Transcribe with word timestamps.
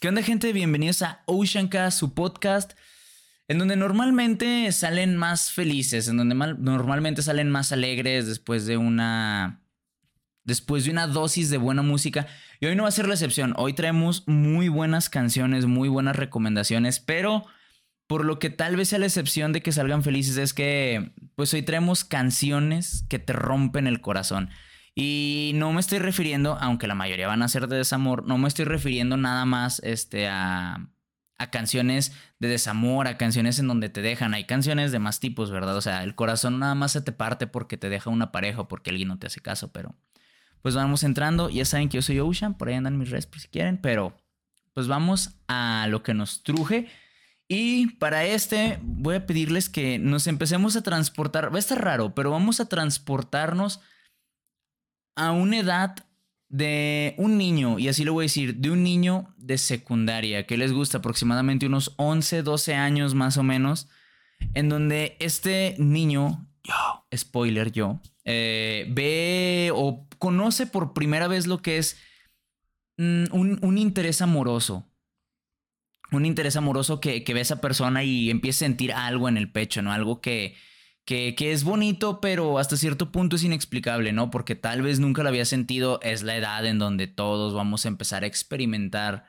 ¿Qué 0.00 0.06
onda 0.06 0.22
gente? 0.22 0.52
Bienvenidos 0.52 1.02
a 1.02 1.24
Oceancast, 1.26 1.98
su 1.98 2.14
podcast, 2.14 2.74
en 3.48 3.58
donde 3.58 3.74
normalmente 3.74 4.70
salen 4.70 5.16
más 5.16 5.50
felices, 5.50 6.06
en 6.06 6.18
donde 6.18 6.36
normalmente 6.36 7.20
salen 7.20 7.50
más 7.50 7.72
alegres 7.72 8.28
después 8.28 8.64
de 8.64 8.76
una... 8.76 9.60
Después 10.44 10.84
de 10.84 10.92
una 10.92 11.08
dosis 11.08 11.50
de 11.50 11.56
buena 11.56 11.82
música. 11.82 12.28
Y 12.60 12.66
hoy 12.66 12.76
no 12.76 12.84
va 12.84 12.90
a 12.90 12.92
ser 12.92 13.08
la 13.08 13.14
excepción. 13.14 13.54
Hoy 13.56 13.72
traemos 13.72 14.22
muy 14.28 14.68
buenas 14.68 15.10
canciones, 15.10 15.66
muy 15.66 15.88
buenas 15.88 16.14
recomendaciones, 16.14 17.00
pero 17.00 17.44
por 18.06 18.24
lo 18.24 18.38
que 18.38 18.50
tal 18.50 18.76
vez 18.76 18.90
sea 18.90 19.00
la 19.00 19.06
excepción 19.06 19.52
de 19.52 19.62
que 19.62 19.72
salgan 19.72 20.04
felices 20.04 20.36
es 20.36 20.54
que 20.54 21.12
pues 21.34 21.52
hoy 21.54 21.62
traemos 21.62 22.04
canciones 22.04 23.04
que 23.08 23.18
te 23.18 23.32
rompen 23.32 23.88
el 23.88 24.00
corazón. 24.00 24.48
Y 25.00 25.52
no 25.54 25.72
me 25.72 25.78
estoy 25.78 26.00
refiriendo, 26.00 26.58
aunque 26.60 26.88
la 26.88 26.96
mayoría 26.96 27.28
van 27.28 27.42
a 27.42 27.48
ser 27.48 27.68
de 27.68 27.76
desamor, 27.76 28.26
no 28.26 28.36
me 28.36 28.48
estoy 28.48 28.64
refiriendo 28.64 29.16
nada 29.16 29.44
más 29.44 29.80
este, 29.84 30.26
a, 30.26 30.88
a 31.38 31.50
canciones 31.52 32.10
de 32.40 32.48
desamor, 32.48 33.06
a 33.06 33.16
canciones 33.16 33.60
en 33.60 33.68
donde 33.68 33.90
te 33.90 34.02
dejan. 34.02 34.34
Hay 34.34 34.42
canciones 34.42 34.90
de 34.90 34.98
más 34.98 35.20
tipos, 35.20 35.52
¿verdad? 35.52 35.76
O 35.76 35.82
sea, 35.82 36.02
el 36.02 36.16
corazón 36.16 36.58
nada 36.58 36.74
más 36.74 36.90
se 36.90 37.00
te 37.00 37.12
parte 37.12 37.46
porque 37.46 37.76
te 37.76 37.88
deja 37.90 38.10
una 38.10 38.32
pareja 38.32 38.62
o 38.62 38.66
porque 38.66 38.90
alguien 38.90 39.06
no 39.06 39.20
te 39.20 39.28
hace 39.28 39.40
caso, 39.40 39.70
pero 39.72 39.94
pues 40.62 40.74
vamos 40.74 41.04
entrando. 41.04 41.48
Ya 41.48 41.64
saben 41.64 41.88
que 41.88 41.98
yo 41.98 42.02
soy 42.02 42.18
Ocean, 42.18 42.58
por 42.58 42.66
ahí 42.66 42.74
andan 42.74 42.98
mis 42.98 43.10
redes 43.10 43.28
si 43.36 43.46
quieren, 43.46 43.78
pero 43.78 44.16
pues 44.74 44.88
vamos 44.88 45.36
a 45.46 45.86
lo 45.88 46.02
que 46.02 46.12
nos 46.12 46.42
truje. 46.42 46.88
Y 47.46 47.86
para 47.98 48.24
este 48.24 48.80
voy 48.82 49.14
a 49.14 49.26
pedirles 49.26 49.68
que 49.68 50.00
nos 50.00 50.26
empecemos 50.26 50.74
a 50.74 50.82
transportar. 50.82 51.52
Va 51.52 51.56
a 51.56 51.60
estar 51.60 51.80
raro, 51.80 52.16
pero 52.16 52.32
vamos 52.32 52.58
a 52.58 52.68
transportarnos 52.68 53.78
a 55.18 55.32
una 55.32 55.58
edad 55.58 55.96
de 56.48 57.14
un 57.18 57.36
niño, 57.36 57.78
y 57.78 57.88
así 57.88 58.04
lo 58.04 58.14
voy 58.14 58.22
a 58.22 58.26
decir, 58.26 58.56
de 58.56 58.70
un 58.70 58.82
niño 58.82 59.34
de 59.36 59.58
secundaria, 59.58 60.46
que 60.46 60.56
les 60.56 60.72
gusta 60.72 60.98
aproximadamente 60.98 61.66
unos 61.66 61.92
11, 61.96 62.42
12 62.42 62.74
años 62.74 63.14
más 63.14 63.36
o 63.36 63.42
menos, 63.42 63.88
en 64.54 64.68
donde 64.68 65.16
este 65.18 65.74
niño, 65.78 66.46
yo, 66.64 67.06
spoiler 67.14 67.72
yo, 67.72 68.00
eh, 68.24 68.86
ve 68.90 69.70
o 69.74 70.06
conoce 70.18 70.66
por 70.66 70.94
primera 70.94 71.28
vez 71.28 71.46
lo 71.46 71.60
que 71.60 71.78
es 71.78 71.98
mm, 72.96 73.24
un, 73.32 73.78
interés 73.78 74.22
amoroso. 74.22 74.86
Un 76.10 76.24
interés 76.24 76.56
amoroso 76.56 77.00
que, 77.00 77.24
que 77.24 77.34
ve 77.34 77.40
a 77.40 77.42
esa 77.42 77.60
persona 77.60 78.04
y 78.04 78.30
empieza 78.30 78.64
a 78.64 78.68
sentir 78.68 78.92
algo 78.92 79.28
en 79.28 79.36
el 79.36 79.50
pecho, 79.50 79.82
¿no? 79.82 79.92
Algo 79.92 80.22
que, 80.22 80.54
que, 81.08 81.52
es 81.52 81.64
bonito, 81.64 82.20
pero 82.20 82.58
hasta 82.58 82.76
cierto 82.76 83.10
punto 83.10 83.36
es 83.36 83.42
inexplicable, 83.42 84.12
¿no? 84.12 84.30
Porque 84.30 84.54
tal 84.56 84.82
vez 84.82 85.00
nunca 85.00 85.22
lo 85.22 85.30
había 85.30 85.46
sentido, 85.46 86.00
es 86.02 86.22
la 86.22 86.36
edad 86.36 86.66
en 86.66 86.78
donde 86.78 87.06
todos 87.06 87.54
vamos 87.54 87.86
a 87.86 87.88
empezar 87.88 88.24
a 88.24 88.26
experimentar 88.26 89.24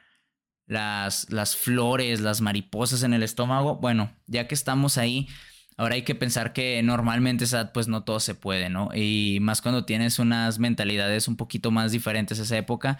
las, 0.65 1.29
las 1.29 1.55
flores, 1.55 2.19
las 2.19 2.41
mariposas 2.41 3.03
en 3.03 3.13
el 3.13 3.23
estómago. 3.23 3.77
Bueno, 3.77 4.13
ya 4.27 4.45
que 4.45 4.55
estamos 4.55 4.97
ahí, 4.97 5.29
ahora 5.77 5.95
hay 5.95 6.01
que 6.01 6.15
pensar 6.15 6.51
que 6.51 6.83
normalmente 6.83 7.45
esa 7.45 7.71
pues 7.71 7.87
no 7.87 8.03
todo 8.03 8.19
se 8.19 8.35
puede, 8.35 8.69
¿no? 8.69 8.89
Y 8.93 9.37
más 9.39 9.61
cuando 9.61 9.85
tienes 9.85 10.19
unas 10.19 10.59
mentalidades 10.59 11.29
un 11.29 11.37
poquito 11.37 11.71
más 11.71 11.93
diferentes 11.93 12.41
a 12.41 12.43
esa 12.43 12.57
época. 12.57 12.99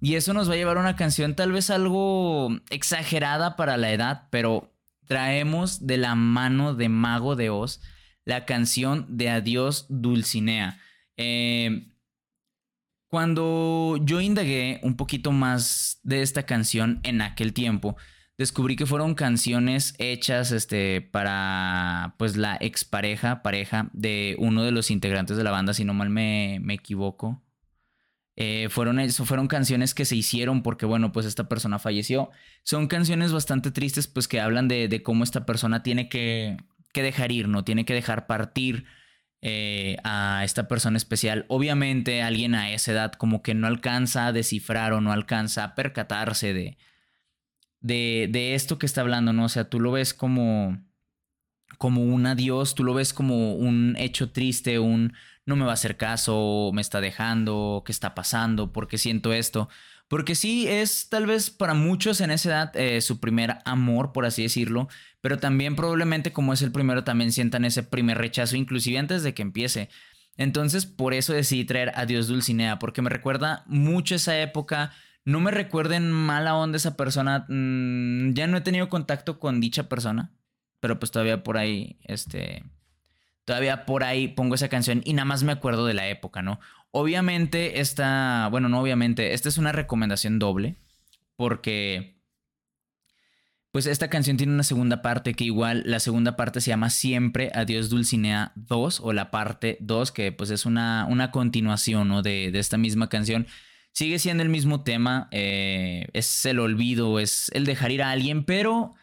Y 0.00 0.14
eso 0.14 0.32
nos 0.32 0.48
va 0.48 0.54
a 0.54 0.56
llevar 0.56 0.78
a 0.78 0.80
una 0.80 0.96
canción 0.96 1.34
tal 1.36 1.52
vez 1.52 1.68
algo 1.68 2.48
exagerada 2.70 3.54
para 3.56 3.76
la 3.76 3.92
edad, 3.92 4.28
pero 4.30 4.72
traemos 5.06 5.86
de 5.86 5.98
la 5.98 6.14
mano 6.14 6.72
de 6.72 6.88
Mago 6.88 7.36
de 7.36 7.50
Oz 7.50 7.82
la 8.24 8.44
canción 8.44 9.06
de 9.08 9.30
Adiós 9.30 9.86
Dulcinea. 9.88 10.78
Eh, 11.16 11.88
cuando 13.08 13.96
yo 14.02 14.20
indagué 14.20 14.80
un 14.82 14.96
poquito 14.96 15.30
más 15.30 16.00
de 16.02 16.22
esta 16.22 16.44
canción 16.44 17.00
en 17.04 17.20
aquel 17.20 17.52
tiempo, 17.52 17.96
descubrí 18.38 18.74
que 18.74 18.86
fueron 18.86 19.14
canciones 19.14 19.94
hechas 19.98 20.50
este, 20.50 21.00
para 21.00 22.16
pues 22.18 22.36
la 22.36 22.56
expareja, 22.60 23.42
pareja 23.42 23.88
de 23.92 24.34
uno 24.40 24.64
de 24.64 24.72
los 24.72 24.90
integrantes 24.90 25.36
de 25.36 25.44
la 25.44 25.52
banda, 25.52 25.74
si 25.74 25.84
no 25.84 25.94
mal 25.94 26.10
me, 26.10 26.56
equivoco. 26.74 27.40
Eh, 28.36 28.66
fueron, 28.68 29.08
fueron 29.10 29.46
canciones 29.46 29.94
que 29.94 30.04
se 30.04 30.16
hicieron 30.16 30.64
porque, 30.64 30.84
bueno, 30.86 31.12
pues 31.12 31.24
esta 31.24 31.48
persona 31.48 31.78
falleció. 31.78 32.30
Son 32.64 32.88
canciones 32.88 33.32
bastante 33.32 33.70
tristes, 33.70 34.08
pues 34.08 34.26
que 34.26 34.40
hablan 34.40 34.66
de, 34.66 34.88
de 34.88 35.04
cómo 35.04 35.22
esta 35.22 35.46
persona 35.46 35.84
tiene 35.84 36.08
que 36.08 36.56
que 36.94 37.02
dejar 37.02 37.30
ir, 37.32 37.48
no 37.48 37.64
tiene 37.64 37.84
que 37.84 37.92
dejar 37.92 38.26
partir 38.26 38.86
eh, 39.42 39.98
a 40.04 40.42
esta 40.42 40.68
persona 40.68 40.96
especial. 40.96 41.44
Obviamente 41.48 42.22
alguien 42.22 42.54
a 42.54 42.72
esa 42.72 42.92
edad 42.92 43.12
como 43.12 43.42
que 43.42 43.52
no 43.52 43.66
alcanza 43.66 44.26
a 44.26 44.32
descifrar 44.32 44.94
o 44.94 45.02
no 45.02 45.12
alcanza 45.12 45.64
a 45.64 45.74
percatarse 45.74 46.54
de, 46.54 46.78
de, 47.82 48.54
esto 48.54 48.78
que 48.78 48.86
está 48.86 49.02
hablando, 49.02 49.34
¿no? 49.34 49.44
O 49.44 49.48
sea, 49.50 49.68
tú 49.68 49.80
lo 49.80 49.92
ves 49.92 50.14
como, 50.14 50.82
como 51.76 52.02
un 52.02 52.24
adiós, 52.24 52.74
tú 52.74 52.84
lo 52.84 52.94
ves 52.94 53.12
como 53.12 53.54
un 53.54 53.96
hecho 53.98 54.30
triste, 54.32 54.78
un 54.78 55.12
no 55.44 55.56
me 55.56 55.64
va 55.66 55.72
a 55.72 55.74
hacer 55.74 55.98
caso, 55.98 56.70
me 56.72 56.80
está 56.80 57.02
dejando, 57.02 57.82
qué 57.84 57.92
está 57.92 58.14
pasando, 58.14 58.72
por 58.72 58.88
qué 58.88 58.96
siento 58.96 59.34
esto. 59.34 59.68
Porque 60.08 60.34
sí, 60.34 60.66
es 60.68 61.08
tal 61.10 61.26
vez 61.26 61.50
para 61.50 61.74
muchos 61.74 62.22
en 62.22 62.30
esa 62.30 62.48
edad 62.48 62.76
eh, 62.76 63.02
su 63.02 63.20
primer 63.20 63.58
amor, 63.66 64.12
por 64.12 64.24
así 64.24 64.42
decirlo, 64.42 64.88
pero 65.24 65.38
también 65.38 65.74
probablemente 65.74 66.34
como 66.34 66.52
es 66.52 66.60
el 66.60 66.70
primero 66.70 67.02
también 67.02 67.32
sientan 67.32 67.64
ese 67.64 67.82
primer 67.82 68.18
rechazo, 68.18 68.56
inclusive 68.56 68.98
antes 68.98 69.22
de 69.22 69.32
que 69.32 69.40
empiece. 69.40 69.88
Entonces, 70.36 70.84
por 70.84 71.14
eso 71.14 71.32
decidí 71.32 71.64
traer 71.64 71.92
a 71.94 72.04
Dios 72.04 72.28
Dulcinea, 72.28 72.78
porque 72.78 73.00
me 73.00 73.08
recuerda 73.08 73.64
mucho 73.66 74.16
esa 74.16 74.38
época. 74.38 74.92
No 75.24 75.40
me 75.40 75.50
recuerden 75.50 76.12
mala 76.12 76.54
onda 76.56 76.76
esa 76.76 76.98
persona. 76.98 77.46
Mm, 77.48 78.34
ya 78.34 78.46
no 78.46 78.58
he 78.58 78.60
tenido 78.60 78.90
contacto 78.90 79.40
con 79.40 79.62
dicha 79.62 79.88
persona, 79.88 80.30
pero 80.78 80.98
pues 80.98 81.10
todavía 81.10 81.42
por 81.42 81.56
ahí, 81.56 81.98
este, 82.02 82.62
todavía 83.46 83.86
por 83.86 84.04
ahí 84.04 84.28
pongo 84.28 84.56
esa 84.56 84.68
canción 84.68 85.00
y 85.06 85.14
nada 85.14 85.24
más 85.24 85.42
me 85.42 85.52
acuerdo 85.52 85.86
de 85.86 85.94
la 85.94 86.06
época, 86.06 86.42
¿no? 86.42 86.60
Obviamente 86.90 87.80
esta, 87.80 88.48
bueno, 88.50 88.68
no 88.68 88.78
obviamente, 88.78 89.32
esta 89.32 89.48
es 89.48 89.56
una 89.56 89.72
recomendación 89.72 90.38
doble 90.38 90.76
porque 91.34 92.13
pues 93.74 93.86
esta 93.86 94.08
canción 94.08 94.36
tiene 94.36 94.54
una 94.54 94.62
segunda 94.62 95.02
parte 95.02 95.34
que 95.34 95.42
igual 95.42 95.82
la 95.84 95.98
segunda 95.98 96.36
parte 96.36 96.60
se 96.60 96.70
llama 96.70 96.90
Siempre 96.90 97.50
Adiós 97.52 97.88
Dulcinea 97.90 98.52
2 98.54 99.00
o 99.00 99.12
la 99.12 99.32
parte 99.32 99.78
2 99.80 100.12
que 100.12 100.30
pues 100.30 100.50
es 100.50 100.64
una, 100.64 101.08
una 101.10 101.32
continuación 101.32 102.06
¿no? 102.06 102.22
de, 102.22 102.52
de, 102.52 102.60
esta 102.60 102.78
misma 102.78 103.08
canción. 103.08 103.48
Sigue 103.90 104.20
siendo 104.20 104.44
el 104.44 104.48
mismo 104.48 104.84
tema, 104.84 105.26
eh, 105.32 106.06
es 106.12 106.46
el 106.46 106.60
olvido, 106.60 107.18
es 107.18 107.50
el 107.52 107.64
dejar 107.66 107.90
ir 107.90 108.04
a 108.04 108.12
alguien, 108.12 108.44
pero 108.44 108.94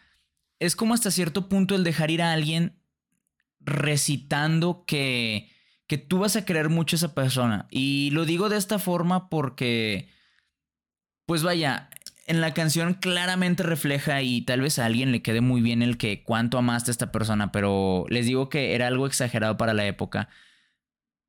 es 0.58 0.74
como 0.74 0.94
hasta 0.94 1.10
cierto 1.10 1.50
punto 1.50 1.74
el 1.74 1.84
dejar 1.84 2.10
ir 2.10 2.22
a 2.22 2.32
alguien 2.32 2.78
recitando 3.60 4.86
que 4.86 5.52
que 5.86 5.98
tú 5.98 6.20
vas 6.20 6.36
a 6.36 6.46
querer 6.46 6.70
mucho 6.70 6.96
a 6.96 6.98
esa 6.98 7.14
persona. 7.14 7.66
Y 7.70 8.08
lo 8.12 8.24
digo 8.24 8.48
de 8.48 8.56
esta 8.56 8.78
forma 8.78 9.28
porque, 9.28 10.08
pues 11.26 11.42
vaya, 11.42 11.90
en 12.26 12.40
la 12.40 12.54
canción 12.54 12.94
claramente 12.94 13.62
refleja 13.62 14.22
y 14.22 14.42
tal 14.42 14.60
vez 14.60 14.78
a 14.78 14.86
alguien 14.86 15.12
le 15.12 15.22
quede 15.22 15.40
muy 15.40 15.60
bien 15.60 15.82
el 15.82 15.98
que 15.98 16.22
cuánto 16.22 16.58
amaste 16.58 16.90
a 16.90 16.92
esta 16.92 17.12
persona, 17.12 17.52
pero 17.52 18.06
les 18.08 18.26
digo 18.26 18.48
que 18.48 18.74
era 18.74 18.86
algo 18.86 19.06
exagerado 19.06 19.56
para 19.56 19.74
la 19.74 19.86
época. 19.86 20.28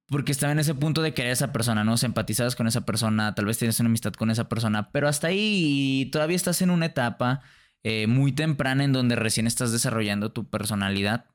Porque 0.07 0.31
estaba 0.31 0.51
en 0.51 0.59
ese 0.59 0.75
punto 0.75 1.01
de 1.01 1.13
querer 1.13 1.31
a 1.31 1.33
esa 1.33 1.51
persona, 1.53 1.83
¿no? 1.83 1.97
Se 1.97 2.11
con 2.55 2.67
esa 2.67 2.85
persona, 2.85 3.33
tal 3.35 3.45
vez 3.45 3.57
tienes 3.57 3.79
una 3.79 3.87
amistad 3.87 4.13
con 4.13 4.29
esa 4.29 4.49
persona, 4.49 4.91
pero 4.91 5.07
hasta 5.07 5.27
ahí 5.27 6.09
todavía 6.11 6.35
estás 6.35 6.61
en 6.61 6.69
una 6.69 6.87
etapa 6.87 7.41
eh, 7.83 8.07
muy 8.07 8.31
temprana 8.31 8.83
en 8.83 8.93
donde 8.93 9.15
recién 9.15 9.47
estás 9.47 9.71
desarrollando 9.71 10.31
tu 10.31 10.49
personalidad. 10.49 11.25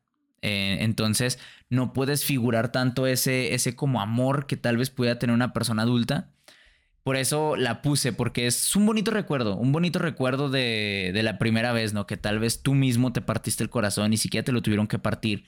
Eh, 0.43 0.79
entonces 0.81 1.39
no 1.69 1.93
puedes 1.93 2.25
figurar 2.25 2.71
tanto 2.71 3.07
ese, 3.07 3.55
ese 3.55 3.75
como 3.75 4.01
amor 4.01 4.47
que 4.47 4.57
tal 4.57 4.77
vez 4.77 4.91
pueda 4.91 5.19
tener 5.19 5.35
una 5.35 5.53
persona 5.53 5.83
adulta. 5.83 6.31
Por 7.09 7.17
eso 7.17 7.57
la 7.57 7.81
puse, 7.81 8.13
porque 8.13 8.47
es 8.47 8.77
un 8.77 8.85
bonito 8.85 9.11
recuerdo, 9.11 9.57
un 9.57 9.73
bonito 9.73 9.99
recuerdo 9.99 10.51
de, 10.51 11.11
de 11.15 11.23
la 11.23 11.39
primera 11.39 11.73
vez, 11.73 11.95
¿no? 11.95 12.07
Que 12.07 12.19
tal 12.19 12.39
vez 12.39 12.61
tú 12.61 12.75
mismo 12.75 13.15
te 13.15 13.23
partiste 13.23 13.65
el 13.65 13.71
corazón, 13.71 14.11
ni 14.11 14.19
siquiera 14.19 14.45
te 14.45 14.53
lo 14.53 14.61
tuvieron 14.61 14.87
que 14.87 14.99
partir 14.99 15.47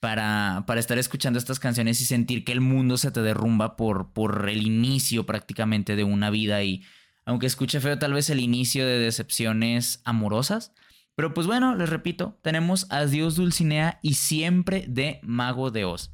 para, 0.00 0.64
para 0.66 0.80
estar 0.80 0.96
escuchando 0.96 1.38
estas 1.38 1.60
canciones 1.60 2.00
y 2.00 2.06
sentir 2.06 2.46
que 2.46 2.52
el 2.52 2.62
mundo 2.62 2.96
se 2.96 3.10
te 3.10 3.20
derrumba 3.20 3.76
por, 3.76 4.14
por 4.14 4.48
el 4.48 4.66
inicio 4.66 5.26
prácticamente 5.26 5.96
de 5.96 6.04
una 6.04 6.30
vida. 6.30 6.62
Y 6.62 6.82
aunque 7.26 7.46
escuche 7.46 7.80
feo, 7.80 7.98
tal 7.98 8.14
vez 8.14 8.30
el 8.30 8.40
inicio 8.40 8.86
de 8.86 8.98
decepciones 8.98 10.00
amorosas, 10.06 10.72
pero 11.14 11.34
pues 11.34 11.46
bueno, 11.46 11.74
les 11.74 11.90
repito, 11.90 12.38
tenemos 12.40 12.86
Adiós 12.88 13.36
Dulcinea 13.36 13.98
y 14.00 14.14
siempre 14.14 14.86
de 14.88 15.20
Mago 15.24 15.70
de 15.70 15.84
Oz. 15.84 16.10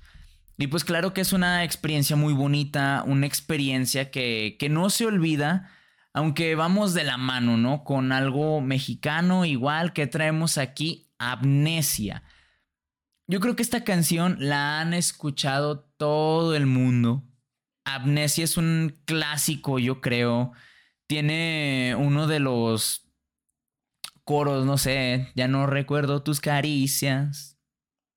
Y 0.59 0.67
pues 0.67 0.85
claro 0.85 1.15
que 1.15 1.21
es 1.21 1.33
una 1.33 1.63
experiencia 1.63 2.17
muy 2.17 2.35
bonita, 2.35 3.05
una 3.07 3.27
experiencia 3.27 4.11
que, 4.11 4.57
que 4.59 4.69
no 4.69 4.91
se 4.91 5.07
olvida, 5.07 5.71
aunque 6.13 6.57
vamos 6.57 6.95
de 6.95 7.05
la 7.05 7.17
mano, 7.17 7.57
¿no? 7.57 7.85
Con 7.85 8.11
algo 8.11 8.61
mexicano 8.61 9.45
igual 9.45 9.93
que 9.93 10.09
traemos 10.09 10.59
aquí, 10.59 11.13
Amnesia. 11.19 12.25
Yo 13.29 13.39
creo 13.39 13.55
que 13.55 13.63
esta 13.63 13.85
canción 13.85 14.37
la 14.41 14.81
han 14.81 14.95
escuchado 14.95 15.81
todo 15.97 16.57
el 16.57 16.67
mundo. 16.67 17.25
Amnesia 17.85 18.43
es 18.43 18.57
un 18.57 19.01
clásico, 19.05 19.79
yo 19.79 20.01
creo. 20.01 20.53
Tiene 21.07 21.95
uno 21.97 22.27
de 22.27 22.41
los 22.41 23.09
coros, 24.25 24.67
no 24.67 24.77
sé, 24.77 25.31
ya 25.37 25.47
no 25.47 25.67
recuerdo 25.67 26.23
tus 26.23 26.41
caricias, 26.41 27.58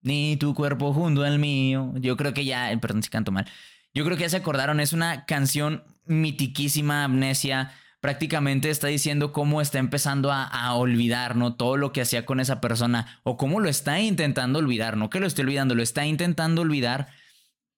ni 0.01 0.37
tu 0.37 0.53
cuerpo 0.53 0.93
junto 0.93 1.23
al 1.23 1.39
mío. 1.39 1.93
Yo 1.95 2.17
creo 2.17 2.33
que 2.33 2.45
ya, 2.45 2.71
perdón 2.81 3.03
si 3.03 3.09
canto 3.09 3.31
mal. 3.31 3.45
Yo 3.93 4.05
creo 4.05 4.17
que 4.17 4.23
ya 4.23 4.29
se 4.29 4.37
acordaron, 4.37 4.79
es 4.79 4.93
una 4.93 5.25
canción 5.25 5.83
mitiquísima, 6.05 7.03
amnesia. 7.03 7.73
Prácticamente 7.99 8.69
está 8.69 8.87
diciendo 8.87 9.31
cómo 9.31 9.61
está 9.61 9.79
empezando 9.79 10.31
a, 10.31 10.73
olvidar, 10.73 11.35
¿no? 11.35 11.55
Todo 11.55 11.77
lo 11.77 11.91
que 11.91 12.01
hacía 12.01 12.25
con 12.25 12.39
esa 12.39 12.61
persona 12.61 13.19
o 13.23 13.37
cómo 13.37 13.59
lo 13.59 13.69
está 13.69 13.99
intentando 13.99 14.59
olvidar, 14.59 14.97
no 14.97 15.09
que 15.09 15.19
lo 15.19 15.27
esté 15.27 15.41
olvidando, 15.41 15.75
lo 15.75 15.83
está 15.83 16.05
intentando 16.05 16.61
olvidar 16.61 17.09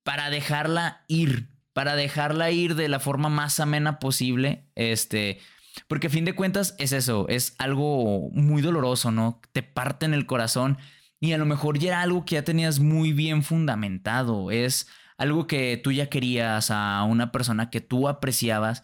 para 0.04 0.30
dejarla 0.30 1.04
ir, 1.08 1.50
para 1.74 1.96
dejarla 1.96 2.52
ir 2.52 2.75
de 2.75 2.88
la 2.88 3.00
forma 3.00 3.28
más 3.28 3.60
amena 3.60 4.00
posible, 4.00 4.70
este, 4.75 5.40
porque 5.88 6.08
a 6.08 6.10
fin 6.10 6.24
de 6.24 6.36
cuentas 6.36 6.75
es 6.78 6.94
eso, 6.94 7.28
es 7.28 7.56
algo 7.58 8.30
muy 8.31 8.62
doloroso, 8.62 9.12
¿no? 9.12 9.42
Te 9.52 9.64
parte 9.64 10.06
en 10.06 10.14
el 10.14 10.25
corazón 10.25 10.78
y 11.24 11.31
a 11.31 11.38
lo 11.38 11.46
mejor 11.46 11.80
ya 11.80 11.88
era 11.88 12.02
algo 12.02 12.25
que 12.25 12.36
ya 12.36 12.44
tenías 12.44 12.81
muy 12.81 13.14
bien 13.14 13.44
fundamentado, 13.44 14.52
es 14.52 14.90
algo 15.18 15.48
que 15.48 15.80
tú 15.81 15.94
ya 15.94 16.10
querías 16.10 16.70
a 16.70 17.02
una 17.06 17.31
persona 17.31 17.70
que 17.70 17.80
tú 17.80 18.10
apreciabas 18.10 18.84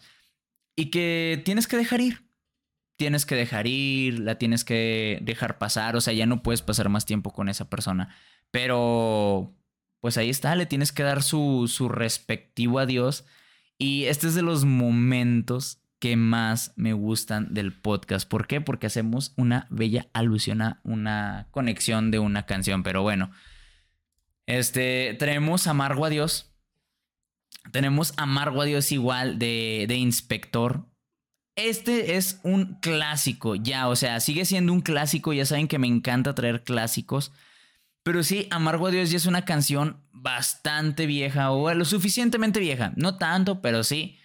y 0.74 0.86
que 0.86 1.42
tienes 1.44 1.66
que 1.68 1.76
dejar 1.76 2.00
ir. 2.00 2.30
Tienes 2.96 3.26
que 3.26 3.34
dejar 3.34 3.66
ir, 3.66 4.20
la 4.20 4.38
tienes 4.38 4.64
que 4.64 5.18
dejar 5.20 5.58
pasar, 5.58 5.96
o 5.96 6.00
sea, 6.00 6.14
ya 6.14 6.24
no 6.24 6.42
puedes 6.42 6.62
pasar 6.62 6.88
más 6.88 7.04
tiempo 7.04 7.30
con 7.30 7.50
esa 7.50 7.68
persona. 7.68 8.16
Pero, 8.50 9.54
pues 10.00 10.16
ahí 10.16 10.30
está, 10.30 10.56
le 10.56 10.64
tienes 10.64 10.92
que 10.92 11.02
dar 11.02 11.22
su, 11.22 11.68
su 11.68 11.90
respectivo 11.90 12.78
adiós. 12.78 13.26
Y 13.76 14.04
este 14.04 14.28
es 14.28 14.34
de 14.34 14.40
los 14.42 14.64
momentos 14.64 15.82
que 16.00 16.16
más 16.16 16.72
me 16.76 16.94
gustan 16.94 17.52
del 17.52 17.72
podcast. 17.72 18.28
¿Por 18.28 18.46
qué? 18.46 18.60
Porque 18.60 18.86
hacemos 18.86 19.34
una 19.36 19.66
bella 19.70 20.08
alusión 20.14 20.62
a 20.62 20.80
una 20.82 21.48
conexión 21.50 22.10
de 22.10 22.18
una 22.18 22.46
canción. 22.46 22.82
Pero 22.82 23.02
bueno, 23.02 23.30
este, 24.46 25.14
tenemos 25.18 25.66
Amargo 25.66 26.06
a 26.06 26.08
Dios. 26.08 26.52
Tenemos 27.70 28.14
Amargo 28.16 28.62
a 28.62 28.64
Dios 28.64 28.90
igual 28.92 29.38
de, 29.38 29.84
de 29.86 29.96
Inspector. 29.96 30.86
Este 31.54 32.16
es 32.16 32.40
un 32.44 32.78
clásico, 32.80 33.54
ya, 33.54 33.88
o 33.88 33.96
sea, 33.96 34.20
sigue 34.20 34.46
siendo 34.46 34.72
un 34.72 34.80
clásico. 34.80 35.34
Ya 35.34 35.44
saben 35.44 35.68
que 35.68 35.78
me 35.78 35.86
encanta 35.86 36.34
traer 36.34 36.64
clásicos. 36.64 37.30
Pero 38.02 38.22
sí, 38.22 38.48
Amargo 38.50 38.86
a 38.86 38.90
Dios 38.90 39.10
ya 39.10 39.18
es 39.18 39.26
una 39.26 39.44
canción 39.44 40.02
bastante 40.12 41.04
vieja 41.04 41.50
o 41.50 41.72
lo 41.74 41.84
suficientemente 41.84 42.58
vieja. 42.58 42.94
No 42.96 43.18
tanto, 43.18 43.60
pero 43.60 43.84
sí. 43.84 44.16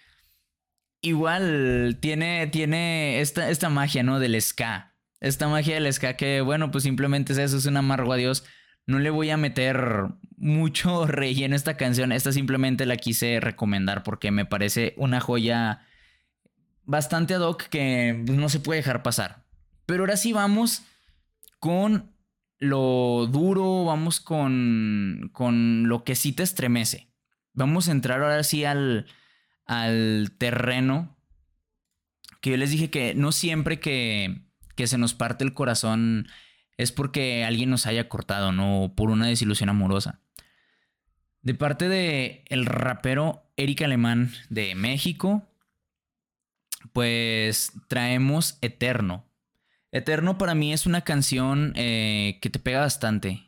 Igual 1.00 1.98
tiene, 2.00 2.46
tiene 2.48 3.20
esta, 3.20 3.50
esta 3.50 3.68
magia, 3.68 4.02
¿no? 4.02 4.18
Del 4.18 4.40
ska. 4.40 4.94
Esta 5.20 5.48
magia 5.48 5.74
del 5.74 5.92
ska 5.92 6.16
que, 6.16 6.40
bueno, 6.40 6.70
pues 6.70 6.84
simplemente 6.84 7.32
es 7.32 7.38
eso, 7.38 7.56
es 7.56 7.66
un 7.66 7.76
amargo 7.76 8.12
a 8.12 8.16
Dios. 8.16 8.44
No 8.86 8.98
le 8.98 9.10
voy 9.10 9.30
a 9.30 9.36
meter 9.36 10.06
mucho 10.36 11.06
relleno 11.06 11.54
a 11.54 11.56
esta 11.56 11.76
canción. 11.76 12.12
Esta 12.12 12.32
simplemente 12.32 12.86
la 12.86 12.96
quise 12.96 13.40
recomendar 13.40 14.02
porque 14.02 14.30
me 14.30 14.44
parece 14.44 14.94
una 14.96 15.20
joya 15.20 15.82
bastante 16.84 17.34
ad 17.34 17.40
hoc 17.40 17.64
que 17.64 18.22
pues, 18.26 18.38
no 18.38 18.48
se 18.48 18.60
puede 18.60 18.80
dejar 18.80 19.02
pasar. 19.02 19.44
Pero 19.86 20.02
ahora 20.02 20.16
sí 20.16 20.32
vamos 20.32 20.82
con 21.58 22.12
lo 22.58 23.26
duro, 23.30 23.84
vamos 23.84 24.20
con, 24.20 25.30
con 25.32 25.88
lo 25.88 26.04
que 26.04 26.14
sí 26.14 26.32
te 26.32 26.42
estremece. 26.42 27.08
Vamos 27.52 27.88
a 27.88 27.92
entrar 27.92 28.22
ahora 28.22 28.42
sí 28.42 28.64
al, 28.64 29.06
al 29.66 30.32
terreno 30.38 31.16
que 32.40 32.50
yo 32.50 32.56
les 32.56 32.70
dije 32.70 32.90
que 32.90 33.14
no 33.14 33.32
siempre 33.32 33.80
que, 33.80 34.42
que 34.76 34.86
se 34.86 34.98
nos 34.98 35.14
parte 35.14 35.44
el 35.44 35.54
corazón 35.54 36.28
es 36.76 36.92
porque 36.92 37.44
alguien 37.44 37.70
nos 37.70 37.86
haya 37.86 38.08
cortado, 38.08 38.52
no 38.52 38.92
por 38.96 39.10
una 39.10 39.26
desilusión 39.26 39.68
amorosa. 39.68 40.20
De 41.42 41.54
parte 41.54 41.88
de 41.88 42.44
el 42.48 42.66
rapero 42.66 43.50
Eric 43.56 43.82
Alemán 43.82 44.32
de 44.48 44.74
México, 44.74 45.48
pues 46.92 47.72
traemos 47.88 48.58
Eterno. 48.60 49.24
Eterno 49.92 50.38
para 50.38 50.54
mí 50.54 50.72
es 50.72 50.86
una 50.86 51.02
canción 51.02 51.72
eh, 51.76 52.38
que 52.42 52.50
te 52.50 52.58
pega 52.58 52.80
bastante. 52.80 53.45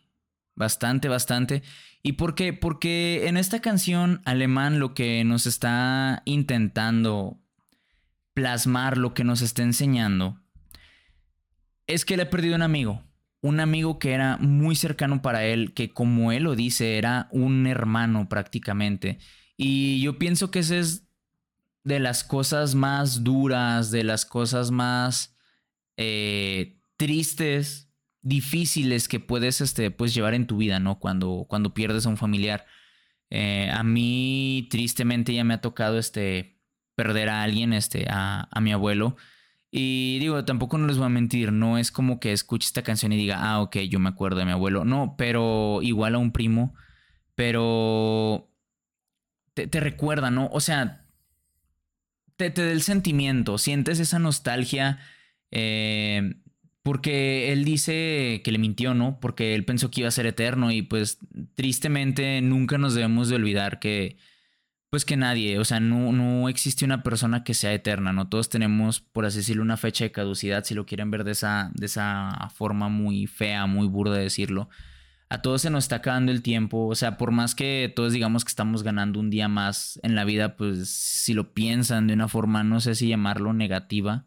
Bastante, 0.59 1.09
bastante. 1.09 1.63
¿Y 2.03 2.13
por 2.13 2.35
qué? 2.35 2.53
Porque 2.53 3.29
en 3.29 3.37
esta 3.37 3.61
canción 3.61 4.21
Alemán 4.25 4.79
lo 4.79 4.93
que 4.93 5.25
nos 5.25 5.47
está 5.47 6.23
intentando 6.27 7.41
plasmar, 8.35 8.99
lo 8.99 9.15
que 9.15 9.25
nos 9.25 9.41
está 9.41 9.63
enseñando, 9.63 10.41
es 11.87 12.05
que 12.05 12.17
le 12.17 12.25
ha 12.25 12.31
perdido 12.31 12.57
un 12.57 12.63
amigo 12.63 13.09
un 13.41 13.61
amigo 13.61 13.99
que 13.99 14.13
era 14.13 14.37
muy 14.39 14.75
cercano 14.75 15.23
para 15.23 15.45
él, 15.45 15.73
que 15.75 15.93
como 15.93 16.33
él 16.33 16.45
lo 16.45 16.57
dice, 16.57 16.99
era 16.99 17.29
un 17.31 17.67
hermano 17.67 18.29
prácticamente. 18.29 19.19
Y 19.57 20.01
yo 20.01 20.19
pienso 20.19 20.51
que 20.51 20.61
ese 20.61 20.81
es 20.81 21.05
de 21.85 22.01
las 22.01 22.25
cosas 22.25 22.75
más 22.75 23.23
duras, 23.25 23.91
de 23.91 24.05
las 24.05 24.25
cosas 24.25 24.71
más 24.71 25.37
eh, 25.97 26.81
tristes, 26.97 27.88
difíciles 28.23 29.09
que 29.09 29.21
puedes 29.21 29.61
este, 29.61 29.91
pues, 29.91 30.15
llevar 30.15 30.35
en 30.35 30.47
tu 30.47 30.59
vida, 30.59 30.81
¿no? 30.81 30.99
Cuando, 30.99 31.47
cuando 31.49 31.75
pierdes 31.75 32.07
a 32.07 32.09
un 32.09 32.17
familiar. 32.17 32.67
Eh, 33.31 33.71
a 33.73 33.83
mí, 33.83 34.69
tristemente, 34.71 35.35
ya 35.35 35.45
me 35.45 35.55
ha 35.55 35.61
tocado 35.61 35.99
este, 35.99 36.61
perder 36.95 37.29
a 37.29 37.43
alguien, 37.43 37.73
este, 37.73 38.07
a, 38.09 38.49
a 38.51 38.61
mi 38.61 38.73
abuelo. 38.73 39.17
Y 39.71 40.19
digo, 40.21 40.45
tampoco 40.45 40.79
no 40.79 40.87
les 40.87 40.97
voy 40.97 41.07
a 41.07 41.11
mentir, 41.11 41.53
no 41.53 41.77
es 41.77 41.93
como 41.93 42.21
que 42.21 42.33
escuche 42.33 42.67
esta 42.67 42.83
canción 42.83 43.13
y 43.13 43.17
diga, 43.17 43.39
ah, 43.41 43.61
ok, 43.61 43.77
yo 43.81 43.99
me 43.99 44.09
acuerdo 44.09 44.39
de 44.39 44.47
mi 44.47 44.53
abuelo. 44.53 44.85
No, 44.85 45.15
pero 45.19 45.81
igual 45.83 46.15
a 46.15 46.19
un 46.19 46.33
primo, 46.33 46.75
pero 47.35 48.51
te, 49.55 49.81
recuerda, 49.81 50.31
¿no? 50.31 50.49
O 50.53 50.61
sea, 50.61 51.05
te, 52.37 52.51
te 52.51 52.65
da 52.65 52.73
el 52.73 52.83
sentimiento, 52.83 53.59
sientes 53.59 54.01
esa 54.01 54.19
nostalgia, 54.19 55.01
eh, 55.51 56.35
porque 56.83 57.53
él 57.53 57.65
dice 57.65 58.41
que 58.45 58.53
le 58.53 58.59
mintió, 58.59 58.95
¿no? 58.95 59.21
Porque 59.21 59.55
él 59.55 59.65
pensó 59.65 59.91
que 59.91 60.01
iba 60.01 60.09
a 60.09 60.13
ser 60.13 60.27
eterno 60.27 60.71
y 60.71 60.83
pues 60.83 61.19
tristemente 61.55 62.41
nunca 62.41 62.79
nos 62.79 62.95
debemos 62.95 63.29
de 63.29 63.37
olvidar 63.37 63.79
que 63.79 64.17
pues 64.91 65.05
que 65.05 65.17
nadie, 65.17 65.59
o 65.59 65.65
sea, 65.65 65.81
no, 65.81 66.13
no 66.13 66.49
existe 66.49 66.85
una 66.85 67.03
persona 67.03 67.45
que 67.45 67.53
sea 67.53 67.75
eterna, 67.75 68.13
¿no? 68.13 68.29
Todos 68.29 68.49
tenemos, 68.49 69.01
por 69.01 69.27
así 69.27 69.39
decirlo, 69.39 69.63
una 69.63 69.77
fecha 69.77 70.05
de 70.05 70.13
caducidad, 70.13 70.65
si 70.65 70.75
lo 70.75 70.87
quieren 70.87 71.11
ver 71.11 71.25
de 71.25 71.33
esa, 71.33 71.71
de 71.75 71.87
esa 71.87 72.51
forma 72.55 72.89
muy 72.89 73.27
fea, 73.27 73.67
muy 73.67 73.87
burda 73.87 74.17
de 74.17 74.23
decirlo. 74.23 74.71
A 75.29 75.43
todos 75.43 75.61
se 75.63 75.69
nos 75.71 75.85
está 75.85 75.97
acabando 75.97 76.33
el 76.33 76.43
tiempo, 76.43 76.87
o 76.87 76.95
sea, 76.95 77.19
por 77.19 77.33
más 77.33 77.55
que 77.55 77.93
todos 77.95 78.15
digamos 78.15 78.45
que 78.47 78.49
estamos 78.49 78.83
ganando 78.83 79.21
un 79.21 79.29
día 79.29 79.47
más 79.49 80.01
en 80.03 80.15
la 80.15 80.25
vida, 80.25 80.57
pues 80.57 80.89
si 80.89 81.35
lo 81.35 81.53
piensan 81.53 82.07
de 82.07 82.15
una 82.15 82.29
forma, 82.29 82.65
no 82.65 82.81
sé 82.81 82.95
si 82.95 83.09
llamarlo 83.09 83.53
negativa, 83.53 84.25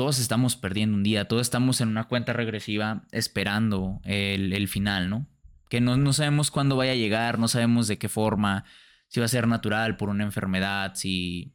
todos 0.00 0.18
estamos 0.18 0.56
perdiendo 0.56 0.96
un 0.96 1.02
día, 1.02 1.28
todos 1.28 1.42
estamos 1.42 1.82
en 1.82 1.88
una 1.88 2.08
cuenta 2.08 2.32
regresiva 2.32 3.04
esperando 3.12 4.00
el, 4.04 4.66
final, 4.66 5.10
¿no? 5.10 5.26
Que 5.68 5.82
no, 5.82 5.98
no 5.98 6.14
sabemos 6.14 6.50
cuándo 6.50 6.74
vaya 6.74 6.92
a 6.92 6.94
llegar, 6.94 7.38
no 7.38 7.48
sabemos 7.48 7.86
de 7.86 7.98
qué 7.98 8.08
forma, 8.08 8.64
si 9.08 9.20
va 9.20 9.26
a 9.26 9.28
ser 9.28 9.46
natural 9.46 9.98
por 9.98 10.08
una 10.08 10.24
enfermedad, 10.24 10.94
si, 10.94 11.52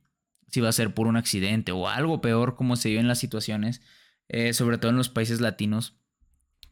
si 0.47 0.61
va 0.61 0.69
a 0.69 0.73
ser 0.73 0.93
por 0.93 1.07
un 1.07 1.17
accidente 1.17 1.71
o 1.71 1.89
algo 1.89 2.21
peor 2.21 2.55
como 2.55 2.75
se 2.75 2.89
vive 2.89 3.01
en 3.01 3.07
las 3.07 3.17
situaciones, 3.17 3.81
eh, 4.29 4.53
sobre 4.53 4.77
todo 4.77 4.91
en 4.91 4.97
los 4.97 5.09
países 5.09 5.41
latinos, 5.41 5.97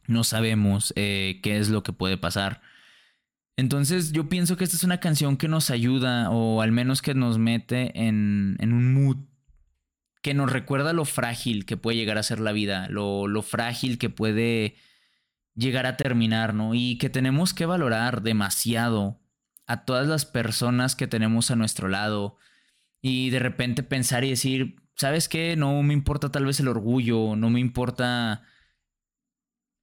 no 0.06 0.22
sabemos 0.22 0.92
eh, 0.94 1.40
qué 1.42 1.58
es 1.58 1.70
lo 1.70 1.82
que 1.82 1.92
puede 1.92 2.16
pasar. 2.16 2.62
Entonces 3.56 4.12
yo 4.12 4.28
pienso 4.28 4.56
que 4.56 4.62
esta 4.62 4.76
es 4.76 4.84
una 4.84 5.00
canción 5.00 5.36
que 5.36 5.48
nos 5.48 5.70
ayuda 5.70 6.30
o 6.30 6.62
al 6.62 6.70
menos 6.70 7.02
que 7.02 7.14
nos 7.14 7.38
mete 7.38 8.06
en, 8.06 8.58
en 8.60 8.72
un 8.72 8.94
mood 8.94 9.16
que 10.24 10.32
nos 10.32 10.50
recuerda 10.50 10.94
lo 10.94 11.04
frágil 11.04 11.66
que 11.66 11.76
puede 11.76 11.98
llegar 11.98 12.16
a 12.16 12.22
ser 12.22 12.40
la 12.40 12.52
vida, 12.52 12.88
lo, 12.88 13.42
frágil 13.42 13.98
que 13.98 14.08
puede 14.08 14.74
llegar 15.54 15.84
a 15.84 15.98
terminar, 15.98 16.54
¿no? 16.54 16.74
Y 16.74 16.96
que 16.96 17.10
tenemos 17.10 17.52
que 17.52 17.66
valorar 17.66 18.22
demasiado 18.22 19.20
a 19.66 19.84
todas 19.84 20.08
las 20.08 20.24
personas 20.24 20.96
que 20.96 21.06
tenemos 21.06 21.50
a 21.50 21.56
nuestro 21.56 21.88
lado 21.88 22.38
y 23.02 23.28
de 23.28 23.38
repente 23.38 23.82
pensar 23.82 24.24
y 24.24 24.30
decir, 24.30 24.76
¿sabes 24.96 25.28
qué? 25.28 25.56
No 25.56 25.82
me 25.82 25.92
importa 25.92 26.32
tal 26.32 26.46
vez 26.46 26.58
el 26.58 26.68
orgullo, 26.68 27.36
no 27.36 27.50
me 27.50 27.60
importa 27.60 28.44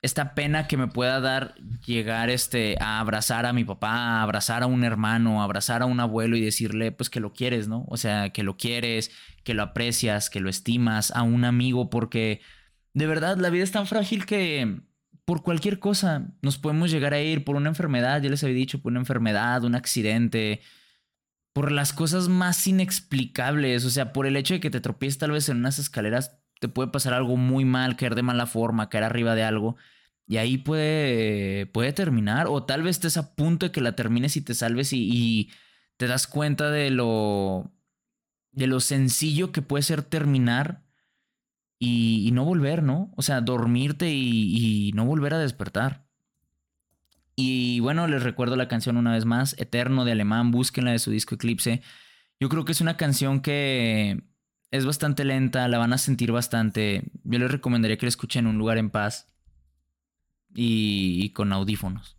esta 0.01 0.33
pena 0.33 0.67
que 0.67 0.77
me 0.77 0.87
pueda 0.87 1.19
dar 1.19 1.55
llegar 1.85 2.29
este, 2.29 2.75
a 2.79 2.99
abrazar 2.99 3.45
a 3.45 3.53
mi 3.53 3.63
papá, 3.63 3.91
a 3.91 4.23
abrazar 4.23 4.63
a 4.63 4.67
un 4.67 4.83
hermano, 4.83 5.41
a 5.41 5.43
abrazar 5.43 5.83
a 5.83 5.85
un 5.85 5.99
abuelo 5.99 6.35
y 6.35 6.41
decirle 6.41 6.91
pues 6.91 7.09
que 7.09 7.19
lo 7.19 7.33
quieres, 7.33 7.67
¿no? 7.67 7.85
O 7.87 7.97
sea, 7.97 8.31
que 8.31 8.43
lo 8.43 8.57
quieres, 8.57 9.11
que 9.43 9.53
lo 9.53 9.61
aprecias, 9.61 10.29
que 10.29 10.39
lo 10.39 10.49
estimas, 10.49 11.11
a 11.11 11.21
un 11.21 11.45
amigo, 11.45 11.89
porque 11.89 12.41
de 12.93 13.07
verdad 13.07 13.37
la 13.37 13.51
vida 13.51 13.63
es 13.63 13.71
tan 13.71 13.85
frágil 13.85 14.25
que 14.25 14.81
por 15.23 15.43
cualquier 15.43 15.79
cosa 15.79 16.27
nos 16.41 16.57
podemos 16.57 16.89
llegar 16.89 17.13
a 17.13 17.21
ir, 17.21 17.43
por 17.43 17.55
una 17.55 17.69
enfermedad, 17.69 18.21
ya 18.21 18.29
les 18.29 18.43
había 18.43 18.55
dicho, 18.55 18.81
por 18.81 18.91
una 18.91 19.01
enfermedad, 19.01 19.63
un 19.63 19.75
accidente, 19.75 20.61
por 21.53 21.71
las 21.71 21.93
cosas 21.93 22.27
más 22.27 22.65
inexplicables, 22.65 23.85
o 23.85 23.91
sea, 23.91 24.13
por 24.13 24.25
el 24.25 24.35
hecho 24.35 24.55
de 24.55 24.59
que 24.59 24.71
te 24.71 24.81
tropieces 24.81 25.19
tal 25.19 25.31
vez 25.31 25.47
en 25.47 25.57
unas 25.57 25.77
escaleras 25.77 26.40
te 26.61 26.69
puede 26.69 26.91
pasar 26.91 27.15
algo 27.15 27.37
muy 27.37 27.65
mal, 27.65 27.95
caer 27.95 28.13
de 28.13 28.21
mala 28.21 28.45
forma, 28.45 28.87
caer 28.87 29.03
arriba 29.03 29.33
de 29.33 29.43
algo. 29.43 29.77
Y 30.27 30.37
ahí 30.37 30.59
puede, 30.59 31.65
puede 31.65 31.91
terminar. 31.91 32.45
O 32.47 32.65
tal 32.65 32.83
vez 32.83 32.97
estés 32.97 33.17
a 33.17 33.33
punto 33.33 33.65
de 33.65 33.71
que 33.71 33.81
la 33.81 33.95
termines 33.95 34.37
y 34.37 34.41
te 34.41 34.53
salves 34.53 34.93
y, 34.93 35.49
te 35.97 36.05
das 36.05 36.27
cuenta 36.27 36.69
de 36.69 36.91
lo, 36.91 37.71
de 38.51 38.67
lo 38.67 38.79
sencillo 38.79 39.51
que 39.51 39.63
puede 39.63 39.81
ser 39.81 40.03
terminar 40.03 40.83
y, 41.79 42.29
no 42.33 42.45
volver, 42.45 42.83
¿no? 42.83 43.11
O 43.17 43.23
sea, 43.23 43.41
dormirte 43.41 44.11
y, 44.11 44.87
y 44.87 44.91
no 44.93 45.05
volver 45.05 45.33
a 45.33 45.39
despertar. 45.39 46.05
Y 47.35 47.79
bueno, 47.79 48.07
les 48.07 48.21
recuerdo 48.21 48.55
la 48.55 48.67
canción 48.67 48.97
una 48.97 49.13
vez 49.13 49.25
más, 49.25 49.55
Eterno 49.57 50.05
de 50.05 50.11
Alemán, 50.11 50.51
búsquenla 50.51 50.91
de 50.91 50.99
su 50.99 51.09
disco 51.09 51.35
Eclipse. 51.35 51.81
Yo 52.39 52.49
creo 52.49 52.65
que 52.65 52.73
es 52.73 52.81
una 52.81 52.97
canción 52.97 53.41
que 53.41 54.30
es 54.71 54.85
bastante 54.85 55.25
lenta, 55.25 55.67
la 55.67 55.77
van 55.77 55.91
a 55.93 55.97
sentir 55.97 56.31
bastante. 56.31 57.03
Yo 57.25 57.39
les 57.39 57.51
recomendaría 57.51 57.97
que 57.97 58.05
la 58.05 58.09
escuchen 58.09 58.45
en 58.45 58.51
un 58.51 58.57
lugar 58.57 58.77
en 58.77 58.89
paz 58.89 59.29
y, 60.55 61.29
con 61.31 61.51
audífonos. 61.51 62.17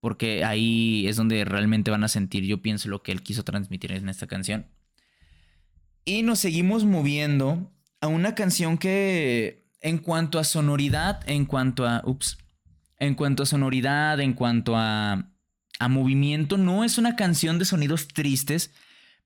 Porque 0.00 0.44
ahí 0.44 1.06
es 1.06 1.16
donde 1.16 1.44
realmente 1.44 1.90
van 1.90 2.04
a 2.04 2.08
sentir, 2.08 2.44
yo 2.44 2.62
pienso, 2.62 2.88
lo 2.88 3.02
que 3.02 3.12
él 3.12 3.22
quiso 3.22 3.44
transmitir 3.44 3.92
en 3.92 4.08
esta 4.08 4.26
canción. 4.26 4.66
Y 6.04 6.22
nos 6.22 6.38
seguimos 6.38 6.84
moviendo 6.84 7.70
a 8.00 8.06
una 8.06 8.34
canción 8.34 8.78
que 8.78 9.68
en 9.80 9.98
cuanto 9.98 10.38
a 10.38 10.44
sonoridad, 10.44 11.28
en 11.28 11.44
cuanto 11.44 11.86
a... 11.86 12.02
Ups. 12.04 12.38
En 13.00 13.14
cuanto 13.14 13.44
a 13.44 13.46
sonoridad, 13.46 14.18
en 14.18 14.32
cuanto 14.32 14.76
a, 14.76 15.30
a 15.78 15.88
movimiento, 15.88 16.56
no 16.56 16.82
es 16.82 16.98
una 16.98 17.14
canción 17.14 17.60
de 17.60 17.64
sonidos 17.64 18.08
tristes, 18.08 18.72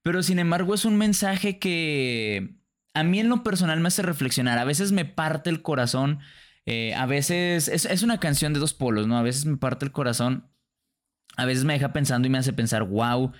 pero 0.02 0.22
sin 0.22 0.38
embargo 0.38 0.74
es 0.74 0.84
un 0.84 0.96
mensaje 0.96 1.58
que 1.58 2.56
a 2.94 3.02
mí 3.04 3.20
en 3.20 3.28
lo 3.28 3.42
personal 3.42 3.80
me 3.80 3.88
hace 3.88 4.02
reflexionar. 4.02 4.58
A 4.58 4.64
veces 4.64 4.92
me 4.92 5.04
parte 5.04 5.50
el 5.50 5.62
corazón. 5.62 6.20
Eh, 6.66 6.94
a 6.94 7.06
veces 7.06 7.68
es, 7.68 8.02
una 8.02 8.20
canción 8.20 8.52
de 8.52 8.60
dos 8.60 8.74
polos, 8.74 9.06
¿no? 9.06 9.16
A 9.16 9.22
veces 9.22 9.46
me 9.46 9.56
parte 9.56 9.84
el 9.84 9.92
corazón. 9.92 10.48
A 11.36 11.46
veces 11.46 11.64
me 11.64 11.72
deja 11.72 11.92
pensando 11.92 12.28
y 12.28 12.30
me 12.30 12.38
hace 12.38 12.52
pensar, 12.52 12.84
wow, 12.84 13.32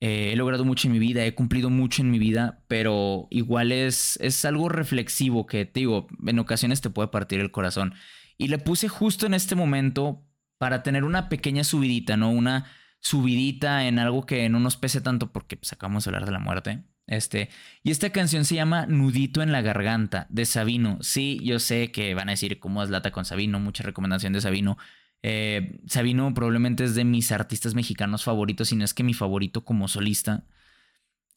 eh, 0.00 0.30
he 0.32 0.36
logrado 0.36 0.64
mucho 0.64 0.88
en 0.88 0.92
mi 0.92 0.98
vida, 0.98 1.24
he 1.26 1.34
cumplido 1.34 1.68
mucho 1.68 2.00
en 2.00 2.10
mi 2.10 2.18
vida, 2.18 2.64
pero 2.68 3.28
igual 3.30 3.70
es, 3.70 4.18
es 4.22 4.44
algo 4.46 4.70
reflexivo 4.70 5.44
que, 5.44 5.66
te 5.66 5.80
digo, 5.80 6.06
en 6.26 6.38
ocasiones 6.38 6.80
te 6.80 6.88
puede 6.88 7.08
partir 7.08 7.40
el 7.40 7.50
corazón. 7.50 7.94
Y 8.38 8.48
le 8.48 8.58
puse 8.58 8.88
justo 8.88 9.26
en 9.26 9.34
este 9.34 9.54
momento 9.54 10.26
para 10.56 10.82
tener 10.82 11.04
una 11.04 11.28
pequeña 11.28 11.64
subidita, 11.64 12.16
¿no? 12.16 12.30
Una 12.30 12.64
subidita 13.04 13.86
en 13.86 13.98
algo 13.98 14.24
que 14.24 14.48
no 14.48 14.58
nos 14.58 14.76
pese 14.78 15.02
tanto 15.02 15.30
porque 15.30 15.56
pues, 15.56 15.72
acabamos 15.72 16.04
de 16.04 16.08
hablar 16.08 16.24
de 16.24 16.32
la 16.32 16.38
muerte. 16.38 16.82
Este, 17.06 17.50
y 17.82 17.90
esta 17.90 18.10
canción 18.10 18.46
se 18.46 18.54
llama 18.54 18.86
Nudito 18.86 19.42
en 19.42 19.52
la 19.52 19.60
Garganta 19.60 20.26
de 20.30 20.46
Sabino. 20.46 20.98
Sí, 21.02 21.38
yo 21.44 21.58
sé 21.58 21.92
que 21.92 22.14
van 22.14 22.30
a 22.30 22.32
decir 22.32 22.58
cómo 22.58 22.82
es 22.82 22.88
lata 22.88 23.12
con 23.12 23.26
Sabino, 23.26 23.60
mucha 23.60 23.84
recomendación 23.84 24.32
de 24.32 24.40
Sabino. 24.40 24.78
Eh, 25.22 25.80
Sabino 25.86 26.32
probablemente 26.32 26.84
es 26.84 26.94
de 26.94 27.04
mis 27.04 27.30
artistas 27.30 27.74
mexicanos 27.74 28.24
favoritos, 28.24 28.72
y 28.72 28.76
no 28.76 28.84
es 28.84 28.94
que 28.94 29.04
mi 29.04 29.12
favorito 29.12 29.66
como 29.66 29.86
solista. 29.86 30.44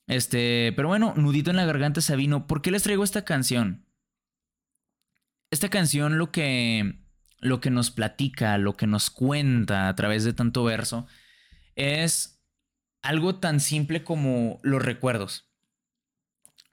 Este, 0.07 0.71
pero 0.77 0.87
bueno, 0.87 1.13
Nudito 1.17 1.49
en 1.49 1.57
la 1.57 1.65
Garganta 1.65 1.99
Sabino. 1.99 2.47
¿Por 2.47 2.61
qué 2.61 2.71
les 2.71 2.83
traigo 2.83 3.03
esta 3.03 3.25
canción? 3.25 3.85
Esta 5.51 5.67
canción 5.69 6.17
lo 6.17 6.31
que, 6.31 7.01
lo 7.39 7.59
que 7.59 7.71
nos 7.71 7.91
platica, 7.91 8.57
lo 8.57 8.77
que 8.77 8.87
nos 8.87 9.09
cuenta 9.09 9.89
a 9.89 9.95
través 9.95 10.23
de 10.23 10.33
tanto 10.33 10.63
verso, 10.63 11.07
es 11.77 12.41
algo 13.01 13.35
tan 13.35 13.61
simple 13.61 14.03
como 14.03 14.59
los 14.63 14.83
recuerdos. 14.83 15.49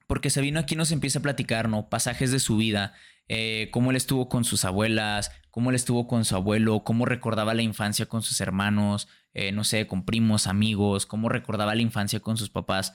Porque 0.07 0.31
Sabino 0.31 0.59
aquí 0.61 0.75
nos 0.75 0.91
empieza 0.91 1.21
a 1.21 1.23
platicar, 1.23 1.69
¿no? 1.69 1.89
Pasajes 1.89 2.33
de 2.33 2.41
su 2.41 2.57
vida, 2.57 2.95
eh, 3.29 3.69
cómo 3.71 3.91
él 3.91 3.97
estuvo 3.97 4.29
con 4.29 4.45
sus 4.45 4.65
abuelas, 4.65 5.31
cómo 5.51 5.71
él 5.71 5.77
estuvo 5.77 6.07
con 6.09 6.25
su 6.25 6.35
abuelo, 6.35 6.85
cómo 6.85 7.07
recordaba 7.07 7.55
la 7.55 7.63
infancia 7.63 8.07
con 8.07 8.23
sus 8.23 8.41
hermanos, 8.41 9.09
eh, 9.33 9.53
no 9.53 9.65
sé, 9.65 9.87
con 9.87 10.05
primos, 10.05 10.47
amigos, 10.47 11.07
cómo 11.07 11.29
recordaba 11.29 11.75
la 11.75 11.83
infancia 11.83 12.21
con 12.21 12.37
sus 12.37 12.51
papás. 12.51 12.95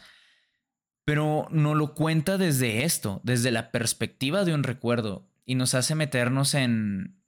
Pero 1.05 1.47
no 1.49 1.73
lo 1.73 1.95
cuenta 1.95 2.37
desde 2.37 2.83
esto, 2.83 3.21
desde 3.23 3.51
la 3.51 3.71
perspectiva 3.71 4.43
de 4.43 4.53
un 4.53 4.63
recuerdo, 4.63 5.27
y 5.45 5.55
nos 5.55 5.73
hace 5.73 5.95
meternos 5.95 6.53
en, 6.53 7.23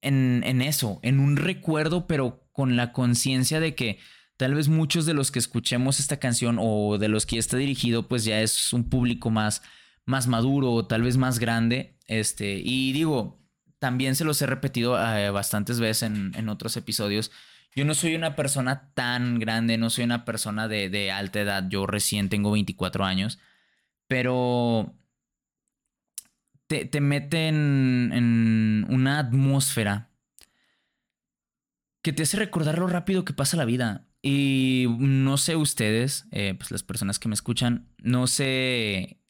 en, 0.00 0.42
en 0.44 0.62
eso, 0.62 1.00
en 1.02 1.18
un 1.18 1.36
recuerdo, 1.36 2.06
pero 2.06 2.47
con 2.58 2.74
la 2.74 2.92
conciencia 2.92 3.60
de 3.60 3.76
que 3.76 4.00
tal 4.36 4.52
vez 4.52 4.66
muchos 4.66 5.06
de 5.06 5.14
los 5.14 5.30
que 5.30 5.38
escuchemos 5.38 6.00
esta 6.00 6.16
canción 6.16 6.56
o 6.60 6.98
de 6.98 7.06
los 7.06 7.24
que 7.24 7.38
está 7.38 7.56
dirigido, 7.56 8.08
pues 8.08 8.24
ya 8.24 8.40
es 8.40 8.72
un 8.72 8.90
público 8.90 9.30
más, 9.30 9.62
más 10.06 10.26
maduro 10.26 10.72
o 10.72 10.84
tal 10.84 11.02
vez 11.02 11.16
más 11.18 11.38
grande. 11.38 11.96
Este, 12.08 12.60
y 12.60 12.92
digo, 12.92 13.40
también 13.78 14.16
se 14.16 14.24
los 14.24 14.42
he 14.42 14.46
repetido 14.46 15.00
eh, 15.00 15.30
bastantes 15.30 15.78
veces 15.78 16.10
en, 16.10 16.48
otros 16.48 16.76
episodios. 16.76 17.30
Yo 17.76 17.84
no 17.84 17.94
soy 17.94 18.16
una 18.16 18.34
persona 18.34 18.90
tan 18.92 19.38
grande, 19.38 19.78
no 19.78 19.88
soy 19.88 20.02
una 20.02 20.24
persona 20.24 20.66
de, 20.66 21.12
alta 21.12 21.40
edad. 21.40 21.68
Yo 21.68 21.86
recién 21.86 22.28
tengo 22.28 22.50
24 22.50 23.04
años, 23.04 23.38
pero 24.08 24.96
te, 26.66 26.86
te 26.86 27.00
mete 27.00 27.46
en, 27.46 28.10
en 28.12 28.86
una 28.88 29.20
atmósfera 29.20 30.07
que 32.08 32.14
te 32.14 32.22
hace 32.22 32.38
recordar 32.38 32.78
lo 32.78 32.86
rápido 32.86 33.26
que 33.26 33.34
pasa 33.34 33.58
la 33.58 33.66
vida. 33.66 34.06
Y 34.22 34.86
no 34.98 35.36
sé 35.36 35.56
ustedes, 35.56 36.26
eh, 36.30 36.54
pues 36.58 36.70
las 36.70 36.82
personas 36.82 37.18
que 37.18 37.28
me 37.28 37.34
escuchan, 37.34 37.90
no 37.98 38.26
sé 38.26 39.20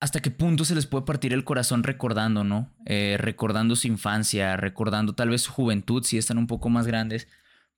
hasta 0.00 0.20
qué 0.20 0.30
punto 0.30 0.64
se 0.64 0.74
les 0.74 0.86
puede 0.86 1.04
partir 1.04 1.34
el 1.34 1.44
corazón 1.44 1.82
recordando, 1.82 2.44
¿no? 2.44 2.74
Eh, 2.86 3.16
recordando 3.18 3.76
su 3.76 3.88
infancia, 3.88 4.56
recordando 4.56 5.14
tal 5.14 5.28
vez 5.28 5.42
su 5.42 5.52
juventud 5.52 6.02
si 6.02 6.16
están 6.16 6.38
un 6.38 6.46
poco 6.46 6.70
más 6.70 6.86
grandes. 6.86 7.28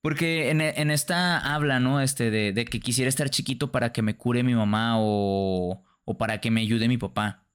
Porque 0.00 0.50
en, 0.50 0.90
esta 0.92 1.38
habla, 1.54 1.80
¿no? 1.80 2.00
Este, 2.00 2.30
de, 2.30 2.64
que 2.66 2.78
quisiera 2.78 3.08
estar 3.08 3.30
chiquito 3.30 3.72
para 3.72 3.92
que 3.92 4.02
me 4.02 4.16
cure 4.16 4.44
mi 4.44 4.54
mamá 4.54 4.94
o, 4.98 5.82
para 6.20 6.40
que 6.40 6.52
me 6.52 6.60
ayude 6.60 6.86
mi 6.86 6.98
papá. 6.98 7.48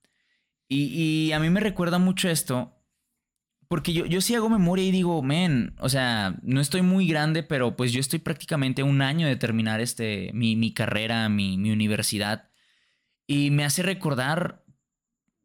Y 0.68 1.32
a 1.32 1.40
mí 1.40 1.50
me 1.50 1.62
recuerda 1.62 2.00
mucho 2.00 2.28
esto 2.28 2.79
porque 3.70 3.94
yo, 3.94 4.08
yo 4.08 4.20
sí 4.20 4.34
hago 4.34 4.50
memoria 4.50 4.84
y 4.84 4.92
digo, 4.92 5.22
men, 5.22 5.76
o 5.80 5.90
sea, 5.90 6.36
no 6.42 6.60
estoy 6.60 6.82
muy 6.82 7.08
grande, 7.08 7.44
pero 7.44 7.76
pues 7.76 7.94
yo 7.94 8.00
estoy 8.00 8.18
prácticamente 8.18 8.82
un 8.82 9.04
año 9.04 9.28
de 9.28 9.36
terminar 9.36 9.80
este, 9.80 10.32
mi, 10.34 10.74
carrera, 10.74 11.30
mi, 11.30 11.54
universidad. 11.72 12.50
Y 13.28 13.52
me 13.52 13.64
hace 13.64 13.84
recordar 13.84 14.66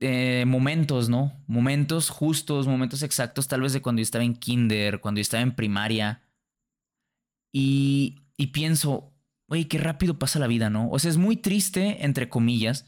eh, 0.00 0.44
momentos, 0.46 1.10
¿no? 1.10 1.44
Momentos 1.46 2.08
justos, 2.08 2.66
momentos 2.66 3.02
exactos, 3.02 3.46
tal 3.46 3.60
vez 3.60 3.74
de 3.74 3.82
cuando 3.82 4.00
yo 4.00 4.04
estaba 4.04 4.24
en 4.24 4.36
kinder, 4.36 5.00
cuando 5.00 5.18
yo 5.18 5.22
estaba 5.22 5.42
en 5.42 5.54
primaria. 5.54 6.22
Y, 7.52 8.22
y 8.38 8.48
pienso, 8.48 9.12
oye, 9.48 9.68
qué 9.68 9.76
rápido 9.76 10.18
pasa 10.18 10.38
la 10.38 10.46
vida, 10.46 10.70
¿no? 10.70 10.88
O 10.88 10.98
sea, 10.98 11.10
es 11.10 11.18
muy 11.18 11.36
triste, 11.36 12.06
entre 12.06 12.30
comillas, 12.30 12.86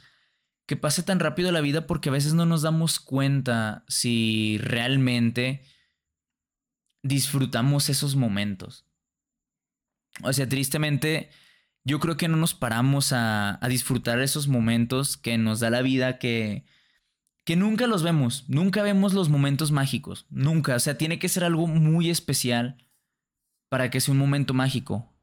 que 0.66 0.76
pase 0.76 1.02
tan 1.02 1.20
rápido 1.20 1.52
la 1.52 1.60
vida 1.60 1.86
porque 1.86 2.08
a 2.08 2.12
veces 2.12 2.34
no 2.34 2.44
nos 2.44 2.62
damos 2.62 2.98
cuenta 2.98 3.84
si 3.88 4.58
realmente 4.58 5.62
disfrutamos 7.02 7.88
esos 7.88 8.16
momentos. 8.16 8.84
O 10.22 10.32
sea, 10.32 10.48
tristemente, 10.48 11.30
yo 11.84 12.00
creo 12.00 12.16
que 12.16 12.28
no 12.28 12.36
nos 12.36 12.54
paramos 12.54 13.12
a, 13.12 13.60
disfrutar 13.68 14.20
esos 14.20 14.48
momentos 14.48 15.16
que 15.16 15.38
nos 15.38 15.60
da 15.60 15.70
la 15.70 15.82
vida 15.82 16.18
que, 16.18 16.64
que 17.44 17.54
nunca 17.54 17.86
los 17.86 18.02
vemos, 18.02 18.44
nunca 18.48 18.82
vemos 18.82 19.14
los 19.14 19.28
momentos 19.28 19.70
mágicos, 19.70 20.26
nunca. 20.30 20.74
O 20.74 20.80
sea, 20.80 20.98
tiene 20.98 21.20
que 21.20 21.28
ser 21.28 21.44
algo 21.44 21.68
muy 21.68 22.10
especial 22.10 22.84
para 23.68 23.90
que 23.90 24.00
sea 24.00 24.12
un 24.12 24.18
momento 24.18 24.52
mágico. 24.52 25.15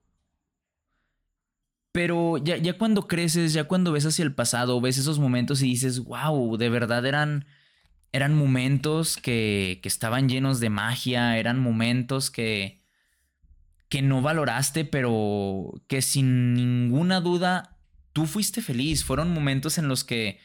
Pero 1.94 2.38
ya, 2.40 2.58
ya 2.58 2.74
cuando 2.78 3.08
creces, 3.08 3.54
ya 3.54 3.66
cuando 3.66 3.92
ves 3.92 4.06
hacia 4.08 4.24
el 4.24 4.34
pasado, 4.34 4.82
ves 4.82 4.98
esos 4.98 5.20
momentos 5.20 5.62
y 5.62 5.68
dices, 5.68 6.00
wow, 6.04 6.58
de 6.58 6.68
verdad 6.68 7.06
eran, 7.06 7.46
eran 8.12 8.36
momentos 8.36 9.16
que, 9.16 9.80
que 9.82 9.88
estaban 9.88 10.28
llenos 10.28 10.60
de 10.60 10.72
magia, 10.72 11.38
eran 11.38 11.60
momentos 11.60 12.32
que, 12.32 12.82
que 13.90 14.02
no 14.02 14.24
valoraste, 14.24 14.86
pero 14.86 15.72
que 15.88 16.02
sin 16.02 16.56
ninguna 16.56 17.22
duda 17.22 17.78
tú 18.12 18.26
fuiste 18.26 18.64
feliz. 18.64 19.04
Fueron 19.04 19.32
momentos 19.32 19.78
en 19.78 19.88
los 19.88 20.04
que 20.04 20.40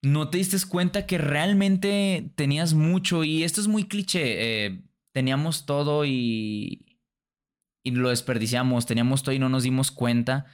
no 0.00 0.30
te 0.30 0.38
diste 0.38 0.56
cuenta 0.68 1.06
que 1.06 1.18
realmente 1.18 2.32
tenías 2.36 2.72
mucho 2.74 3.24
y 3.24 3.42
esto 3.42 3.60
es 3.60 3.66
muy 3.66 3.88
cliché. 3.88 4.66
Eh, 4.66 4.84
teníamos 5.10 5.66
todo 5.66 6.04
y, 6.04 7.00
y 7.82 7.90
lo 7.90 8.10
desperdiciamos, 8.10 8.86
teníamos 8.86 9.24
todo 9.24 9.34
y 9.34 9.40
no 9.40 9.48
nos 9.48 9.64
dimos 9.64 9.90
cuenta. 9.90 10.46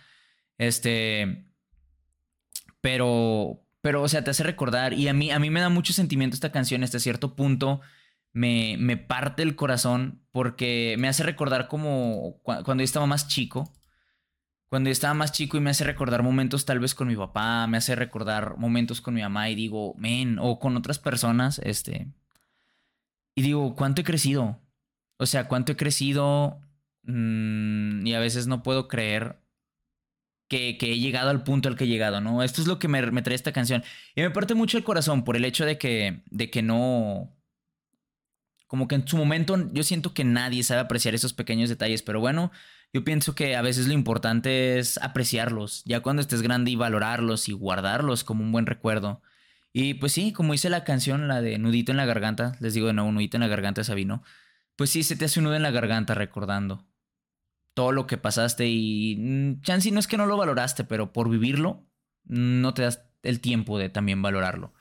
Este. 0.61 1.47
Pero. 2.81 3.65
Pero, 3.83 4.03
o 4.03 4.09
sea, 4.09 4.23
te 4.23 4.31
hace 4.31 4.43
recordar. 4.45 4.93
Y 4.93 5.09
a 5.09 5.15
mí, 5.15 5.31
a 5.31 5.39
mí 5.39 5.49
me 5.49 5.61
da 5.61 5.71
mucho 5.71 5.93
sentimiento 5.95 6.35
esta 6.35 6.53
canción. 6.53 6.85
Hasta 6.85 6.99
cierto 6.99 7.35
punto. 7.35 7.81
Me, 8.33 8.77
me 8.79 8.97
parte 8.99 9.43
el 9.43 9.57
corazón. 9.57 10.23
Porque 10.33 10.97
me 10.99 11.09
hace 11.09 11.23
recordar 11.23 11.67
como. 11.69 12.41
cuando 12.43 12.77
yo 12.77 12.85
estaba 12.85 13.07
más 13.07 13.27
chico. 13.29 13.73
cuando 14.69 14.89
yo 14.89 14.93
estaba 14.93 15.15
más 15.15 15.33
chico 15.33 15.57
y 15.57 15.61
me 15.61 15.71
hace 15.71 15.85
recordar 15.85 16.23
momentos 16.23 16.67
tal 16.67 16.79
vez 16.79 16.95
con 16.95 17.09
mi 17.09 17.17
papá, 17.17 17.67
me 17.67 17.79
hace 17.79 17.97
recordar 17.97 18.57
momentos 18.59 19.01
con 19.01 19.15
mi 19.15 19.23
mamá 19.23 19.51
y 19.51 19.55
digo, 19.55 19.95
men, 19.99 20.39
o 20.41 20.59
con 20.61 20.77
otras 20.77 20.99
personas, 20.99 21.59
este, 21.65 22.09
y 23.35 23.43
digo, 23.43 23.75
¿cuánto 23.75 24.03
he 24.03 24.05
crecido? 24.05 24.61
O 25.19 25.27
sea, 25.27 25.49
¿cuánto 25.49 25.73
he 25.73 25.77
crecido? 25.77 26.61
Mm, 27.05 28.07
y 28.07 28.15
a 28.15 28.21
veces 28.21 28.47
no 28.47 28.63
puedo 28.63 28.87
creer 28.89 29.40
que, 30.51 30.77
he 30.81 30.99
llegado 30.99 31.31
al 31.31 31.45
punto 31.45 31.69
al 31.69 31.77
que 31.77 31.85
he 31.85 31.87
llegado, 31.87 32.21
¿no? 32.21 32.43
Esto 32.43 32.61
es 32.61 32.67
lo 32.67 32.79
que 32.79 32.89
me, 32.89 33.01
me, 33.13 33.23
trae 33.23 33.37
esta 33.37 33.53
canción. 33.53 33.85
Y 34.17 34.23
me 34.23 34.31
parte 34.31 34.55
mucho 34.55 34.77
el 34.77 34.85
corazón 34.85 35.25
por 35.25 35.37
el 35.37 35.45
hecho 35.45 35.65
de 35.65 35.79
que, 35.79 36.23
de 36.31 36.51
que 36.51 36.63
no... 36.63 37.37
Como 38.67 38.87
que 38.87 38.97
en 38.97 39.07
su 39.07 39.17
momento 39.17 39.57
yo 39.73 39.83
siento 39.83 40.13
que 40.15 40.25
nadie 40.25 40.63
sabe 40.63 40.81
apreciar 40.81 41.15
esos 41.15 41.33
pequeños 41.33 41.69
detalles, 41.69 42.03
pero 42.03 42.21
bueno, 42.21 42.53
yo 42.93 43.05
pienso 43.05 43.35
que 43.35 43.57
a 43.57 43.63
veces 43.63 43.89
lo 43.89 43.95
importante 43.95 44.79
es 44.79 44.99
apreciarlos, 44.99 45.83
ya 45.87 46.01
cuando 46.01 46.23
estés 46.23 46.43
grande 46.43 46.71
y 46.71 46.77
valorarlos 46.77 47.49
y 47.49 47.53
guardarlos 47.53 48.23
como 48.23 48.45
un 48.45 48.53
buen 48.53 48.67
recuerdo. 48.67 49.23
Y 49.73 49.95
pues 49.95 50.13
sí, 50.13 50.33
como 50.33 50.53
dice 50.53 50.71
la 50.71 50.85
canción, 50.85 51.27
la 51.27 51.41
de 51.43 51.59
Nudito 51.59 51.91
en 51.91 51.97
la 51.97 52.07
Garganta, 52.07 52.57
les 52.61 52.75
digo 52.75 52.87
de 52.89 52.93
nuevo, 52.93 53.11
Nudito 53.11 53.37
en 53.37 53.43
la 53.43 53.49
Garganta 53.49 53.83
Sabino, 53.83 54.23
pues 54.77 54.91
sí, 54.91 55.03
se 55.03 55.17
te 55.17 55.25
hace 55.25 55.41
un 55.41 55.45
nudo 55.45 55.57
en 55.57 55.63
la 55.63 55.73
garganta 55.73 56.15
recordando 56.15 56.90
todo 57.75 57.93
lo 57.93 58.07
que 58.07 58.19
pasaste 58.19 58.69
y 58.69 59.17
mm, 59.17 59.63
Chansey 59.63 59.93
no 59.93 60.01
es 60.01 60.07
que 60.07 60.17
no 60.17 60.27
lo 60.27 60.37
valoraste, 60.37 60.85
pero 60.85 61.13
por 61.13 61.29
vivirlo 61.29 61.87
no 62.25 62.75
te 62.75 62.83
das 62.83 63.03
el 63.23 63.41
tiempo 63.41 63.79
de 63.79 63.89
también 63.89 64.23
valorarlo. 64.23 64.73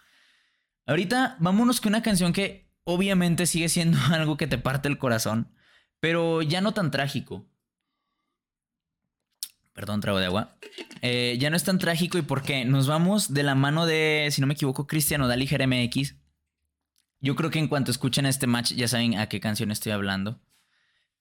Ahorita 0.86 1.38
vámonos 1.39 1.81
con 1.81 1.91
una 1.91 2.01
canción 2.01 2.34
que 2.34 2.72
obviamente 2.84 3.46
sigue 3.46 3.69
siendo 3.69 3.98
algo 4.12 4.38
que 4.38 4.48
te 4.48 4.58
parte 4.58 4.88
el 4.88 4.98
corazón, 4.98 5.53
pero 6.00 6.41
ya 6.41 6.62
no 6.62 6.74
tan 6.74 6.91
trágico. 6.91 7.48
Perdón, 9.74 10.01
trago 10.01 10.19
de 10.19 10.25
agua. 10.25 10.58
Eh, 11.01 11.38
ya 11.39 11.50
no 11.50 11.55
es 11.55 11.63
tan 11.63 11.79
trágico 11.79 12.17
y 12.17 12.22
por 12.22 12.41
qué. 12.41 12.65
Nos 12.65 12.88
vamos 12.88 13.34
de 13.34 13.43
la 13.43 13.55
mano 13.55 13.86
de, 13.86 14.27
si 14.29 14.41
no 14.41 14.48
me 14.48 14.53
equivoco, 14.53 14.88
Cristiano 14.88 15.27
Dali 15.27 15.46
MX. 15.48 16.15
Yo 17.22 17.36
creo 17.36 17.50
que 17.50 17.60
en 17.60 17.69
cuanto 17.69 17.91
escuchen 17.91 18.25
este 18.25 18.46
match 18.46 18.74
ya 18.74 18.89
saben 18.89 19.17
a 19.17 19.29
qué 19.29 19.39
canción 19.39 19.72
estoy 19.72 19.93
hablando. 19.93 20.41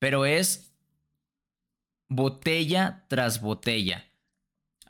Pero 0.00 0.26
es 0.26 0.67
botella 2.08 3.04
tras 3.08 3.40
botella. 3.40 4.04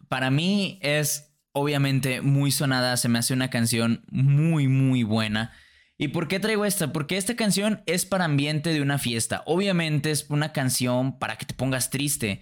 Para 0.09 0.31
mí 0.31 0.79
es 0.83 1.33
obviamente 1.53 2.21
muy 2.21 2.51
sonada, 2.51 2.97
se 2.97 3.09
me 3.09 3.19
hace 3.19 3.35
una 3.35 3.51
canción 3.51 4.05
muy, 4.11 4.69
muy 4.69 5.03
buena. 5.03 5.53
¿Y 5.97 6.09
por 6.09 6.29
qué 6.29 6.39
traigo 6.39 6.65
esta? 6.65 6.93
Porque 6.93 7.17
esta 7.17 7.35
canción 7.35 7.83
es 7.87 8.07
para 8.07 8.25
ambiente 8.25 8.73
de 8.73 8.81
una 8.81 8.99
fiesta. 8.99 9.43
Obviamente 9.47 10.11
es 10.13 10.27
una 10.29 10.53
canción 10.53 11.19
para 11.19 11.37
que 11.37 11.47
te 11.47 11.55
pongas 11.55 11.91
triste 11.91 12.41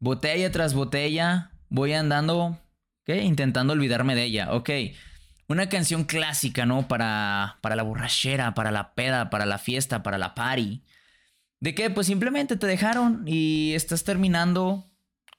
botella 0.00 0.50
tras 0.52 0.74
botella, 0.74 1.50
voy 1.68 1.92
andando, 1.92 2.58
¿qué? 3.04 3.22
Intentando 3.22 3.72
olvidarme 3.72 4.14
de 4.14 4.24
ella, 4.24 4.52
ok. 4.52 4.70
Una 5.48 5.68
canción 5.68 6.04
clásica, 6.04 6.66
¿no? 6.66 6.88
Para, 6.88 7.58
para 7.62 7.76
la 7.76 7.82
borrachera, 7.82 8.54
para 8.54 8.70
la 8.70 8.94
peda, 8.94 9.30
para 9.30 9.46
la 9.46 9.58
fiesta, 9.58 10.02
para 10.02 10.18
la 10.18 10.34
party. 10.34 10.82
¿De 11.60 11.74
qué? 11.74 11.90
Pues 11.90 12.06
simplemente 12.06 12.56
te 12.56 12.66
dejaron 12.66 13.24
y 13.26 13.72
estás 13.74 14.04
terminando 14.04 14.90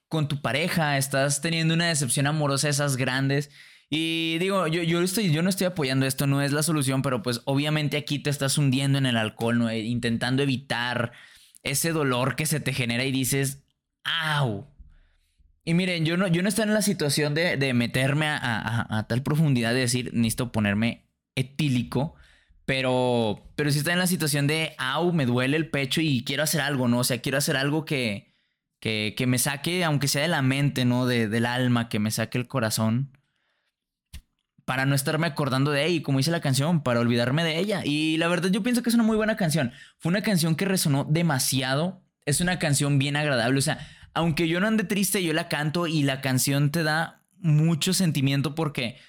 con 0.10 0.28
tu 0.28 0.42
pareja, 0.42 0.98
estás 0.98 1.42
teniendo 1.42 1.74
una 1.74 1.88
decepción 1.88 2.28
amorosa 2.28 2.68
esas 2.68 2.98
grandes. 2.98 3.50
Y 3.90 4.38
digo, 4.40 4.68
yo, 4.68 4.84
yo, 4.84 5.00
no 5.00 5.50
estoy 5.50 5.66
apoyando 5.66 6.06
esto, 6.06 6.28
no 6.28 6.42
es 6.42 6.52
la 6.52 6.62
solución, 6.62 7.02
pero 7.02 7.24
pues 7.24 7.42
obviamente 7.46 7.98
aquí 7.98 8.20
te 8.20 8.30
estás 8.30 8.58
hundiendo 8.58 8.98
en 8.98 9.06
el 9.06 9.18
alcohol, 9.18 9.58
¿no? 9.58 9.74
intentando 9.74 10.44
evitar 10.44 11.12
ese 11.64 11.92
dolor 11.92 12.36
que 12.36 12.46
se 12.46 12.60
te 12.60 12.74
genera 12.74 13.04
y 13.04 13.12
dices, 13.12 13.64
¡Au! 14.04 14.68
Y 15.66 15.74
miren, 15.74 16.06
yo 16.06 16.18
no, 16.18 16.28
yo 16.28 16.42
no 16.42 16.50
estoy 16.50 16.64
en 16.64 16.74
la 16.74 16.82
situación 16.82 17.34
de, 17.36 17.74
meterme 17.74 18.28
a, 18.28 19.06
tal 19.08 19.22
profundidad 19.24 19.74
de 19.74 19.82
decir, 19.82 20.12
necesito 20.14 20.52
ponerme 20.52 21.08
etílico, 21.36 22.16
pero, 22.70 23.52
pero 23.56 23.72
sí 23.72 23.80
está 23.80 23.94
en 23.94 23.98
la 23.98 24.06
situación 24.06 24.46
de, 24.46 24.76
¡au! 24.78 25.12
Me 25.12 25.26
duele 25.26 25.58
el 25.58 25.72
pecho 25.72 26.02
y 26.02 26.24
quiero 26.24 26.44
hacer 26.44 26.62
algo, 26.62 26.88
¿no? 26.88 27.00
O 27.00 27.04
sea, 27.04 27.18
quiero 27.18 27.40
hacer 27.40 27.58
algo 27.58 27.84
que, 27.84 28.32
que, 28.80 29.26
me 29.26 29.40
saque, 29.40 29.84
aunque 29.84 30.08
sea 30.08 30.22
de 30.22 30.28
la 30.28 30.44
mente, 30.44 30.86
¿no? 30.86 31.08
De, 31.08 31.28
del 31.28 31.48
alma, 31.48 31.90
que 31.90 31.98
me 31.98 32.12
saque 32.12 32.38
el 32.38 32.48
corazón. 32.48 33.18
Para 34.66 34.86
no 34.86 34.94
estarme 34.94 35.26
acordando 35.26 35.72
de 35.72 35.88
ella, 35.88 36.04
como 36.04 36.20
dice 36.20 36.30
la 36.30 36.42
canción, 36.42 36.84
para 36.84 37.00
olvidarme 37.00 37.44
de 37.44 37.58
ella. 37.58 37.82
Y 37.84 38.18
la 38.18 38.28
verdad, 38.28 38.52
yo 38.52 38.62
pienso 38.62 38.84
que 38.84 38.90
es 38.90 38.96
una 38.96 39.04
muy 39.04 39.18
buena 39.18 39.36
canción. 39.36 39.72
Fue 39.98 40.12
una 40.12 40.22
canción 40.22 40.56
que 40.56 40.66
resonó 40.66 41.08
demasiado 41.10 42.04
es 42.28 42.40
una 42.40 42.60
canción 42.60 43.00
bien 43.00 43.16
agradable. 43.16 43.58
O 43.58 43.64
sea, 43.64 43.80
aunque 44.14 44.48
yo 44.48 44.60
no 44.60 44.68
ande 44.68 44.84
triste, 44.84 45.24
yo 45.24 45.34
la 45.34 45.48
canto 45.48 45.88
y 45.88 46.04
la 46.04 46.22
canción 46.22 46.70
te 46.70 46.84
da 46.84 47.24
mucho 47.40 47.96
sentimiento 47.96 48.54
porque 48.54 49.00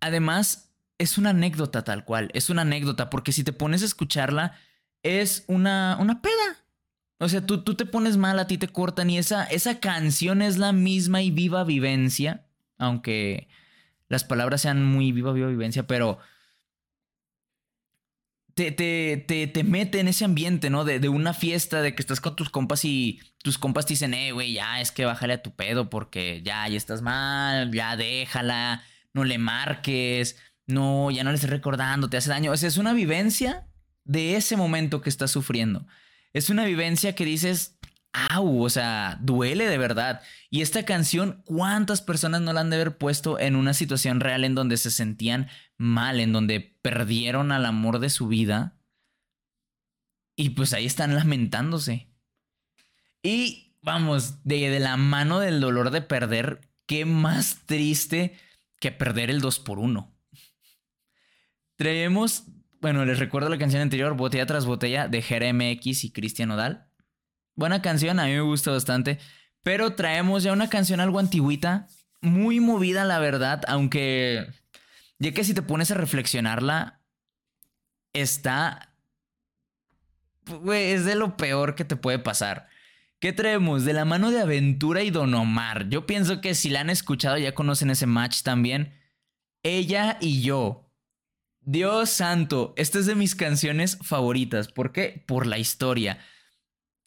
además 0.00 0.71
es 0.98 1.18
una 1.18 1.30
anécdota 1.30 1.84
tal 1.84 2.04
cual. 2.04 2.30
Es 2.34 2.50
una 2.50 2.62
anécdota 2.62 3.10
porque 3.10 3.32
si 3.32 3.44
te 3.44 3.52
pones 3.52 3.82
a 3.82 3.86
escucharla, 3.86 4.56
es 5.02 5.44
una, 5.46 5.96
una 6.00 6.22
peda. 6.22 6.64
O 7.18 7.28
sea, 7.28 7.44
tú, 7.46 7.62
tú 7.62 7.74
te 7.74 7.86
pones 7.86 8.16
mal, 8.16 8.38
a 8.38 8.46
ti 8.46 8.58
te 8.58 8.68
cortan 8.68 9.08
y 9.10 9.18
esa, 9.18 9.44
esa 9.44 9.78
canción 9.78 10.42
es 10.42 10.58
la 10.58 10.72
misma 10.72 11.22
y 11.22 11.30
viva 11.30 11.62
vivencia, 11.62 12.46
aunque 12.78 13.48
las 14.08 14.24
palabras 14.24 14.62
sean 14.62 14.84
muy 14.84 15.12
viva, 15.12 15.32
viva 15.32 15.48
vivencia, 15.48 15.86
pero 15.86 16.18
te, 18.54 18.72
te, 18.72 19.46
te, 19.46 19.64
mete 19.64 20.00
en 20.00 20.08
ese 20.08 20.24
ambiente, 20.24 20.68
¿no? 20.68 20.84
De, 20.84 20.98
de, 20.98 21.08
una 21.08 21.32
fiesta, 21.32 21.80
de 21.80 21.94
que 21.94 22.02
estás 22.02 22.20
con 22.20 22.36
tus 22.36 22.50
compas 22.50 22.84
y 22.84 23.20
tus 23.42 23.56
compas 23.56 23.86
te 23.86 23.94
dicen, 23.94 24.14
eh, 24.14 24.32
güey, 24.32 24.54
ya 24.54 24.80
es 24.80 24.92
que 24.92 25.04
bájale 25.04 25.34
a 25.34 25.42
tu 25.42 25.54
pedo 25.54 25.88
porque 25.88 26.42
ya, 26.44 26.68
ya 26.68 26.76
estás 26.76 27.02
mal, 27.02 27.72
ya 27.72 27.96
déjala, 27.96 28.84
no 29.14 29.24
le 29.24 29.38
marques, 29.38 30.36
no, 30.66 31.10
ya 31.10 31.24
no 31.24 31.30
le 31.30 31.36
estés 31.36 31.50
recordando, 31.50 32.08
te 32.08 32.16
hace 32.16 32.30
daño. 32.30 32.52
O 32.52 32.56
sea, 32.56 32.68
es 32.68 32.76
una 32.76 32.92
vivencia 32.92 33.66
de 34.04 34.36
ese 34.36 34.56
momento 34.56 35.00
que 35.00 35.10
estás 35.10 35.30
sufriendo. 35.30 35.86
Es 36.32 36.50
una 36.50 36.64
vivencia 36.64 37.14
que 37.14 37.24
dices, 37.24 37.78
au, 38.12 38.62
o 38.62 38.70
sea, 38.70 39.18
duele 39.20 39.66
de 39.66 39.78
verdad. 39.78 40.22
Y 40.50 40.62
esta 40.62 40.84
canción, 40.84 41.42
¿cuántas 41.44 42.00
personas 42.00 42.40
no 42.40 42.52
la 42.52 42.60
han 42.60 42.70
de 42.70 42.76
haber 42.76 42.98
puesto 42.98 43.38
en 43.38 43.56
una 43.56 43.74
situación 43.74 44.20
real 44.20 44.44
en 44.44 44.54
donde 44.54 44.76
se 44.76 44.90
sentían 44.90 45.48
mal, 45.76 46.20
en 46.20 46.32
donde 46.32 46.60
perdieron 46.82 47.52
al 47.52 47.66
amor 47.66 47.98
de 47.98 48.10
su 48.10 48.28
vida? 48.28 48.78
Y 50.36 50.50
pues 50.50 50.72
ahí 50.72 50.86
están 50.86 51.14
lamentándose. 51.14 52.08
Y 53.22 53.76
vamos, 53.82 54.42
de, 54.44 54.70
de 54.70 54.80
la 54.80 54.96
mano 54.96 55.38
del 55.38 55.60
dolor 55.60 55.90
de 55.90 56.02
perder, 56.02 56.68
qué 56.86 57.04
más 57.04 57.66
triste 57.66 58.38
que 58.80 58.90
perder 58.90 59.30
el 59.30 59.40
2 59.40 59.60
por 59.60 59.78
1 59.78 60.11
Traemos, 61.76 62.44
bueno, 62.80 63.04
les 63.04 63.18
recuerdo 63.18 63.48
la 63.48 63.58
canción 63.58 63.82
anterior, 63.82 64.16
Botella 64.16 64.46
tras 64.46 64.66
Botella, 64.66 65.08
de 65.08 65.20
GRMX 65.20 66.04
y 66.04 66.12
Cristian 66.12 66.50
Odal. 66.50 66.88
Buena 67.54 67.82
canción, 67.82 68.18
a 68.18 68.26
mí 68.26 68.32
me 68.32 68.40
gusta 68.40 68.70
bastante. 68.70 69.18
Pero 69.62 69.94
traemos 69.94 70.42
ya 70.42 70.52
una 70.52 70.68
canción 70.68 71.00
algo 71.00 71.18
antigüita, 71.18 71.86
muy 72.20 72.60
movida 72.60 73.04
la 73.04 73.18
verdad, 73.18 73.62
aunque 73.68 74.46
ya 75.18 75.32
que 75.32 75.44
si 75.44 75.54
te 75.54 75.62
pones 75.62 75.90
a 75.92 75.94
reflexionarla, 75.94 77.00
está... 78.12 78.96
es 80.72 81.04
de 81.04 81.14
lo 81.14 81.36
peor 81.36 81.76
que 81.76 81.84
te 81.84 81.94
puede 81.94 82.18
pasar. 82.18 82.68
¿Qué 83.20 83.32
traemos? 83.32 83.84
De 83.84 83.92
la 83.92 84.04
mano 84.04 84.32
de 84.32 84.40
Aventura 84.40 85.04
y 85.04 85.10
Don 85.10 85.32
Omar. 85.34 85.88
Yo 85.88 86.06
pienso 86.06 86.40
que 86.40 86.56
si 86.56 86.70
la 86.70 86.80
han 86.80 86.90
escuchado 86.90 87.38
ya 87.38 87.54
conocen 87.54 87.90
ese 87.90 88.06
match 88.06 88.42
también. 88.42 88.98
Ella 89.62 90.18
y 90.20 90.42
yo. 90.42 90.91
Dios 91.64 92.10
santo, 92.10 92.74
esta 92.76 92.98
es 92.98 93.06
de 93.06 93.14
mis 93.14 93.34
canciones 93.34 93.96
favoritas. 94.02 94.68
¿Por 94.68 94.92
qué? 94.92 95.22
Por 95.26 95.46
la 95.46 95.58
historia. 95.58 96.18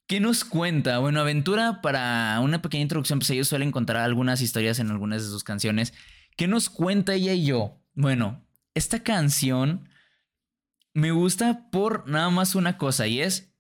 ¿Qué 0.08 0.20
nos 0.20 0.46
cuenta? 0.46 1.00
Bueno, 1.00 1.20
Aventura, 1.20 1.82
para 1.82 2.40
una 2.40 2.62
pequeña 2.62 2.84
introducción, 2.84 3.20
pues 3.20 3.30
ellos 3.32 3.50
suelen 3.50 3.72
contar 3.72 3.98
algunas 3.98 4.42
historias 4.42 4.80
en 4.80 4.92
algunas 4.92 5.24
de 5.24 5.30
sus 5.30 5.44
canciones. 5.44 5.94
¿Qué 6.38 6.48
nos 6.48 6.70
cuenta 6.70 7.16
ella 7.16 7.34
y 7.34 7.46
yo? 7.46 7.82
Bueno, 7.96 8.46
esta 8.76 9.04
canción 9.04 9.90
me 10.94 11.12
gusta 11.12 11.70
por 11.70 12.08
nada 12.08 12.30
más 12.30 12.56
una 12.56 12.78
cosa 12.78 13.08
y 13.08 13.22
es 13.22 13.54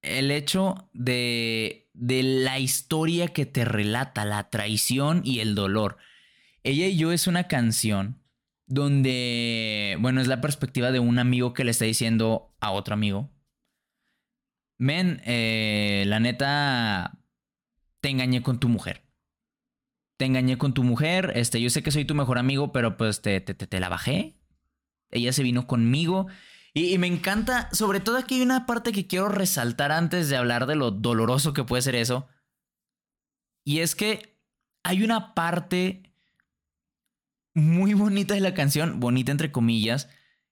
el 0.00 0.30
hecho 0.30 0.88
de, 0.94 1.90
de 1.92 2.22
la 2.22 2.58
historia 2.58 3.28
que 3.28 3.44
te 3.44 3.64
relata, 3.66 4.24
la 4.24 4.48
traición 4.48 5.20
y 5.24 5.40
el 5.40 5.54
dolor. 5.54 5.98
Ella 6.62 6.86
y 6.86 6.96
yo 6.96 7.12
es 7.12 7.26
una 7.26 7.48
canción 7.48 8.21
donde, 8.72 9.98
bueno, 10.00 10.22
es 10.22 10.28
la 10.28 10.40
perspectiva 10.40 10.92
de 10.92 10.98
un 10.98 11.18
amigo 11.18 11.52
que 11.52 11.62
le 11.62 11.72
está 11.72 11.84
diciendo 11.84 12.54
a 12.58 12.70
otro 12.70 12.94
amigo, 12.94 13.30
men, 14.78 15.20
eh, 15.26 16.04
la 16.06 16.20
neta, 16.20 17.18
te 18.00 18.08
engañé 18.08 18.42
con 18.42 18.60
tu 18.60 18.70
mujer. 18.70 19.02
Te 20.16 20.24
engañé 20.24 20.56
con 20.56 20.72
tu 20.72 20.84
mujer, 20.84 21.32
este, 21.34 21.60
yo 21.60 21.68
sé 21.68 21.82
que 21.82 21.90
soy 21.90 22.06
tu 22.06 22.14
mejor 22.14 22.38
amigo, 22.38 22.72
pero 22.72 22.96
pues 22.96 23.20
te, 23.20 23.42
te, 23.42 23.54
te 23.54 23.80
la 23.80 23.90
bajé. 23.90 24.38
Ella 25.10 25.34
se 25.34 25.42
vino 25.42 25.66
conmigo. 25.66 26.28
Y, 26.72 26.96
me 26.96 27.08
encanta, 27.08 27.68
sobre 27.72 28.00
todo 28.00 28.16
aquí 28.16 28.36
hay 28.36 28.42
una 28.42 28.64
parte 28.64 28.92
que 28.92 29.06
quiero 29.06 29.28
resaltar 29.28 29.92
antes 29.92 30.30
de 30.30 30.38
hablar 30.38 30.64
de 30.64 30.76
lo 30.76 30.90
doloroso 30.90 31.52
que 31.52 31.64
puede 31.64 31.82
ser 31.82 31.94
eso. 31.94 32.26
Y 33.64 33.80
es 33.80 33.94
que 33.94 34.40
hay 34.82 35.02
una 35.02 35.34
parte 35.34 36.11
muy 37.54 37.94
bonita 37.94 38.34
de 38.34 38.40
la 38.40 38.54
canción, 38.54 39.00
bonita 39.00 39.32
entre 39.32 39.52
comillas, 39.52 40.08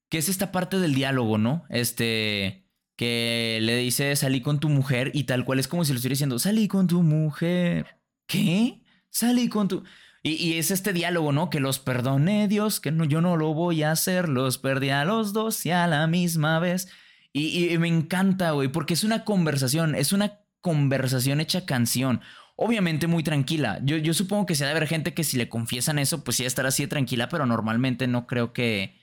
que 0.08 0.18
es 0.18 0.28
esta 0.28 0.52
parte 0.52 0.78
del 0.78 0.94
diálogo, 0.94 1.38
¿no? 1.38 1.64
Este, 1.70 2.66
que 2.96 3.58
le 3.62 3.76
dice, 3.76 4.14
salí 4.16 4.40
con 4.42 4.60
tu 4.60 4.68
mujer 4.68 5.10
y 5.14 5.24
tal 5.24 5.44
cual 5.44 5.58
es 5.58 5.68
como 5.68 5.84
si 5.84 5.92
lo 5.92 5.96
estuviera 5.96 6.14
diciendo, 6.14 6.38
salí 6.38 6.68
con 6.68 6.86
tu 6.86 7.02
mujer. 7.02 7.98
¿Qué? 8.26 8.82
Salí 9.08 9.48
con 9.48 9.68
tu... 9.68 9.84
Y, 10.22 10.54
es 10.54 10.70
este 10.70 10.92
diálogo, 10.92 11.32
¿no? 11.32 11.48
Que 11.48 11.60
los 11.60 11.78
perdone 11.78 12.46
Dios, 12.46 12.78
que 12.78 12.90
no, 12.90 13.04
yo 13.04 13.22
no 13.22 13.38
lo 13.38 13.54
voy 13.54 13.82
a 13.82 13.92
hacer, 13.92 14.28
los 14.28 14.58
perdí 14.58 14.90
a 14.90 15.06
los 15.06 15.32
dos 15.32 15.64
y 15.64 15.70
a 15.70 15.86
la 15.86 16.06
misma 16.06 16.58
vez. 16.58 16.88
Y, 17.32 17.72
y 17.72 17.78
me 17.78 17.88
encanta, 17.88 18.50
güey, 18.50 18.68
porque 18.68 18.92
es 18.92 19.02
una 19.02 19.24
conversación, 19.24 19.94
es 19.94 20.12
una 20.12 20.40
conversación 20.60 21.40
hecha 21.40 21.64
canción 21.64 22.20
obviamente 22.62 23.06
muy 23.06 23.22
tranquila. 23.22 23.80
Yo, 23.82 24.12
supongo 24.12 24.44
que 24.44 24.54
se 24.54 24.64
ha 24.64 24.66
de 24.66 24.72
haber 24.72 24.86
gente 24.86 25.14
que 25.14 25.24
si 25.24 25.38
le 25.38 25.48
confiesan 25.48 25.98
eso, 25.98 26.22
pues 26.22 26.36
sí 26.36 26.44
estar 26.44 26.66
así 26.66 26.82
de 26.82 26.88
tranquila, 26.88 27.30
pero 27.30 27.46
normalmente 27.46 28.06
no 28.06 28.26
creo 28.26 28.52
que, 28.52 28.94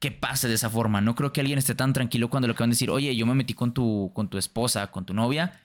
que 0.00 0.10
pase 0.10 0.48
de 0.48 0.54
esa 0.54 0.68
forma. 0.68 1.00
No 1.00 1.14
creo 1.14 1.32
que 1.32 1.40
alguien 1.40 1.60
esté 1.60 1.76
tan 1.76 1.92
tranquilo 1.92 2.28
cuando 2.28 2.48
le 2.48 2.54
acaban 2.54 2.70
de 2.70 2.74
decir, 2.74 2.90
oye, 2.90 3.14
yo 3.14 3.24
me 3.24 3.36
metí 3.36 3.54
con 3.54 3.72
tu, 3.72 4.10
con 4.14 4.28
tu 4.28 4.36
esposa, 4.36 4.90
con 4.90 5.06
tu 5.06 5.14
novia. 5.14 5.60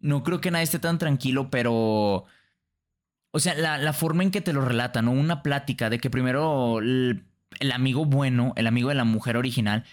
No 0.00 0.22
creo 0.22 0.40
que 0.40 0.50
nadie 0.50 0.64
esté 0.64 0.78
tan 0.78 0.96
tranquilo, 0.96 1.50
pero... 1.50 2.24
O 3.30 3.40
sea, 3.40 3.54
la, 3.54 3.92
forma 3.92 4.22
en 4.22 4.30
que 4.30 4.40
te 4.40 4.54
lo 4.54 4.62
relatan, 4.62 5.04
¿no? 5.04 5.12
Una 5.12 5.42
plática 5.42 5.90
de 5.90 5.98
que 5.98 6.08
primero 6.08 6.78
el 6.80 7.26
amigo 7.74 8.06
bueno, 8.06 8.54
el 8.56 8.66
amigo 8.66 8.88
de 8.88 8.94
la 8.94 9.04
mujer 9.04 9.36
original, 9.36 9.84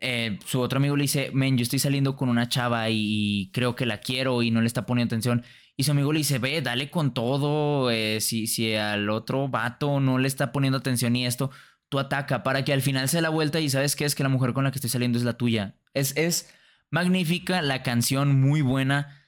eh, 0.00 0.38
su 0.46 0.60
otro 0.60 0.78
amigo 0.78 0.96
le 0.96 1.02
dice, 1.02 1.30
men, 1.32 1.56
yo 1.58 1.62
estoy 1.62 1.78
saliendo 1.78 2.16
con 2.16 2.28
una 2.28 2.48
chava 2.48 2.88
y 2.90 3.50
creo 3.52 3.74
que 3.74 3.86
la 3.86 3.98
quiero 3.98 4.42
y 4.42 4.50
no 4.50 4.60
le 4.60 4.66
está 4.66 4.86
poniendo 4.86 5.14
atención. 5.14 5.44
Y 5.76 5.84
su 5.84 5.92
amigo 5.92 6.12
le 6.12 6.18
dice, 6.18 6.38
ve, 6.38 6.60
dale 6.62 6.90
con 6.90 7.14
todo, 7.14 7.90
eh, 7.90 8.20
si, 8.20 8.46
si 8.46 8.74
al 8.74 9.10
otro 9.10 9.48
vato 9.48 10.00
no 10.00 10.18
le 10.18 10.28
está 10.28 10.52
poniendo 10.52 10.78
atención 10.78 11.14
y 11.16 11.26
esto, 11.26 11.50
tú 11.88 11.98
ataca 11.98 12.42
para 12.42 12.64
que 12.64 12.72
al 12.72 12.82
final 12.82 13.08
se 13.08 13.20
la 13.20 13.28
vuelta 13.28 13.60
y 13.60 13.70
sabes 13.70 13.96
qué 13.96 14.04
es 14.04 14.14
que 14.14 14.22
la 14.22 14.28
mujer 14.28 14.52
con 14.52 14.64
la 14.64 14.70
que 14.70 14.78
estoy 14.78 14.90
saliendo 14.90 15.18
es 15.18 15.24
la 15.24 15.34
tuya. 15.34 15.76
Es, 15.94 16.16
es 16.16 16.52
magnífica 16.90 17.62
la 17.62 17.82
canción, 17.82 18.40
muy 18.40 18.60
buena. 18.60 19.24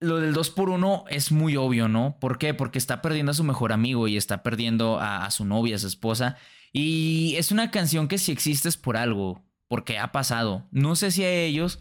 Lo 0.00 0.20
del 0.20 0.34
2 0.34 0.50
por 0.50 0.68
1 0.70 1.04
es 1.08 1.32
muy 1.32 1.56
obvio, 1.56 1.88
¿no? 1.88 2.18
¿Por 2.20 2.38
qué? 2.38 2.52
Porque 2.52 2.78
está 2.78 3.00
perdiendo 3.00 3.32
a 3.32 3.34
su 3.34 3.44
mejor 3.44 3.72
amigo 3.72 4.08
y 4.08 4.16
está 4.16 4.42
perdiendo 4.42 4.98
a, 5.00 5.24
a 5.24 5.30
su 5.30 5.44
novia, 5.44 5.76
a 5.76 5.78
su 5.78 5.86
esposa. 5.86 6.36
Y 6.76 7.36
es 7.36 7.52
una 7.52 7.70
canción 7.70 8.08
que 8.08 8.18
si 8.18 8.32
existe 8.32 8.68
es 8.68 8.76
por 8.76 8.96
algo, 8.96 9.44
porque 9.68 9.96
ha 9.96 10.10
pasado. 10.10 10.66
No 10.72 10.96
sé 10.96 11.12
si 11.12 11.22
a 11.22 11.30
ellos, 11.30 11.78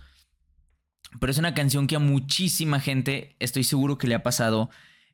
pero 1.20 1.32
es 1.32 1.40
una 1.40 1.56
canción 1.56 1.88
que 1.88 1.96
a 1.96 2.00
muchísima 2.00 2.80
gente 2.80 3.36
estoy 3.40 3.64
seguro 3.64 3.98
que 3.98 4.08
le 4.08 4.14
ha 4.14 4.22
pasado. 4.22 4.70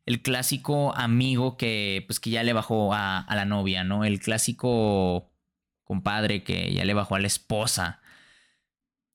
El 0.06 0.22
clásico 0.22 0.94
amigo 0.98 1.56
que, 1.56 2.04
pues, 2.08 2.20
que 2.20 2.30
ya 2.30 2.44
le 2.44 2.52
bajó 2.52 2.94
a, 2.94 3.26
la 3.30 3.46
novia, 3.46 3.86
¿no? 3.86 4.04
El 4.04 4.20
clásico 4.20 5.32
compadre 5.86 6.44
que 6.44 6.74
ya 6.74 6.84
le 6.84 6.94
bajó 6.94 7.16
a 7.16 7.20
la 7.22 7.28
esposa. 7.28 8.02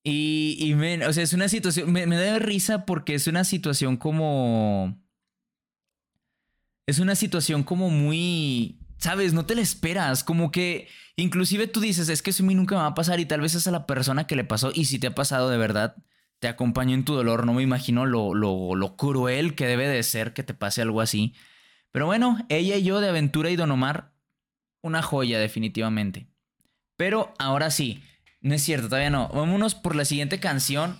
Y, 0.03 0.57
y 0.59 0.73
o 1.03 1.13
sea, 1.13 1.23
es 1.23 1.35
una 1.35 1.49
situación, 1.49 1.93
me, 1.93 2.07
me 2.07 2.17
da 2.17 2.39
risa 2.39 2.87
porque 2.87 3.15
es 3.15 3.27
una 3.27 3.45
situación 3.45 3.99
como... 3.99 4.99
Es 6.87 7.01
una 7.01 7.17
situación 7.17 7.65
como 7.65 7.91
muy 7.91 8.79
¿sabes? 8.99 9.33
No 9.33 9.47
te 9.47 9.55
la 9.55 9.61
esperas, 9.61 10.25
como 10.25 10.51
que 10.51 10.89
inclusive 11.17 11.67
tú 11.67 11.81
dices, 11.81 12.09
es 12.09 12.23
que 12.23 12.31
eso 12.31 12.43
a 12.43 12.47
mí 12.47 12.55
nunca 12.55 12.75
me 12.75 12.83
va 12.83 12.89
a 12.89 12.95
pasar 12.95 13.21
y 13.21 13.27
tal 13.27 13.41
vez 13.41 13.55
es 13.55 13.67
a 13.67 13.71
la 13.71 13.87
persona 13.87 14.27
que 14.27 14.37
le 14.37 14.45
pasó 14.45 14.73
y 14.75 14.87
si 14.87 14.99
te 14.99 15.09
ha 15.09 15.15
pasado 15.15 15.51
de 15.51 15.59
verdad, 15.59 15.97
te 16.39 16.49
acompaño 16.49 16.95
en 16.95 17.05
tu 17.05 17.15
dolor, 17.15 17.47
no 17.47 17.55
me 17.55 17.63
imagino 17.63 18.07
lo, 18.07 18.35
lo, 18.35 18.75
lo 18.75 18.97
cruel 18.97 19.55
que 19.55 19.67
debe 19.67 19.89
de 19.89 20.03
ser 20.03 20.33
que 20.35 20.43
te 20.43 20.55
pase 20.55 20.83
algo 20.83 21.01
así. 21.01 21.35
Pero 21.91 22.07
bueno, 22.07 22.45
ella 22.49 22.77
y 22.77 22.83
yo 22.83 23.01
de 23.01 23.09
Aventura 23.09 23.51
y 23.51 23.57
Don 23.57 23.71
Omar, 23.71 24.13
una 24.83 25.01
joya 25.01 25.39
definitivamente. 25.39 26.29
Pero 26.97 27.33
ahora 27.39 27.71
sí, 27.71 28.03
no 28.41 28.55
es 28.55 28.63
cierto, 28.63 28.89
todavía 28.89 29.11
no. 29.11 29.29
Vámonos 29.29 29.75
por 29.75 29.97
la 29.97 30.05
siguiente 30.05 30.39
canción. 30.41 30.99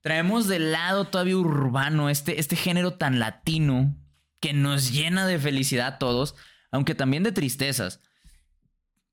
Traemos 0.00 0.46
del 0.46 0.72
lado 0.72 1.06
todavía 1.06 1.36
urbano, 1.36 2.08
este, 2.08 2.40
este 2.40 2.56
género 2.56 2.94
tan 2.94 3.18
latino 3.18 3.94
que 4.40 4.52
nos 4.52 4.92
llena 4.92 5.26
de 5.26 5.38
felicidad 5.38 5.86
a 5.86 5.98
todos 5.98 6.34
aunque 6.70 6.94
también 6.94 7.22
de 7.22 7.32
tristezas. 7.32 8.00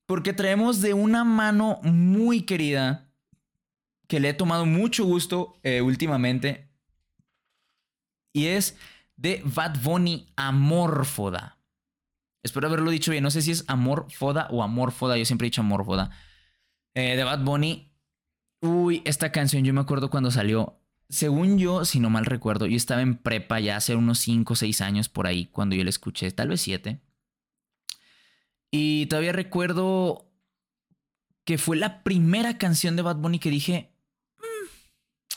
Porque 0.05 0.33
traemos 0.33 0.81
de 0.81 0.93
una 0.93 1.23
mano 1.23 1.79
muy 1.83 2.41
querida 2.41 3.09
que 4.07 4.19
le 4.19 4.29
he 4.29 4.33
tomado 4.33 4.65
mucho 4.65 5.05
gusto 5.05 5.59
eh, 5.63 5.81
últimamente. 5.81 6.69
Y 8.33 8.47
es 8.47 8.77
de 9.15 9.41
Bad 9.45 9.81
Bunny 9.81 10.27
Amorfoda. 10.35 11.57
Espero 12.43 12.67
haberlo 12.67 12.91
dicho 12.91 13.11
bien. 13.11 13.23
No 13.23 13.31
sé 13.31 13.41
si 13.41 13.51
es 13.51 13.63
Amorfoda 13.67 14.47
o 14.51 14.63
Amorfoda. 14.63 15.17
Yo 15.17 15.25
siempre 15.25 15.47
he 15.47 15.49
dicho 15.49 15.61
Amorfoda. 15.61 16.11
Eh, 16.93 17.15
de 17.15 17.23
Bad 17.23 17.43
Bunny. 17.43 17.91
Uy, 18.61 19.01
esta 19.05 19.31
canción 19.31 19.63
yo 19.63 19.73
me 19.73 19.81
acuerdo 19.81 20.09
cuando 20.09 20.31
salió. 20.31 20.79
Según 21.09 21.57
yo, 21.57 21.85
si 21.85 21.99
no 21.99 22.09
mal 22.09 22.25
recuerdo, 22.25 22.65
yo 22.65 22.75
estaba 22.75 23.01
en 23.01 23.17
prepa 23.17 23.59
ya 23.59 23.77
hace 23.77 23.95
unos 23.95 24.19
5 24.19 24.53
o 24.53 24.55
6 24.55 24.81
años 24.81 25.09
por 25.09 25.27
ahí 25.27 25.45
cuando 25.45 25.75
yo 25.75 25.83
la 25.83 25.89
escuché. 25.89 26.31
Tal 26.31 26.49
vez 26.49 26.61
7. 26.61 26.99
Y 28.75 29.05
todavía 29.05 29.33
recuerdo 29.33 30.31
que 31.45 31.59
fue 31.59 31.77
la 31.77 32.01
primera 32.01 32.57
canción 32.57 32.95
de 32.95 33.03
Bad 33.03 33.17
Bunny 33.17 33.37
que 33.37 33.51
dije, 33.51 33.91
mm, 34.39 34.67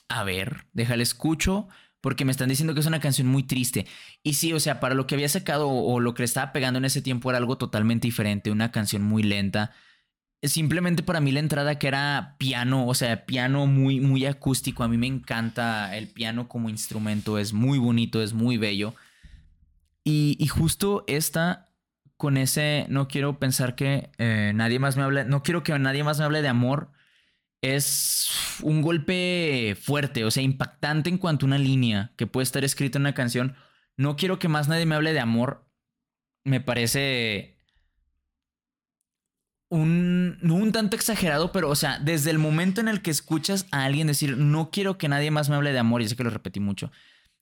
a 0.08 0.24
ver, 0.24 0.68
déjale 0.72 1.02
escucho, 1.02 1.68
porque 2.00 2.24
me 2.24 2.30
están 2.30 2.48
diciendo 2.48 2.72
que 2.72 2.80
es 2.80 2.86
una 2.86 3.00
canción 3.00 3.26
muy 3.26 3.42
triste. 3.42 3.86
Y 4.22 4.34
sí, 4.34 4.54
o 4.54 4.58
sea, 4.58 4.80
para 4.80 4.94
lo 4.94 5.06
que 5.06 5.16
había 5.16 5.28
sacado 5.28 5.68
o 5.68 6.00
lo 6.00 6.14
que 6.14 6.22
le 6.22 6.24
estaba 6.24 6.50
pegando 6.54 6.78
en 6.78 6.86
ese 6.86 7.02
tiempo 7.02 7.28
era 7.28 7.36
algo 7.36 7.58
totalmente 7.58 8.08
diferente, 8.08 8.50
una 8.50 8.72
canción 8.72 9.02
muy 9.02 9.22
lenta. 9.22 9.72
Simplemente 10.42 11.02
para 11.02 11.20
mí 11.20 11.30
la 11.30 11.40
entrada 11.40 11.78
que 11.78 11.88
era 11.88 12.36
piano, 12.38 12.86
o 12.86 12.94
sea, 12.94 13.26
piano 13.26 13.66
muy, 13.66 14.00
muy 14.00 14.24
acústico. 14.24 14.82
A 14.82 14.88
mí 14.88 14.96
me 14.96 15.08
encanta 15.08 15.94
el 15.94 16.08
piano 16.08 16.48
como 16.48 16.70
instrumento, 16.70 17.36
es 17.36 17.52
muy 17.52 17.78
bonito, 17.78 18.22
es 18.22 18.32
muy 18.32 18.56
bello. 18.56 18.94
Y, 20.04 20.38
y 20.40 20.46
justo 20.46 21.04
esta 21.06 21.65
con 22.16 22.36
ese, 22.36 22.86
no 22.88 23.08
quiero 23.08 23.38
pensar 23.38 23.74
que 23.74 24.10
eh, 24.18 24.52
nadie 24.54 24.78
más 24.78 24.96
me 24.96 25.02
hable, 25.02 25.24
no 25.24 25.42
quiero 25.42 25.62
que 25.62 25.78
nadie 25.78 26.04
más 26.04 26.18
me 26.18 26.24
hable 26.24 26.42
de 26.42 26.48
amor, 26.48 26.90
es 27.62 28.30
un 28.62 28.82
golpe 28.82 29.76
fuerte, 29.80 30.24
o 30.24 30.30
sea, 30.30 30.42
impactante 30.42 31.10
en 31.10 31.18
cuanto 31.18 31.46
a 31.46 31.48
una 31.48 31.58
línea 31.58 32.12
que 32.16 32.26
puede 32.26 32.44
estar 32.44 32.64
escrita 32.64 32.98
en 32.98 33.02
una 33.02 33.14
canción. 33.14 33.56
No 33.96 34.16
quiero 34.16 34.38
que 34.38 34.48
más 34.48 34.68
nadie 34.68 34.86
me 34.86 34.94
hable 34.94 35.12
de 35.12 35.20
amor. 35.20 35.66
Me 36.44 36.60
parece 36.60 37.56
un, 39.68 40.38
no 40.42 40.54
un 40.54 40.72
tanto 40.72 40.96
exagerado, 40.96 41.50
pero, 41.52 41.68
o 41.70 41.74
sea, 41.74 41.98
desde 41.98 42.30
el 42.30 42.38
momento 42.38 42.80
en 42.80 42.88
el 42.88 43.02
que 43.02 43.10
escuchas 43.10 43.66
a 43.72 43.84
alguien 43.84 44.06
decir, 44.06 44.36
no 44.36 44.70
quiero 44.70 44.98
que 44.98 45.08
nadie 45.08 45.30
más 45.30 45.48
me 45.48 45.56
hable 45.56 45.72
de 45.72 45.78
amor, 45.78 46.02
y 46.02 46.08
sé 46.08 46.16
que 46.16 46.24
lo 46.24 46.30
repetí 46.30 46.60
mucho, 46.60 46.92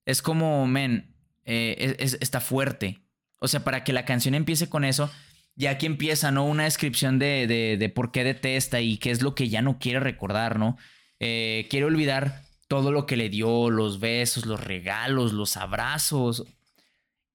es 0.06 0.22
como, 0.22 0.66
men, 0.66 1.14
eh, 1.44 1.96
está 1.98 2.40
fuerte. 2.40 3.03
O 3.44 3.48
sea, 3.48 3.62
para 3.62 3.84
que 3.84 3.92
la 3.92 4.06
canción 4.06 4.34
empiece 4.34 4.70
con 4.70 4.86
eso, 4.86 5.10
ya 5.54 5.72
aquí 5.72 5.84
empieza, 5.84 6.30
¿no? 6.30 6.46
Una 6.46 6.64
descripción 6.64 7.18
de, 7.18 7.46
de, 7.78 7.88
por 7.90 8.10
qué 8.10 8.24
detesta 8.24 8.80
y 8.80 8.96
qué 8.96 9.10
es 9.10 9.20
lo 9.20 9.34
que 9.34 9.50
ya 9.50 9.60
no 9.60 9.78
quiere 9.78 10.00
recordar, 10.00 10.58
¿no? 10.58 10.78
Eh, 11.20 11.66
quiere 11.68 11.84
olvidar 11.84 12.42
todo 12.68 12.90
lo 12.90 13.04
que 13.04 13.18
le 13.18 13.28
dio, 13.28 13.68
los 13.68 14.00
besos, 14.00 14.46
los 14.46 14.64
regalos, 14.64 15.34
los 15.34 15.58
abrazos. 15.58 16.46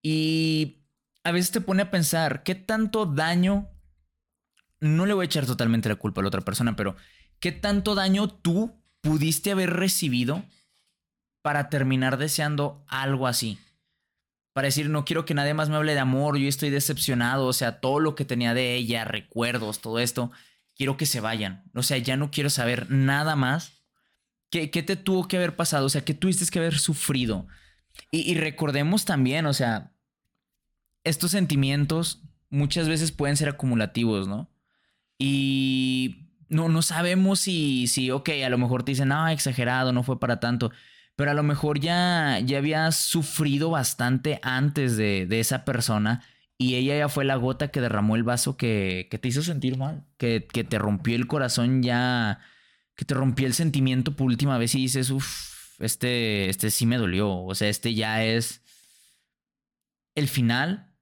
Y 0.02 0.80
a 1.24 1.32
veces 1.32 1.52
te 1.52 1.62
pone 1.62 1.84
a 1.84 1.92
pensar, 1.92 2.42
¿qué 2.42 2.56
tanto 2.56 3.06
daño? 3.06 3.70
No 4.80 5.06
le 5.06 5.14
voy 5.14 5.26
a 5.26 5.28
echar 5.28 5.46
totalmente 5.46 5.90
la 5.90 5.96
culpa 5.96 6.22
a 6.22 6.24
la 6.24 6.30
otra 6.30 6.42
persona, 6.42 6.76
pero 6.76 6.96
¿qué 7.40 7.52
tanto 7.52 7.94
daño 7.94 8.30
tú 8.30 8.82
pudiste 9.02 9.52
haber 9.52 9.74
recibido 9.74 10.44
para 11.44 11.70
terminar 11.70 12.18
deseando 12.18 12.84
algo 12.88 13.28
así? 13.28 13.60
Para 14.60 14.68
decir, 14.68 14.90
no 14.90 15.06
quiero 15.06 15.24
que 15.24 15.34
nadie 15.34 15.54
más 15.54 15.70
me 15.70 15.78
hable 15.78 15.94
de 15.94 16.02
amor, 16.02 16.38
yo 16.38 16.50
estoy 16.50 16.70
decepcionado, 16.70 17.46
o 17.46 17.54
sea, 17.54 17.80
todo 17.80 18.02
lo 18.02 18.14
que 18.14 18.26
tenía 18.26 18.54
de 18.54 18.76
ella, 18.76 19.06
recuerdos, 19.06 19.80
todo 19.80 20.00
esto, 20.00 20.34
quiero 20.76 20.98
que 20.98 21.06
se 21.06 21.22
vayan. 21.22 21.64
O 21.76 21.82
sea, 21.82 21.98
ya 21.98 22.18
no 22.18 22.30
quiero 22.30 22.50
saber 22.50 22.92
nada 22.92 23.38
más. 23.38 23.86
¿Qué, 24.50 24.70
qué 24.70 24.84
te 24.84 24.98
tuvo 24.98 25.30
que 25.30 25.38
haber 25.38 25.56
pasado? 25.56 25.86
O 25.86 25.90
sea, 25.90 26.04
¿qué 26.04 26.14
tuviste 26.14 26.46
que 26.52 26.60
haber 26.60 26.78
sufrido? 26.78 27.48
Y, 28.12 28.34
recordemos 28.34 29.06
también, 29.06 29.46
o 29.46 29.54
sea, 29.54 29.94
estos 31.06 31.32
sentimientos 31.32 32.22
muchas 32.50 32.90
veces 32.90 33.14
pueden 33.14 33.38
ser 33.38 33.48
acumulativos, 33.48 34.28
¿no? 34.28 34.52
Y 35.18 36.34
no, 36.50 36.68
no 36.68 36.82
sabemos 36.82 37.40
si, 37.40 37.88
si, 37.88 38.12
ok, 38.12 38.30
a 38.46 38.50
lo 38.50 38.58
mejor 38.58 38.84
te 38.84 38.92
dicen, 38.92 39.08
no, 39.08 39.26
exagerado, 39.30 39.94
no 39.94 40.04
fue 40.04 40.20
para 40.20 40.42
tanto 40.42 40.70
pero 41.20 41.32
a 41.32 41.34
lo 41.34 41.44
mejor 41.44 41.82
ya, 41.82 42.40
ya 42.40 42.60
habías 42.60 42.96
sufrido 42.96 43.70
bastante 43.70 44.40
antes 44.42 44.96
de, 44.96 45.28
esa 45.38 45.66
persona 45.66 46.24
y 46.58 46.76
ella 46.76 46.98
ya 46.98 47.10
fue 47.10 47.26
la 47.26 47.36
gota 47.36 47.72
que 47.72 47.82
derramó 47.82 48.16
el 48.16 48.24
vaso 48.24 48.56
que, 48.56 49.10
te 49.22 49.28
hizo 49.28 49.42
sentir 49.42 49.76
mal, 49.78 50.06
que, 50.16 50.40
te 50.40 50.80
rompió 50.80 51.18
el 51.18 51.28
corazón 51.28 51.84
ya, 51.84 52.40
que 52.96 53.04
te 53.04 53.16
rompió 53.16 53.48
el 53.48 53.54
sentimiento 53.54 54.16
por 54.16 54.28
última 54.28 54.58
vez 54.58 54.74
y 54.76 54.78
dices, 54.78 55.10
uff, 55.10 55.82
este, 55.82 56.48
este 56.48 56.72
sí 56.72 56.86
me 56.86 56.96
dolió. 56.96 57.30
O 57.30 57.54
sea, 57.54 57.68
este 57.68 57.94
ya 57.94 58.24
es 58.24 58.62
el 60.16 60.30
final. 60.30 60.96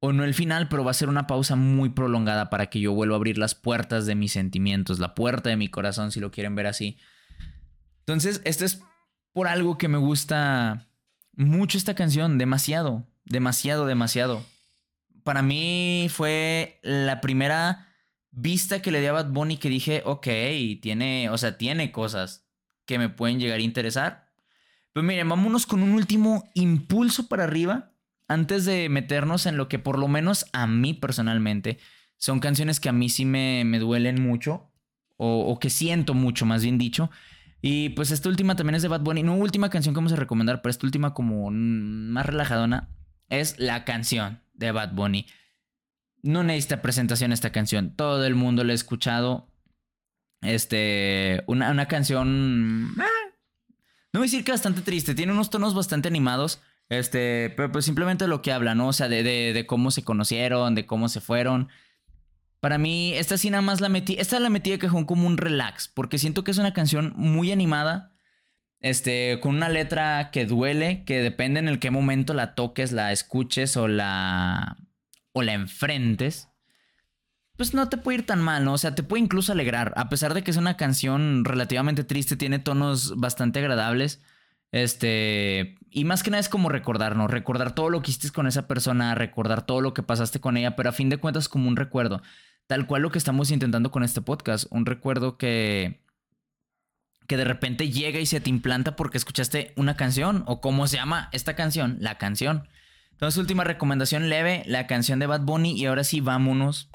O 0.00 0.12
no 0.12 0.22
el 0.24 0.34
final, 0.34 0.68
pero 0.68 0.84
va 0.84 0.90
a 0.90 0.94
ser 0.94 1.08
una 1.08 1.26
pausa 1.26 1.56
muy 1.56 1.88
prolongada 1.88 2.50
para 2.50 2.66
que 2.66 2.78
yo 2.78 2.92
vuelva 2.92 3.14
a 3.14 3.16
abrir 3.16 3.38
las 3.38 3.54
puertas 3.54 4.04
de 4.04 4.16
mis 4.16 4.32
sentimientos, 4.32 4.98
la 4.98 5.14
puerta 5.14 5.48
de 5.48 5.56
mi 5.56 5.68
corazón, 5.68 6.12
si 6.12 6.20
lo 6.20 6.30
quieren 6.30 6.54
ver 6.56 6.66
así. 6.66 6.98
Entonces, 8.00 8.42
este 8.44 8.66
es 8.66 8.82
por 9.32 9.48
algo 9.48 9.78
que 9.78 9.88
me 9.88 9.98
gusta 9.98 10.88
mucho 11.34 11.78
esta 11.78 11.94
canción, 11.94 12.38
demasiado, 12.38 13.06
demasiado, 13.24 13.86
demasiado. 13.86 14.44
Para 15.24 15.42
mí 15.42 16.08
fue 16.10 16.80
la 16.82 17.20
primera 17.20 17.88
vista 18.30 18.82
que 18.82 18.90
le 18.90 19.00
di 19.00 19.06
a 19.06 19.12
Bad 19.12 19.30
Bunny 19.30 19.56
que 19.56 19.68
dije, 19.68 20.02
ok, 20.04 20.26
tiene, 20.80 21.30
o 21.30 21.38
sea, 21.38 21.56
tiene 21.56 21.92
cosas 21.92 22.46
que 22.86 22.98
me 22.98 23.08
pueden 23.08 23.38
llegar 23.38 23.58
a 23.58 23.62
interesar. 23.62 24.32
Pero 24.92 25.04
miren, 25.04 25.28
vámonos 25.28 25.66
con 25.66 25.82
un 25.82 25.92
último 25.92 26.50
impulso 26.54 27.28
para 27.28 27.44
arriba 27.44 27.92
antes 28.28 28.64
de 28.64 28.88
meternos 28.88 29.46
en 29.46 29.56
lo 29.56 29.68
que 29.68 29.78
por 29.78 29.98
lo 29.98 30.08
menos 30.08 30.46
a 30.52 30.66
mí 30.66 30.94
personalmente 30.94 31.78
son 32.16 32.40
canciones 32.40 32.80
que 32.80 32.88
a 32.88 32.92
mí 32.92 33.08
sí 33.08 33.24
me, 33.24 33.64
me 33.64 33.78
duelen 33.78 34.22
mucho 34.22 34.70
o, 35.16 35.46
o 35.46 35.58
que 35.58 35.70
siento 35.70 36.14
mucho, 36.14 36.46
más 36.46 36.62
bien 36.62 36.78
dicho. 36.78 37.10
Y 37.64 37.90
pues 37.90 38.10
esta 38.10 38.28
última 38.28 38.56
también 38.56 38.74
es 38.74 38.82
de 38.82 38.88
Bad 38.88 39.02
Bunny. 39.02 39.22
No 39.22 39.36
última 39.36 39.70
canción 39.70 39.94
que 39.94 39.98
vamos 39.98 40.12
a 40.12 40.16
recomendar, 40.16 40.60
pero 40.60 40.70
esta 40.70 40.84
última 40.84 41.14
como 41.14 41.48
más 41.52 42.26
relajadona 42.26 42.90
es 43.28 43.58
la 43.58 43.84
canción 43.84 44.42
de 44.52 44.72
Bad 44.72 44.94
Bunny. 44.94 45.26
No 46.22 46.42
necesita 46.42 46.82
presentación 46.82 47.32
esta 47.32 47.52
canción. 47.52 47.94
Todo 47.94 48.26
el 48.26 48.34
mundo 48.34 48.64
la 48.64 48.72
ha 48.72 48.74
escuchado. 48.74 49.48
Este, 50.42 51.44
una, 51.46 51.70
una 51.70 51.86
canción... 51.86 52.94
Ah, 52.98 53.30
no 54.12 54.20
voy 54.20 54.26
a 54.26 54.28
decir 54.28 54.44
que 54.44 54.50
bastante 54.50 54.82
triste. 54.82 55.14
Tiene 55.14 55.32
unos 55.32 55.48
tonos 55.48 55.72
bastante 55.72 56.08
animados. 56.08 56.60
Este, 56.88 57.50
pero 57.56 57.70
pues 57.70 57.84
simplemente 57.84 58.26
lo 58.26 58.42
que 58.42 58.52
habla, 58.52 58.74
¿no? 58.74 58.88
O 58.88 58.92
sea, 58.92 59.08
de, 59.08 59.22
de, 59.22 59.52
de 59.52 59.66
cómo 59.66 59.92
se 59.92 60.02
conocieron, 60.02 60.74
de 60.74 60.84
cómo 60.84 61.08
se 61.08 61.20
fueron. 61.20 61.68
Para 62.62 62.78
mí, 62.78 63.12
esta 63.14 63.38
sí 63.38 63.50
nada 63.50 63.60
más 63.60 63.80
la 63.80 63.88
metí. 63.88 64.14
Esta 64.20 64.38
la 64.38 64.48
metí 64.48 64.70
de 64.70 64.78
cajón 64.78 65.04
como 65.04 65.26
un 65.26 65.36
relax, 65.36 65.88
porque 65.88 66.16
siento 66.16 66.44
que 66.44 66.52
es 66.52 66.58
una 66.58 66.72
canción 66.72 67.12
muy 67.16 67.50
animada. 67.50 68.12
Este, 68.78 69.40
con 69.40 69.56
una 69.56 69.68
letra 69.68 70.30
que 70.30 70.46
duele, 70.46 71.02
que 71.04 71.18
depende 71.18 71.58
en 71.58 71.66
el 71.66 71.80
qué 71.80 71.90
momento 71.90 72.34
la 72.34 72.54
toques, 72.54 72.92
la 72.92 73.10
escuches 73.10 73.76
o 73.76 73.88
la. 73.88 74.76
o 75.32 75.42
la 75.42 75.54
enfrentes. 75.54 76.50
Pues 77.56 77.74
no 77.74 77.88
te 77.88 77.96
puede 77.96 78.18
ir 78.18 78.26
tan 78.26 78.40
mal, 78.40 78.64
¿no? 78.64 78.74
O 78.74 78.78
sea, 78.78 78.94
te 78.94 79.02
puede 79.02 79.24
incluso 79.24 79.50
alegrar. 79.50 79.92
A 79.96 80.08
pesar 80.08 80.32
de 80.32 80.44
que 80.44 80.52
es 80.52 80.56
una 80.56 80.76
canción 80.76 81.44
relativamente 81.44 82.04
triste, 82.04 82.36
tiene 82.36 82.60
tonos 82.60 83.16
bastante 83.16 83.58
agradables. 83.58 84.20
Este. 84.70 85.74
Y 85.90 86.04
más 86.04 86.22
que 86.22 86.30
nada 86.30 86.40
es 86.40 86.48
como 86.48 86.68
recordarnos, 86.68 87.28
recordar 87.28 87.74
todo 87.74 87.90
lo 87.90 88.02
que 88.02 88.12
hiciste 88.12 88.30
con 88.30 88.46
esa 88.46 88.68
persona, 88.68 89.16
recordar 89.16 89.66
todo 89.66 89.80
lo 89.80 89.94
que 89.94 90.04
pasaste 90.04 90.40
con 90.40 90.56
ella, 90.56 90.76
pero 90.76 90.90
a 90.90 90.92
fin 90.92 91.08
de 91.08 91.16
cuentas 91.16 91.48
como 91.48 91.66
un 91.66 91.74
recuerdo. 91.74 92.22
Tal 92.72 92.86
cual 92.86 93.02
lo 93.02 93.10
que 93.10 93.18
estamos 93.18 93.50
intentando 93.50 93.90
con 93.90 94.02
este 94.02 94.22
podcast. 94.22 94.64
Un 94.70 94.86
recuerdo 94.86 95.36
que. 95.36 96.00
que 97.26 97.36
de 97.36 97.44
repente 97.44 97.90
llega 97.90 98.18
y 98.18 98.24
se 98.24 98.40
te 98.40 98.48
implanta 98.48 98.96
porque 98.96 99.18
escuchaste 99.18 99.74
una 99.76 99.94
canción. 99.94 100.42
O 100.46 100.62
cómo 100.62 100.86
se 100.86 100.96
llama 100.96 101.28
esta 101.32 101.54
canción, 101.54 101.98
la 102.00 102.16
canción. 102.16 102.66
Entonces, 103.10 103.36
última 103.36 103.62
recomendación 103.64 104.30
leve, 104.30 104.62
la 104.64 104.86
canción 104.86 105.18
de 105.18 105.26
Bad 105.26 105.42
Bunny. 105.42 105.78
Y 105.78 105.84
ahora 105.84 106.02
sí, 106.02 106.22
vámonos 106.22 106.88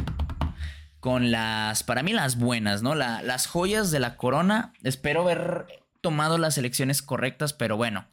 con 0.99 1.29
las, 1.29 1.83
para 1.83 2.01
mí 2.01 2.11
las 2.11 2.39
buenas, 2.39 2.81
¿no? 2.81 2.95
las 2.95 3.45
joyas 3.45 3.91
de 3.91 3.99
la 3.99 4.17
corona. 4.17 4.73
Espero 4.81 5.21
haber 5.21 5.67
tomado 6.01 6.39
las 6.39 6.57
elecciones 6.57 7.03
correctas, 7.03 7.53
pero 7.53 7.77
bueno. 7.77 8.07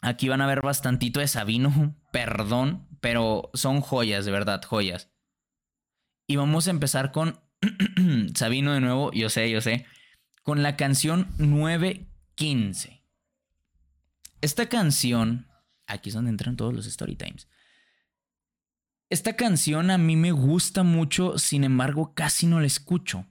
Aquí 0.00 0.28
van 0.28 0.40
a 0.40 0.48
ver 0.48 0.62
bastantito 0.62 1.20
de 1.20 1.28
Sabino, 1.28 1.94
perdón, 2.12 2.88
pero 3.00 3.52
son 3.54 3.82
joyas, 3.82 4.24
de 4.24 4.32
verdad, 4.32 4.60
joyas. 4.64 5.12
Y 6.30 6.36
vamos 6.36 6.68
a 6.68 6.70
empezar 6.70 7.10
con 7.10 7.40
Sabino 8.34 8.74
de 8.74 8.80
nuevo, 8.80 9.10
yo 9.12 9.30
sé, 9.30 9.50
yo 9.50 9.62
sé, 9.62 9.86
con 10.42 10.62
la 10.62 10.76
canción 10.76 11.26
915. 11.38 13.02
Esta 14.42 14.68
canción, 14.68 15.48
aquí 15.86 16.10
es 16.10 16.14
donde 16.14 16.30
entran 16.30 16.56
todos 16.56 16.74
los 16.74 16.86
story 16.86 17.16
times. 17.16 17.48
Esta 19.08 19.36
canción 19.36 19.90
a 19.90 19.96
mí 19.96 20.16
me 20.16 20.32
gusta 20.32 20.82
mucho, 20.82 21.38
sin 21.38 21.64
embargo 21.64 22.12
casi 22.14 22.46
no 22.46 22.60
la 22.60 22.66
escucho. 22.66 23.26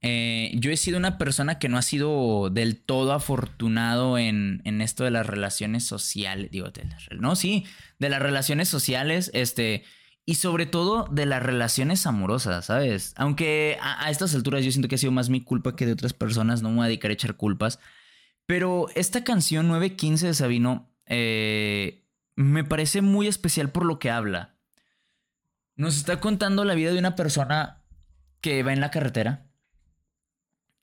Eh, 0.00 0.50
yo 0.56 0.72
he 0.72 0.76
sido 0.76 0.98
una 0.98 1.16
persona 1.16 1.60
que 1.60 1.68
no 1.68 1.78
ha 1.78 1.82
sido 1.82 2.50
del 2.50 2.82
todo 2.82 3.12
afortunado 3.12 4.18
en, 4.18 4.62
en 4.64 4.80
esto 4.80 5.04
de 5.04 5.12
las 5.12 5.26
relaciones 5.26 5.84
sociales. 5.84 6.50
Digo, 6.50 6.66
no, 7.20 7.36
sí, 7.36 7.64
de 8.00 8.08
las 8.08 8.20
relaciones 8.20 8.68
sociales, 8.68 9.30
este, 9.32 9.84
y 10.24 10.36
sobre 10.36 10.66
todo 10.66 11.08
de 11.10 11.26
las 11.26 11.42
relaciones 11.42 12.06
amorosas, 12.06 12.66
¿sabes? 12.66 13.12
Aunque 13.16 13.76
a, 13.80 14.10
estas 14.10 14.34
alturas 14.34 14.64
yo 14.64 14.70
siento 14.70 14.88
que 14.88 14.94
ha 14.94 14.98
sido 14.98 15.12
más 15.12 15.30
mi 15.30 15.42
culpa 15.42 15.74
que 15.74 15.86
de 15.86 15.92
otras 15.92 16.12
personas, 16.12 16.62
no 16.62 16.70
me 16.70 16.76
voy 16.76 16.84
a 16.84 16.88
dedicar 16.88 17.10
a 17.10 17.14
echar 17.14 17.36
culpas. 17.36 17.80
Pero 18.46 18.86
esta 18.94 19.24
canción 19.24 19.68
915 19.68 20.26
de 20.28 20.34
Sabino 20.34 20.92
eh, 21.06 22.06
me 22.36 22.64
parece 22.64 23.02
muy 23.02 23.26
especial 23.26 23.70
por 23.70 23.84
lo 23.84 23.98
que 23.98 24.10
habla. 24.10 24.56
Nos 25.74 25.96
está 25.96 26.20
contando 26.20 26.64
la 26.64 26.74
vida 26.74 26.92
de 26.92 26.98
una 26.98 27.16
persona 27.16 27.82
que 28.40 28.62
va 28.62 28.72
en 28.72 28.80
la 28.80 28.90
carretera 28.90 29.50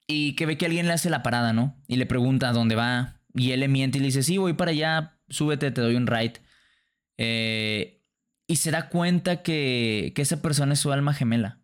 y 0.08 0.36
que 0.36 0.46
ve 0.46 0.58
que 0.58 0.66
alguien 0.66 0.88
le 0.88 0.94
hace 0.94 1.10
la 1.10 1.24
parada, 1.24 1.54
¿no? 1.54 1.78
Y 1.88 1.98
le 1.98 2.06
pregunta 2.06 2.50
a 2.50 2.54
dónde 2.54 2.76
va. 2.76 3.22
Y 3.34 3.52
él 3.52 3.60
le 3.60 3.68
miente 3.68 4.00
y 4.00 4.02
le 4.02 4.08
dice, 4.08 4.24
sí, 4.24 4.38
voy 4.38 4.54
para 4.54 4.72
allá, 4.72 5.20
súbete, 5.30 5.72
te 5.72 5.82
doy 5.82 5.96
un 5.96 6.08
ride. 6.08 6.42
Eh, 7.18 7.99
y 8.50 8.56
se 8.56 8.72
da 8.72 8.90
cuenta 8.90 9.44
que, 9.44 10.12
esa 10.18 10.42
persona 10.42 10.74
es 10.74 10.80
su 10.80 10.92
alma 10.92 11.14
gemela, 11.14 11.62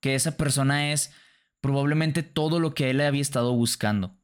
que 0.00 0.14
esa 0.14 0.38
persona 0.38 0.90
es 0.90 1.12
probablemente 1.60 2.22
todo 2.22 2.60
lo 2.60 2.74
que 2.74 2.88
él 2.88 3.02
había 3.02 3.20
estado 3.20 3.54
buscando. 3.54 4.16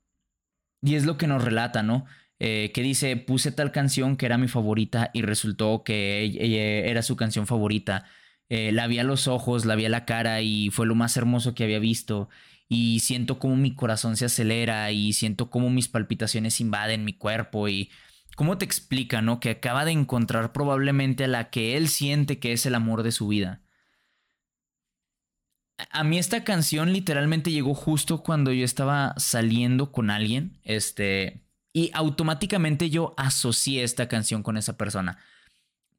Y 0.82 0.94
es 0.94 1.04
lo 1.04 1.18
que 1.18 1.26
nos 1.26 1.44
relata, 1.44 1.82
¿no? 1.82 2.06
Eh, 2.38 2.70
que 2.72 2.82
dice, 2.82 3.14
puse 3.18 3.52
tal 3.52 3.70
canción 3.70 4.16
que 4.16 4.24
era 4.24 4.38
mi 4.38 4.48
favorita 4.48 5.10
y 5.12 5.20
resultó 5.20 5.84
que 5.84 6.88
era 6.90 7.02
su 7.02 7.16
canción 7.16 7.46
favorita. 7.46 8.06
Eh, 8.48 8.72
la 8.72 8.86
vi 8.86 8.98
a 8.98 9.04
los 9.04 9.28
ojos, 9.28 9.66
la 9.66 9.74
vi 9.74 9.84
a 9.84 9.90
la 9.90 10.06
cara 10.06 10.40
y 10.40 10.70
fue 10.70 10.86
lo 10.86 10.94
más 10.94 11.18
hermoso 11.18 11.54
que 11.54 11.64
había 11.64 11.80
visto. 11.80 12.30
Y 12.66 13.00
siento 13.00 13.38
como 13.38 13.56
mi 13.56 13.74
corazón 13.74 14.16
se 14.16 14.24
acelera 14.24 14.90
y 14.90 15.12
siento 15.12 15.50
como 15.50 15.68
mis 15.68 15.88
palpitaciones 15.88 16.62
invaden 16.62 17.04
mi 17.04 17.12
cuerpo 17.12 17.68
y 17.68 17.90
¿Cómo 18.40 18.56
te 18.56 18.64
explica, 18.64 19.20
no? 19.20 19.38
Que 19.38 19.50
acaba 19.50 19.84
de 19.84 19.90
encontrar 19.90 20.54
probablemente 20.54 21.24
a 21.24 21.28
la 21.28 21.50
que 21.50 21.76
él 21.76 21.88
siente 21.88 22.38
que 22.38 22.54
es 22.54 22.64
el 22.64 22.74
amor 22.74 23.02
de 23.02 23.12
su 23.12 23.28
vida. 23.28 23.60
A 25.90 26.04
mí 26.04 26.18
esta 26.18 26.42
canción 26.42 26.90
literalmente 26.94 27.50
llegó 27.50 27.74
justo 27.74 28.22
cuando 28.22 28.50
yo 28.50 28.64
estaba 28.64 29.12
saliendo 29.18 29.92
con 29.92 30.08
alguien, 30.08 30.58
este, 30.62 31.44
y 31.74 31.90
automáticamente 31.92 32.88
yo 32.88 33.12
asocié 33.18 33.82
esta 33.82 34.08
canción 34.08 34.42
con 34.42 34.56
esa 34.56 34.78
persona. 34.78 35.18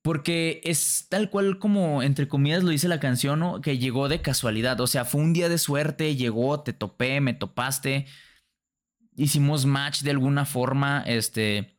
Porque 0.02 0.62
es 0.64 1.06
tal 1.10 1.30
cual 1.30 1.60
como, 1.60 2.02
entre 2.02 2.28
comillas, 2.28 2.64
lo 2.64 2.72
dice 2.72 2.88
la 2.88 3.00
canción, 3.00 3.40
¿no? 3.40 3.62
Que 3.62 3.78
llegó 3.78 4.10
de 4.10 4.24
casualidad. 4.24 4.82
O 4.82 4.88
sea, 4.88 5.06
fue 5.06 5.22
un 5.22 5.34
día 5.34 5.48
de 5.48 5.60
suerte, 5.60 6.16
llegó, 6.16 6.62
te 6.62 6.74
topé, 6.74 7.22
me 7.22 7.36
topaste. 7.36 8.08
Hicimos 9.16 9.68
match 9.68 10.02
de 10.02 10.10
alguna 10.10 10.46
forma, 10.46 11.04
este 11.06 11.78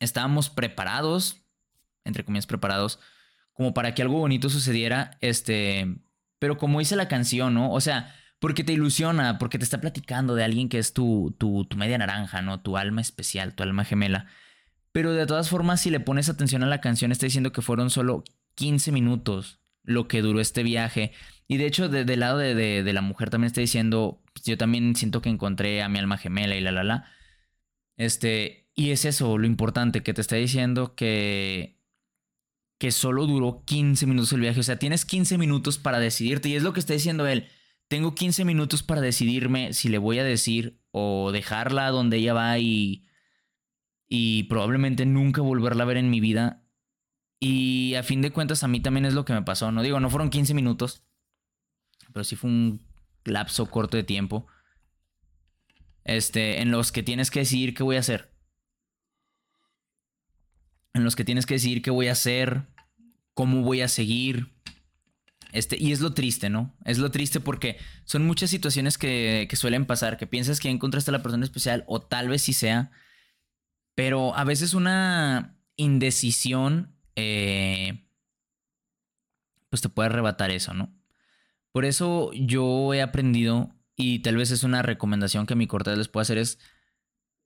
estábamos 0.00 0.50
preparados, 0.50 1.46
entre 2.04 2.24
comillas 2.24 2.46
preparados, 2.46 2.98
como 3.52 3.74
para 3.74 3.94
que 3.94 4.02
algo 4.02 4.18
bonito 4.18 4.48
sucediera, 4.48 5.18
este, 5.20 5.98
pero 6.38 6.56
como 6.58 6.78
dice 6.78 6.96
la 6.96 7.08
canción, 7.08 7.54
¿no? 7.54 7.72
O 7.72 7.80
sea, 7.80 8.14
porque 8.40 8.64
te 8.64 8.72
ilusiona, 8.72 9.38
porque 9.38 9.58
te 9.58 9.64
está 9.64 9.80
platicando 9.80 10.34
de 10.34 10.44
alguien 10.44 10.68
que 10.68 10.78
es 10.78 10.94
tu, 10.94 11.36
tu, 11.38 11.66
tu 11.66 11.76
media 11.76 11.98
naranja, 11.98 12.42
¿no? 12.42 12.60
Tu 12.60 12.76
alma 12.76 13.02
especial, 13.02 13.54
tu 13.54 13.62
alma 13.62 13.84
gemela. 13.84 14.26
Pero 14.92 15.12
de 15.12 15.26
todas 15.26 15.50
formas, 15.50 15.82
si 15.82 15.90
le 15.90 16.00
pones 16.00 16.28
atención 16.28 16.62
a 16.62 16.66
la 16.66 16.80
canción, 16.80 17.12
está 17.12 17.26
diciendo 17.26 17.52
que 17.52 17.62
fueron 17.62 17.90
solo 17.90 18.24
15 18.54 18.92
minutos 18.92 19.60
lo 19.82 20.08
que 20.08 20.22
duró 20.22 20.40
este 20.40 20.62
viaje. 20.62 21.12
Y 21.46 21.58
de 21.58 21.66
hecho, 21.66 21.88
del 21.88 22.20
lado 22.20 22.38
de, 22.38 22.54
de, 22.54 22.92
la 22.92 23.02
mujer 23.02 23.30
también 23.30 23.48
está 23.48 23.60
diciendo, 23.60 24.22
pues, 24.32 24.44
yo 24.46 24.56
también 24.56 24.96
siento 24.96 25.20
que 25.20 25.28
encontré 25.28 25.82
a 25.82 25.88
mi 25.88 25.98
alma 25.98 26.16
gemela 26.16 26.56
y 26.56 26.60
la, 26.60 26.72
la, 26.72 26.84
la. 26.84 27.04
Este, 27.96 28.59
y 28.74 28.90
es 28.90 29.04
eso 29.04 29.38
lo 29.38 29.46
importante 29.46 30.02
que 30.02 30.14
te 30.14 30.20
está 30.20 30.36
diciendo 30.36 30.94
que 30.94 31.78
que 32.78 32.92
solo 32.92 33.26
duró 33.26 33.62
15 33.66 34.06
minutos 34.06 34.32
el 34.32 34.40
viaje, 34.40 34.60
o 34.60 34.62
sea, 34.62 34.78
tienes 34.78 35.04
15 35.04 35.36
minutos 35.36 35.78
para 35.78 35.98
decidirte 35.98 36.48
y 36.48 36.54
es 36.56 36.62
lo 36.62 36.72
que 36.72 36.80
está 36.80 36.94
diciendo 36.94 37.26
él. 37.26 37.46
Tengo 37.88 38.14
15 38.14 38.44
minutos 38.46 38.82
para 38.82 39.02
decidirme 39.02 39.74
si 39.74 39.90
le 39.90 39.98
voy 39.98 40.18
a 40.18 40.24
decir 40.24 40.80
o 40.90 41.30
dejarla 41.30 41.90
donde 41.90 42.16
ella 42.18 42.32
va 42.34 42.58
y 42.58 43.04
y 44.08 44.44
probablemente 44.44 45.06
nunca 45.06 45.42
volverla 45.42 45.84
a 45.84 45.86
ver 45.86 45.96
en 45.98 46.10
mi 46.10 46.20
vida. 46.20 46.64
Y 47.38 47.94
a 47.96 48.02
fin 48.02 48.22
de 48.22 48.32
cuentas 48.32 48.64
a 48.64 48.68
mí 48.68 48.80
también 48.80 49.06
es 49.06 49.14
lo 49.14 49.24
que 49.24 49.32
me 49.32 49.42
pasó, 49.42 49.72
no 49.72 49.82
digo, 49.82 50.00
no 50.00 50.10
fueron 50.10 50.30
15 50.30 50.54
minutos, 50.54 51.04
pero 52.12 52.24
sí 52.24 52.36
fue 52.36 52.50
un 52.50 52.86
lapso 53.24 53.66
corto 53.70 53.96
de 53.96 54.04
tiempo. 54.04 54.46
este, 56.04 56.60
en 56.62 56.70
los 56.70 56.92
que 56.92 57.02
tienes 57.02 57.30
que 57.30 57.40
decidir 57.40 57.74
qué 57.74 57.82
voy 57.82 57.96
a 57.96 58.00
hacer. 58.00 58.29
En 60.94 61.04
los 61.04 61.16
que 61.16 61.24
tienes 61.24 61.46
que 61.46 61.54
decidir 61.54 61.82
qué 61.82 61.90
voy 61.90 62.08
a 62.08 62.12
hacer, 62.12 62.66
cómo 63.34 63.62
voy 63.62 63.80
a 63.80 63.88
seguir. 63.88 64.52
Este, 65.52 65.76
y 65.78 65.92
es 65.92 66.00
lo 66.00 66.14
triste, 66.14 66.50
¿no? 66.50 66.76
Es 66.84 66.98
lo 66.98 67.10
triste 67.10 67.40
porque 67.40 67.76
son 68.04 68.26
muchas 68.26 68.50
situaciones 68.50 68.98
que, 68.98 69.46
que 69.48 69.56
suelen 69.56 69.86
pasar, 69.86 70.16
que 70.16 70.26
piensas 70.26 70.60
que 70.60 70.68
encontraste 70.68 71.10
a 71.10 71.12
la 71.12 71.22
persona 71.22 71.44
especial, 71.44 71.84
o 71.86 72.00
tal 72.00 72.28
vez 72.28 72.42
sí 72.42 72.52
sea, 72.52 72.90
pero 73.94 74.34
a 74.36 74.44
veces 74.44 74.74
una 74.74 75.56
indecisión, 75.76 76.94
eh, 77.16 78.06
pues 79.68 79.82
te 79.82 79.88
puede 79.88 80.08
arrebatar 80.08 80.50
eso, 80.50 80.74
¿no? 80.74 80.92
Por 81.72 81.84
eso 81.84 82.30
yo 82.32 82.94
he 82.94 83.02
aprendido, 83.02 83.74
y 83.96 84.20
tal 84.20 84.36
vez 84.36 84.50
es 84.50 84.62
una 84.62 84.82
recomendación 84.82 85.46
que 85.46 85.54
mi 85.54 85.66
corte 85.66 85.94
les 85.96 86.08
puedo 86.08 86.22
hacer, 86.22 86.38
es, 86.38 86.58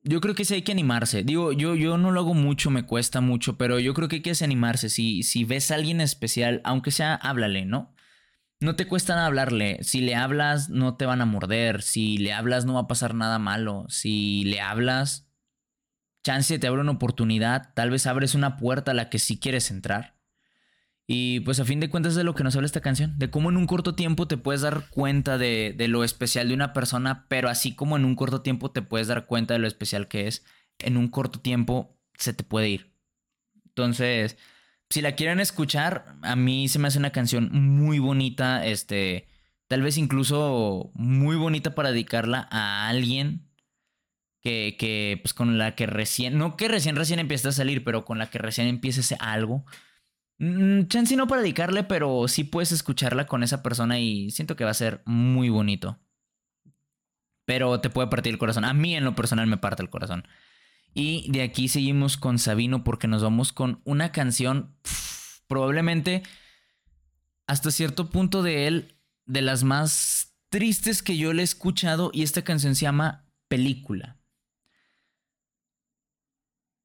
yo 0.04 0.20
creo 0.20 0.34
que 0.34 0.44
sí 0.44 0.54
hay 0.54 0.62
que 0.62 0.72
animarse. 0.72 1.22
Digo, 1.22 1.52
yo, 1.52 1.74
yo 1.74 1.96
no 1.96 2.10
lo 2.10 2.20
hago 2.20 2.34
mucho, 2.34 2.70
me 2.70 2.84
cuesta 2.84 3.22
mucho, 3.22 3.56
pero 3.56 3.78
yo 3.78 3.94
creo 3.94 4.08
que 4.08 4.16
hay 4.16 4.22
que 4.22 4.32
animarse. 4.44 4.90
Si, 4.90 5.22
si 5.22 5.44
ves 5.44 5.70
a 5.70 5.76
alguien 5.76 6.00
especial, 6.02 6.60
aunque 6.64 6.90
sea, 6.90 7.14
háblale, 7.14 7.64
¿no? 7.64 7.94
No 8.60 8.76
te 8.76 8.86
cuesta 8.86 9.14
nada 9.14 9.26
hablarle. 9.26 9.78
Si 9.82 10.02
le 10.02 10.14
hablas, 10.14 10.68
no 10.68 10.96
te 10.96 11.06
van 11.06 11.22
a 11.22 11.26
morder. 11.26 11.82
Si 11.82 12.18
le 12.18 12.32
hablas, 12.34 12.66
no 12.66 12.74
va 12.74 12.80
a 12.80 12.86
pasar 12.86 13.14
nada 13.14 13.38
malo. 13.38 13.86
Si 13.88 14.44
le 14.44 14.60
hablas, 14.60 15.26
chance 16.22 16.58
te 16.58 16.66
abre 16.66 16.82
una 16.82 16.92
oportunidad. 16.92 17.72
Tal 17.74 17.90
vez 17.90 18.06
abres 18.06 18.34
una 18.34 18.56
puerta 18.56 18.90
a 18.92 18.94
la 18.94 19.08
que 19.08 19.18
sí 19.18 19.38
quieres 19.38 19.70
entrar. 19.70 20.13
Y 21.06 21.40
pues 21.40 21.60
a 21.60 21.66
fin 21.66 21.80
de 21.80 21.90
cuentas 21.90 22.12
es 22.12 22.16
de 22.16 22.24
lo 22.24 22.34
que 22.34 22.44
nos 22.44 22.56
habla 22.56 22.66
esta 22.66 22.80
canción, 22.80 23.18
de 23.18 23.28
cómo 23.28 23.50
en 23.50 23.58
un 23.58 23.66
corto 23.66 23.94
tiempo 23.94 24.26
te 24.26 24.38
puedes 24.38 24.62
dar 24.62 24.88
cuenta 24.88 25.36
de, 25.36 25.74
de, 25.76 25.88
lo 25.88 26.02
especial 26.02 26.48
de 26.48 26.54
una 26.54 26.72
persona, 26.72 27.26
pero 27.28 27.50
así 27.50 27.74
como 27.74 27.96
en 27.96 28.06
un 28.06 28.16
corto 28.16 28.40
tiempo 28.40 28.70
te 28.70 28.80
puedes 28.80 29.08
dar 29.08 29.26
cuenta 29.26 29.52
de 29.54 29.60
lo 29.60 29.66
especial 29.66 30.08
que 30.08 30.26
es, 30.28 30.44
en 30.78 30.96
un 30.96 31.08
corto 31.08 31.40
tiempo 31.40 31.98
se 32.18 32.32
te 32.32 32.42
puede 32.42 32.70
ir. 32.70 32.94
Entonces, 33.66 34.38
si 34.88 35.02
la 35.02 35.14
quieren 35.14 35.40
escuchar, 35.40 36.16
a 36.22 36.36
mí 36.36 36.68
se 36.68 36.78
me 36.78 36.88
hace 36.88 36.98
una 36.98 37.10
canción 37.10 37.50
muy 37.52 37.98
bonita, 37.98 38.64
este, 38.64 39.26
tal 39.66 39.82
vez 39.82 39.98
incluso 39.98 40.90
muy 40.94 41.36
bonita 41.36 41.74
para 41.74 41.90
dedicarla 41.90 42.48
a 42.50 42.88
alguien 42.88 43.50
que, 44.40 44.76
que 44.78 45.18
pues 45.22 45.34
con 45.34 45.58
la 45.58 45.74
que 45.74 45.86
recién, 45.86 46.38
no 46.38 46.56
que 46.56 46.68
recién 46.68 46.96
recién 46.96 47.20
a 47.20 47.52
salir, 47.52 47.84
pero 47.84 48.04
con 48.04 48.18
la 48.18 48.30
que 48.30 48.38
recién 48.38 48.68
empiece 48.68 49.16
algo 49.20 49.66
Mm, 50.38 50.86
chance 50.86 51.16
no 51.16 51.26
para 51.26 51.42
dedicarle, 51.42 51.84
pero 51.84 52.26
sí 52.28 52.44
puedes 52.44 52.72
escucharla 52.72 53.26
con 53.26 53.42
esa 53.42 53.62
persona 53.62 53.98
y 53.98 54.30
siento 54.30 54.56
que 54.56 54.64
va 54.64 54.70
a 54.70 54.74
ser 54.74 55.02
muy 55.04 55.48
bonito. 55.48 55.98
Pero 57.44 57.80
te 57.80 57.90
puede 57.90 58.08
partir 58.08 58.32
el 58.32 58.38
corazón. 58.38 58.64
A 58.64 58.74
mí 58.74 58.96
en 58.96 59.04
lo 59.04 59.14
personal 59.14 59.46
me 59.46 59.58
parte 59.58 59.82
el 59.82 59.90
corazón. 59.90 60.26
Y 60.94 61.30
de 61.30 61.42
aquí 61.42 61.68
seguimos 61.68 62.16
con 62.16 62.38
Sabino 62.38 62.84
porque 62.84 63.08
nos 63.08 63.22
vamos 63.22 63.52
con 63.52 63.80
una 63.84 64.12
canción 64.12 64.76
probablemente 65.48 66.22
hasta 67.46 67.70
cierto 67.70 68.08
punto 68.10 68.42
de 68.42 68.66
él 68.66 68.96
de 69.26 69.42
las 69.42 69.64
más 69.64 70.34
tristes 70.48 71.02
que 71.02 71.16
yo 71.16 71.32
le 71.32 71.42
he 71.42 71.44
escuchado 71.44 72.10
y 72.14 72.22
esta 72.22 72.42
canción 72.42 72.74
se 72.74 72.82
llama 72.82 73.26
Película. 73.48 74.18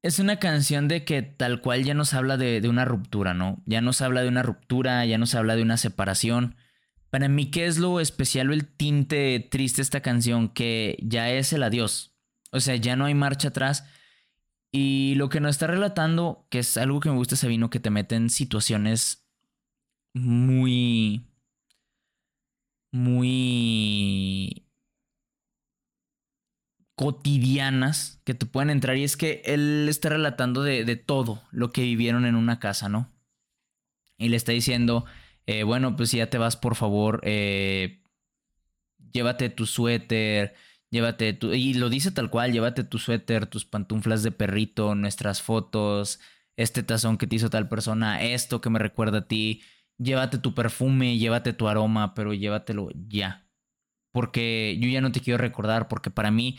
Es 0.02 0.18
una 0.18 0.38
canción 0.38 0.88
de 0.88 1.04
que 1.04 1.20
tal 1.22 1.60
cual 1.60 1.84
ya 1.84 1.92
nos 1.92 2.14
habla 2.14 2.38
de, 2.38 2.66
una 2.68 2.86
ruptura, 2.86 3.34
¿no? 3.34 3.62
Ya 3.66 3.82
nos 3.82 4.00
habla 4.00 4.22
de 4.22 4.28
una 4.28 4.42
ruptura, 4.42 5.04
ya 5.04 5.18
nos 5.18 5.34
habla 5.34 5.56
de 5.56 5.62
una 5.62 5.76
separación. 5.76 6.56
Para 7.10 7.28
mí, 7.28 7.50
¿qué 7.50 7.66
es 7.66 7.78
lo 7.78 8.00
especial 8.00 8.48
o 8.50 8.52
el 8.54 8.66
tinte 8.66 9.46
triste 9.50 9.78
de 9.78 9.82
esta 9.82 10.00
canción? 10.00 10.48
Que 10.48 10.96
ya 11.02 11.30
es 11.30 11.52
el 11.52 11.62
adiós. 11.62 12.14
O 12.50 12.60
sea, 12.60 12.76
ya 12.76 12.96
no 12.96 13.04
hay 13.04 13.14
marcha 13.14 13.48
atrás. 13.48 13.84
Y 14.72 15.14
lo 15.16 15.28
que 15.28 15.40
nos 15.40 15.50
está 15.50 15.66
relatando, 15.66 16.46
que 16.50 16.60
es 16.60 16.76
algo 16.78 17.00
que 17.00 17.10
me 17.10 17.16
gusta, 17.16 17.36
Sabino, 17.36 17.68
que 17.68 17.80
te 17.80 17.90
mete 17.90 18.14
en 18.16 18.30
situaciones 18.30 19.26
muy. 20.14 21.26
muy 22.92 24.69
cotidianas 27.00 28.20
que 28.24 28.34
te 28.34 28.44
pueden 28.44 28.68
entrar 28.68 28.94
y 28.98 29.04
es 29.04 29.16
que 29.16 29.40
él 29.46 29.86
está 29.88 30.10
relatando 30.10 30.62
de, 30.62 30.96
todo 30.96 31.42
lo 31.50 31.72
que 31.72 31.80
vivieron 31.80 32.26
en 32.26 32.34
una 32.34 32.60
casa, 32.60 32.90
¿no? 32.90 33.10
Y 34.18 34.28
le 34.28 34.36
está 34.36 34.52
diciendo, 34.52 35.06
eh, 35.46 35.62
bueno, 35.62 35.96
pues 35.96 36.10
si 36.10 36.18
ya 36.18 36.28
te 36.28 36.36
vas, 36.36 36.58
por 36.58 36.74
favor, 36.74 37.22
eh, 37.24 38.02
llévate 39.14 39.48
tu 39.48 39.64
suéter, 39.64 40.52
llévate 40.90 41.32
tu... 41.32 41.54
Y 41.54 41.72
lo 41.72 41.88
dice 41.88 42.10
tal 42.10 42.28
cual, 42.28 42.52
llévate 42.52 42.84
tu 42.84 42.98
suéter, 42.98 43.46
tus 43.46 43.64
pantuflas 43.64 44.22
de 44.22 44.32
perrito, 44.32 44.94
nuestras 44.94 45.40
fotos, 45.40 46.20
este 46.56 46.82
tazón 46.82 47.16
que 47.16 47.26
te 47.26 47.36
hizo 47.36 47.48
tal 47.48 47.66
persona, 47.66 48.22
esto 48.22 48.60
que 48.60 48.68
me 48.68 48.78
recuerda 48.78 49.20
a 49.20 49.26
ti, 49.26 49.62
llévate 49.96 50.36
tu 50.36 50.52
perfume, 50.52 51.16
llévate 51.16 51.54
tu 51.54 51.66
aroma, 51.66 52.12
pero 52.12 52.34
llévatelo 52.34 52.90
ya. 53.08 53.48
Porque 54.12 54.76
yo 54.78 54.90
ya 54.90 55.00
no 55.00 55.12
te 55.12 55.20
quiero 55.20 55.38
recordar, 55.38 55.88
porque 55.88 56.10
para 56.10 56.30
mí 56.30 56.58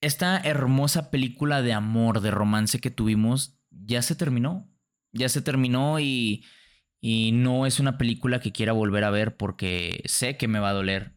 esta 0.00 0.38
hermosa 0.38 1.10
película 1.10 1.62
de 1.62 1.72
amor, 1.72 2.20
de 2.20 2.30
romance 2.30 2.80
que 2.80 2.90
tuvimos, 2.90 3.58
ya 3.70 4.02
se 4.02 4.14
terminó. 4.14 4.68
Ya 5.12 5.28
se 5.28 5.42
terminó 5.42 5.98
y, 5.98 6.44
y 7.00 7.32
no 7.32 7.66
es 7.66 7.80
una 7.80 7.98
película 7.98 8.40
que 8.40 8.52
quiera 8.52 8.72
volver 8.72 9.04
a 9.04 9.10
ver 9.10 9.36
porque 9.36 10.02
sé 10.06 10.36
que 10.36 10.48
me 10.48 10.60
va 10.60 10.70
a 10.70 10.74
doler. 10.74 11.16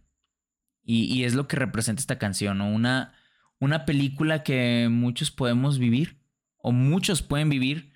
Y, 0.85 1.23
es 1.23 1.33
lo 1.33 1.47
que 1.47 1.55
representa 1.55 2.01
esta 2.01 2.19
canción, 2.19 2.57
¿no? 2.57 2.69
Una, 2.69 3.13
una 3.57 3.85
película 3.85 4.43
que 4.43 4.89
muchos 4.91 5.31
podemos 5.31 5.79
vivir, 5.79 6.19
o 6.57 6.73
muchos 6.73 7.21
pueden 7.21 7.47
vivir, 7.47 7.93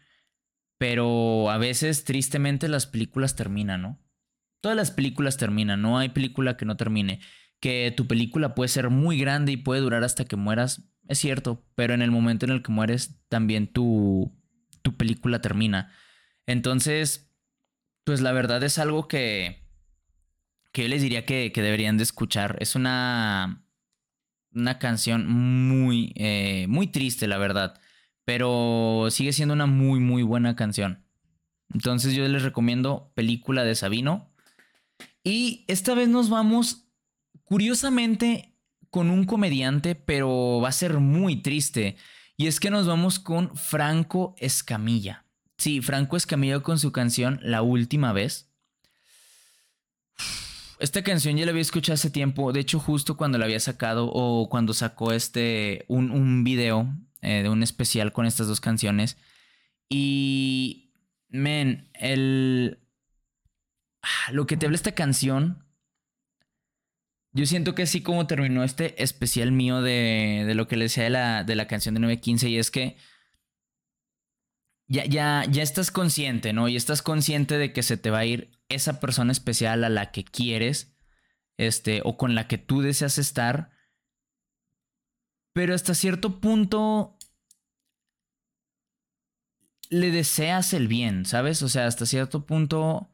pero 0.77 1.49
a 1.49 1.57
veces 1.57 2.05
tristemente 2.05 2.69
las 2.69 2.85
películas 2.85 3.35
terminan, 3.35 3.81
¿no? 3.81 3.99
Todas 4.61 4.77
las 4.77 4.91
películas 4.91 5.35
terminan, 5.35 5.81
no 5.81 5.97
hay 5.97 6.09
película 6.09 6.55
que 6.55 6.63
no 6.63 6.77
termine 6.77 7.19
que 7.59 7.93
tu 7.95 8.07
película 8.07 8.55
puede 8.55 8.69
ser 8.69 8.89
muy 8.89 9.19
grande 9.19 9.51
y 9.51 9.57
puede 9.57 9.81
durar 9.81 10.03
hasta 10.03 10.25
que 10.25 10.35
mueras, 10.35 10.83
es 11.07 11.19
cierto, 11.19 11.65
pero 11.75 11.93
en 11.93 12.01
el 12.01 12.11
momento 12.11 12.45
en 12.45 12.51
el 12.51 12.61
que 12.61 12.71
mueres 12.71 13.19
también 13.29 13.67
tu, 13.67 14.35
tu 14.81 14.95
película 14.95 15.41
termina. 15.41 15.91
Entonces, 16.45 17.31
pues 18.03 18.21
la 18.21 18.31
verdad 18.31 18.63
es 18.63 18.77
algo 18.77 19.07
que, 19.07 19.67
que 20.71 20.83
yo 20.83 20.87
les 20.87 21.01
diría 21.01 21.25
que, 21.25 21.51
deberían 21.53 21.97
de 21.97 22.03
escuchar. 22.03 22.57
Es 22.61 22.75
una, 22.75 23.65
una 24.53 24.79
canción 24.79 25.27
muy, 25.27 26.13
eh, 26.15 26.67
muy 26.69 26.87
triste, 26.87 27.27
la 27.27 27.37
verdad, 27.37 27.79
pero 28.25 29.07
sigue 29.09 29.33
siendo 29.33 29.53
una 29.53 29.65
muy, 29.65 29.99
muy 29.99 30.23
buena 30.23 30.55
canción. 30.55 31.03
Entonces 31.73 32.13
yo 32.13 32.27
les 32.27 32.43
recomiendo 32.43 33.11
película 33.15 33.63
de 33.63 33.75
Sabino. 33.75 34.33
Y 35.23 35.65
esta 35.67 35.93
vez 35.93 36.07
nos 36.07 36.29
vamos 36.29 36.86
Curiosamente, 37.47 38.53
con 38.89 39.09
un 39.09 39.25
comediante, 39.25 39.95
pero 39.95 40.59
va 40.61 40.67
a 40.67 40.73
ser 40.73 40.99
muy 40.99 41.37
triste. 41.41 41.95
Y 42.35 42.47
es 42.47 42.59
que 42.59 42.69
nos 42.69 42.87
vamos 42.87 43.19
con 43.19 43.55
Franco 43.55 44.35
Escamilla. 44.37 45.23
Sí, 45.57 45.79
Franco 45.81 46.17
Escamilla 46.17 46.59
con 46.59 46.77
su 46.77 46.91
canción 46.91 47.39
La 47.41 47.61
Última 47.61 48.11
vez. 48.11 48.51
Esta 50.79 51.03
canción 51.03 51.37
ya 51.37 51.45
la 51.45 51.51
había 51.51 51.61
escuchado 51.61 51.93
hace 51.93 52.09
tiempo. 52.09 52.51
De 52.51 52.59
hecho, 52.59 52.79
justo 52.79 53.15
cuando 53.15 53.37
la 53.37 53.45
había 53.45 53.61
sacado 53.61 54.11
o 54.11 54.49
cuando 54.49 54.73
sacó 54.73 55.13
este 55.13 55.85
un, 55.87 56.11
un 56.11 56.43
video 56.43 56.93
eh, 57.21 57.43
de 57.43 57.49
un 57.49 57.63
especial 57.63 58.11
con 58.11 58.25
estas 58.25 58.47
dos 58.47 58.59
canciones. 58.59 59.17
Y, 59.87 60.91
men, 61.29 61.89
el... 61.93 62.79
Lo 64.31 64.45
que 64.47 64.57
te 64.57 64.65
habla 64.65 64.75
esta 64.75 64.91
canción 64.91 65.63
yo 67.33 67.45
siento 67.45 67.75
que 67.75 67.83
así 67.83 68.01
como 68.01 68.27
terminó 68.27 68.63
este 68.63 69.01
especial 69.01 69.51
mío 69.51 69.81
de, 69.81 70.51
lo 70.55 70.67
que 70.67 70.77
le 70.77 70.85
decía 70.85 71.03
de 71.03 71.09
la, 71.09 71.43
de 71.43 71.55
la 71.55 71.67
canción 71.67 71.95
de 71.95 72.01
915 72.01 72.49
y 72.49 72.57
es 72.57 72.71
que 72.71 72.97
ya, 74.87 75.05
ya, 75.05 75.45
ya 75.49 75.63
estás 75.63 75.91
consciente, 75.91 76.53
¿no? 76.53 76.67
Y 76.67 76.75
estás 76.75 77.01
consciente 77.01 77.57
de 77.57 77.73
que 77.73 77.83
se 77.83 77.97
te 77.97 78.09
va 78.09 78.19
a 78.19 78.25
ir 78.25 78.57
esa 78.69 78.99
persona 78.99 79.31
especial 79.31 79.83
a 79.83 79.89
la 79.89 80.11
que 80.11 80.23
quieres, 80.23 80.95
este, 81.57 82.01
o 82.03 82.17
con 82.17 82.35
la 82.35 82.47
que 82.47 82.57
tú 82.57 82.81
deseas 82.81 83.17
estar, 83.17 83.71
pero 85.53 85.73
hasta 85.73 85.93
cierto 85.93 86.39
punto 86.39 87.17
le 89.89 90.11
deseas 90.11 90.73
el 90.73 90.87
bien, 90.87 91.25
¿sabes? 91.25 91.61
O 91.63 91.69
sea, 91.69 91.87
hasta 91.87 92.05
cierto 92.05 92.45
punto 92.45 93.11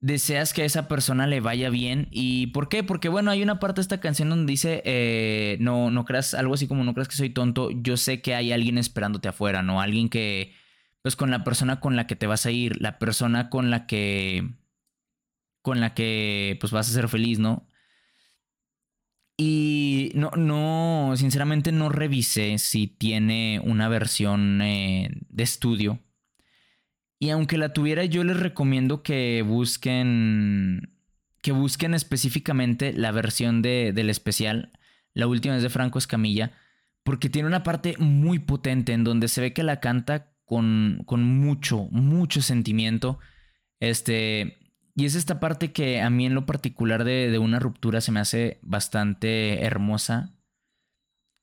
deseas 0.00 0.52
que 0.52 0.62
a 0.62 0.64
esa 0.64 0.88
persona 0.88 1.26
le 1.26 1.40
vaya 1.40 1.70
bien. 1.70 2.08
¿Y 2.10 2.48
por 2.48 2.68
qué? 2.68 2.82
Porque 2.84 3.08
bueno, 3.08 3.30
hay 3.30 3.42
una 3.42 3.58
parte 3.58 3.80
de 3.80 3.82
esta 3.82 4.00
canción 4.00 4.28
donde 4.30 4.50
dice, 4.50 4.82
eh, 4.84 5.56
no, 5.60 5.90
no 5.90 6.04
creas 6.04 6.34
algo 6.34 6.54
así 6.54 6.66
como 6.68 6.84
no 6.84 6.94
creas 6.94 7.08
que 7.08 7.16
soy 7.16 7.30
tonto, 7.30 7.70
yo 7.70 7.96
sé 7.96 8.22
que 8.22 8.34
hay 8.34 8.52
alguien 8.52 8.78
esperándote 8.78 9.28
afuera, 9.28 9.62
¿no? 9.62 9.80
Alguien 9.80 10.08
que, 10.08 10.54
pues 11.02 11.16
con 11.16 11.30
la 11.30 11.44
persona 11.44 11.80
con 11.80 11.96
la 11.96 12.06
que 12.06 12.16
te 12.16 12.26
vas 12.26 12.46
a 12.46 12.50
ir, 12.50 12.80
la 12.80 12.98
persona 12.98 13.50
con 13.50 13.70
la 13.70 13.86
que, 13.86 14.56
con 15.62 15.80
la 15.80 15.94
que, 15.94 16.56
pues 16.60 16.72
vas 16.72 16.88
a 16.90 16.92
ser 16.92 17.08
feliz, 17.08 17.38
¿no? 17.38 17.68
Y 19.38 20.12
no, 20.14 20.30
no, 20.30 21.12
sinceramente 21.16 21.70
no 21.70 21.90
revisé 21.90 22.56
si 22.58 22.86
tiene 22.86 23.60
una 23.62 23.88
versión 23.88 24.62
eh, 24.62 25.10
de 25.28 25.42
estudio. 25.42 26.00
Y 27.18 27.30
aunque 27.30 27.58
la 27.58 27.72
tuviera, 27.72 28.04
yo 28.04 28.24
les 28.24 28.38
recomiendo 28.38 29.02
que 29.02 29.42
busquen, 29.42 30.98
que 31.42 31.52
busquen 31.52 31.94
específicamente 31.94 32.92
la 32.92 33.10
versión 33.10 33.62
de, 33.62 33.92
del 33.94 34.10
especial. 34.10 34.72
La 35.14 35.26
última 35.26 35.56
es 35.56 35.62
de 35.62 35.70
Franco 35.70 35.98
Escamilla, 35.98 36.52
porque 37.04 37.30
tiene 37.30 37.48
una 37.48 37.62
parte 37.62 37.96
muy 37.98 38.38
potente 38.38 38.92
en 38.92 39.04
donde 39.04 39.28
se 39.28 39.40
ve 39.40 39.52
que 39.52 39.62
la 39.62 39.80
canta 39.80 40.32
con, 40.44 41.02
con 41.06 41.24
mucho, 41.24 41.88
mucho 41.90 42.42
sentimiento. 42.42 43.18
Este, 43.80 44.58
y 44.96 45.04
es 45.04 45.14
esta 45.14 45.40
parte 45.40 45.72
que 45.72 46.00
a 46.00 46.08
mí 46.08 46.24
en 46.24 46.34
lo 46.34 46.46
particular 46.46 47.04
de, 47.04 47.38
una 47.38 47.58
ruptura 47.58 48.00
se 48.00 48.12
me 48.12 48.20
hace 48.20 48.58
bastante 48.62 49.62
hermosa. 49.62 50.35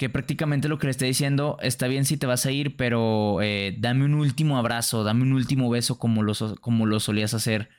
Que 0.03 0.09
prácticamente 0.09 0.67
lo 0.67 0.79
que 0.79 0.87
le 0.87 0.91
está 0.91 1.05
diciendo, 1.05 1.57
está 1.61 1.87
bien 1.87 2.03
si 2.03 2.17
te 2.17 2.25
vas 2.25 2.45
a 2.45 2.51
ir, 2.51 2.75
pero 2.75 3.41
eh, 3.41 3.73
dame 3.79 4.03
un 4.03 4.15
último 4.15 4.57
abrazo, 4.57 5.05
dame 5.05 5.21
un 5.21 5.31
último 5.31 5.69
beso 5.69 5.97
como 5.97 6.23
lo, 6.23 6.33
como 6.59 6.99
solías 6.99 7.33
hacer. 7.33 7.69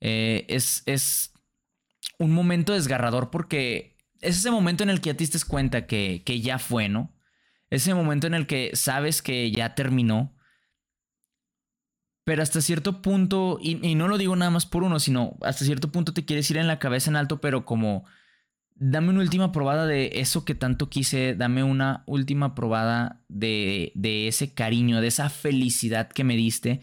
Eh, 0.00 0.46
es, 0.48 0.82
es 0.86 1.34
un 2.18 2.32
momento 2.32 2.72
desgarrador 2.72 3.28
porque 3.28 3.98
es 4.22 4.38
ese 4.38 4.50
momento 4.50 4.82
en 4.82 4.88
el 4.88 5.02
que 5.02 5.10
ya 5.10 5.16
te 5.18 5.28
cuenta 5.46 5.86
que, 5.86 6.22
que 6.24 6.40
ya 6.40 6.58
fue, 6.58 6.88
¿no? 6.88 7.14
Ese 7.68 7.92
momento 7.92 8.26
en 8.26 8.32
el 8.32 8.46
que 8.46 8.70
sabes 8.72 9.20
que 9.20 9.50
ya 9.50 9.74
terminó 9.74 10.34
pero 12.24 12.42
hasta 12.42 12.62
cierto 12.62 13.02
punto, 13.02 13.58
y, 13.60 13.94
no 13.94 14.08
lo 14.08 14.16
digo 14.16 14.34
nada 14.34 14.50
más 14.50 14.64
por 14.64 14.82
uno, 14.82 14.98
sino 14.98 15.36
hasta 15.42 15.66
cierto 15.66 15.92
punto 15.92 16.14
te 16.14 16.24
quieres 16.24 16.50
ir 16.50 16.56
en 16.56 16.66
la 16.66 16.78
cabeza 16.78 17.10
en 17.10 17.16
alto, 17.16 17.42
pero 17.42 17.66
como 17.66 18.06
dame 18.74 19.10
una 19.10 19.20
última 19.20 19.52
probada 19.52 19.86
de 19.86 20.20
eso 20.20 20.44
que 20.44 20.54
tanto 20.54 20.88
quise, 20.88 21.34
dame 21.34 21.62
una 21.62 22.02
última 22.06 22.54
probada 22.54 23.22
de, 23.28 23.92
de 23.94 24.28
ese 24.28 24.54
cariño, 24.54 25.00
de 25.00 25.08
esa 25.08 25.30
felicidad 25.30 26.08
que 26.08 26.24
me 26.24 26.36
diste. 26.36 26.80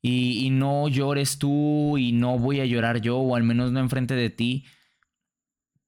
Y, 0.00 0.44
y, 0.46 0.50
no 0.50 0.88
llores 0.88 1.38
tú 1.38 1.96
y 1.96 2.10
no 2.10 2.36
voy 2.38 2.60
a 2.60 2.64
llorar 2.64 3.00
yo, 3.00 3.18
o 3.18 3.36
al 3.36 3.44
menos 3.44 3.70
no 3.70 3.78
enfrente 3.78 4.14
de 4.14 4.30
ti. 4.30 4.64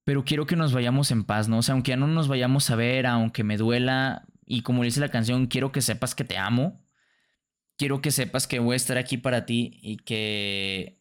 Pero 0.05 0.25
quiero 0.25 0.47
que 0.47 0.55
nos 0.55 0.73
vayamos 0.73 1.11
en 1.11 1.25
paz, 1.25 1.49
¿no? 1.49 1.59
O 1.59 1.63
sea, 1.63 1.73
aunque 1.73 1.91
ya 1.91 1.97
no 1.97 2.07
nos 2.07 2.29
vayamos 2.29 2.71
a 2.71 2.77
ver, 2.77 3.07
aunque 3.07 3.43
me 3.43 3.57
duela, 3.57 4.27
y 4.47 4.63
como 4.63 4.85
dice 4.85 5.01
la 5.01 5.11
canción, 5.11 5.47
quiero 5.47 5.73
que 5.73 5.83
sepas 5.83 6.15
que 6.15 6.25
te 6.25 6.39
amo 6.39 6.85
quiero 7.77 8.01
que 8.01 8.11
sepas 8.11 8.47
que 8.47 8.59
voy 8.59 8.75
a 8.75 8.77
estar 8.77 8.99
aquí 8.99 9.19
para 9.19 9.47
ti 9.47 9.79
y 9.83 9.97
que... 9.99 11.01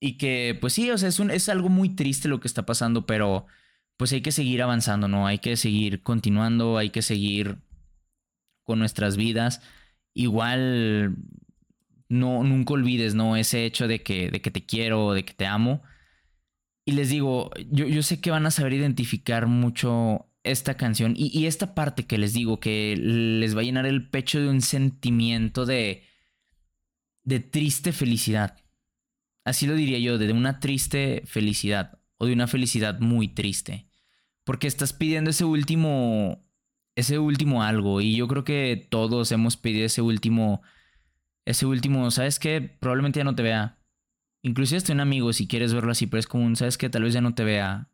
Y 0.00 0.16
que, 0.18 0.56
pues 0.60 0.72
sí, 0.74 0.90
o 0.90 0.98
sea, 0.98 1.08
es, 1.08 1.18
un, 1.18 1.30
es 1.30 1.48
algo 1.48 1.68
muy 1.68 1.90
triste 1.90 2.28
lo 2.28 2.40
que 2.40 2.48
está 2.48 2.64
pasando, 2.64 3.06
pero 3.06 3.46
pues 3.96 4.12
hay 4.12 4.20
que 4.20 4.32
seguir 4.32 4.62
avanzando, 4.62 5.08
¿no? 5.08 5.26
Hay 5.26 5.38
que 5.38 5.56
seguir 5.56 6.02
continuando, 6.02 6.78
hay 6.78 6.90
que 6.90 7.02
seguir 7.02 7.58
con 8.62 8.78
nuestras 8.78 9.16
vidas. 9.16 9.60
Igual, 10.14 11.16
no, 12.08 12.44
nunca 12.44 12.74
olvides, 12.74 13.14
¿no? 13.14 13.36
Ese 13.36 13.64
hecho 13.64 13.88
de 13.88 14.02
que, 14.02 14.30
de 14.30 14.40
que 14.40 14.50
te 14.50 14.64
quiero, 14.64 15.12
de 15.14 15.24
que 15.24 15.34
te 15.34 15.46
amo. 15.46 15.82
Y 16.84 16.92
les 16.92 17.10
digo, 17.10 17.50
yo, 17.70 17.86
yo 17.86 18.02
sé 18.02 18.20
que 18.20 18.30
van 18.30 18.46
a 18.46 18.50
saber 18.50 18.72
identificar 18.72 19.46
mucho 19.46 20.28
esta 20.44 20.76
canción 20.76 21.14
y, 21.16 21.46
esta 21.46 21.74
parte 21.74 22.06
que 22.06 22.18
les 22.18 22.32
digo, 22.32 22.60
que 22.60 22.96
les 22.96 23.56
va 23.56 23.60
a 23.60 23.64
llenar 23.64 23.86
el 23.86 24.08
pecho 24.08 24.40
de 24.40 24.48
un 24.48 24.62
sentimiento 24.62 25.66
de, 25.66 26.04
de 27.24 27.40
triste 27.40 27.92
felicidad. 27.92 28.56
Así 29.48 29.66
lo 29.66 29.74
diría 29.74 29.98
yo, 29.98 30.18
de 30.18 30.32
una 30.32 30.60
triste 30.60 31.22
felicidad 31.26 31.98
o 32.16 32.26
de 32.26 32.32
una 32.32 32.46
felicidad 32.46 33.00
muy 33.00 33.28
triste. 33.28 33.88
Porque 34.44 34.66
estás 34.66 34.92
pidiendo 34.92 35.30
ese 35.30 35.44
último, 35.44 36.44
ese 36.96 37.18
último 37.18 37.62
algo 37.62 38.00
y 38.00 38.16
yo 38.16 38.28
creo 38.28 38.44
que 38.44 38.86
todos 38.90 39.30
hemos 39.32 39.56
pedido 39.56 39.86
ese 39.86 40.02
último, 40.02 40.62
ese 41.44 41.66
último, 41.66 42.10
¿sabes 42.10 42.38
qué? 42.38 42.60
Probablemente 42.60 43.20
ya 43.20 43.24
no 43.24 43.34
te 43.34 43.42
vea. 43.42 43.78
Inclusive 44.42 44.78
estoy 44.78 44.94
un 44.94 45.00
amigo 45.00 45.32
si 45.32 45.46
quieres 45.48 45.74
verlo 45.74 45.92
así, 45.92 46.06
pero 46.06 46.20
es 46.20 46.26
como 46.26 46.44
un, 46.44 46.56
¿sabes 46.56 46.78
qué? 46.78 46.88
Tal 46.88 47.02
vez 47.02 47.14
ya 47.14 47.20
no 47.20 47.34
te 47.34 47.44
vea 47.44 47.90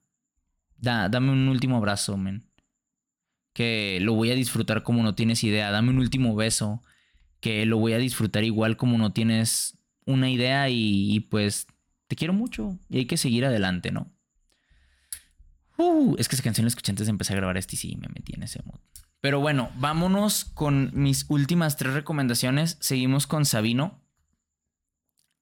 dame 0.85 1.31
un 1.31 1.49
último 1.49 1.77
abrazo, 1.77 2.17
men. 2.17 2.45
Que 3.53 3.99
lo 4.01 4.15
voy 4.15 4.31
a 4.31 4.35
disfrutar 4.35 4.83
como 4.83 5.03
no 5.03 5.15
tienes 5.15 5.45
idea. 5.45 5.71
Dame 5.71 5.91
un 5.91 5.99
último 5.99 6.35
beso. 6.35 6.83
Que 7.41 7.67
lo 7.67 7.79
voy 7.79 7.93
a 7.93 7.99
disfrutar 7.99 8.45
igual 8.45 8.77
como 8.77 8.99
no 8.99 9.13
tienes 9.13 9.79
una 10.07 10.31
idea. 10.31 10.69
Y, 10.69 11.21
pues 11.31 11.67
te 12.07 12.17
quiero 12.17 12.33
mucho. 12.33 12.79
Y 12.89 12.99
hay 12.99 13.07
que 13.07 13.17
seguir 13.17 13.45
adelante, 13.45 13.91
¿no? 13.91 14.13
Uh, 15.77 16.15
es 16.19 16.29
que 16.29 16.37
esa 16.37 16.45
canción 16.45 16.65
la 16.65 16.69
escuché 16.69 16.93
antes 16.93 17.07
de 17.07 17.11
empezar 17.11 17.37
a 17.37 17.41
grabar 17.41 17.57
este 17.57 17.75
y 17.75 17.79
sí, 17.79 17.97
me 17.97 18.09
metí 18.09 18.35
en 18.35 18.45
ese 18.45 18.63
mood. 18.65 18.79
Pero 19.21 19.41
bueno, 19.41 19.71
vámonos 19.77 20.45
con 20.45 20.91
mis 20.93 21.27
últimas 21.29 21.77
tres 21.77 21.95
recomendaciones. 21.95 22.77
Seguimos 22.81 23.27
con 23.27 23.45
Sabino. 23.45 24.03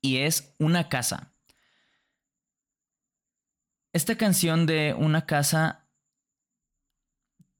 Y 0.00 0.18
es 0.18 0.54
Una 0.58 0.88
casa. 0.88 1.32
Esta 3.92 4.16
canción 4.16 4.66
de 4.66 4.94
Una 4.94 5.26
casa 5.26 5.82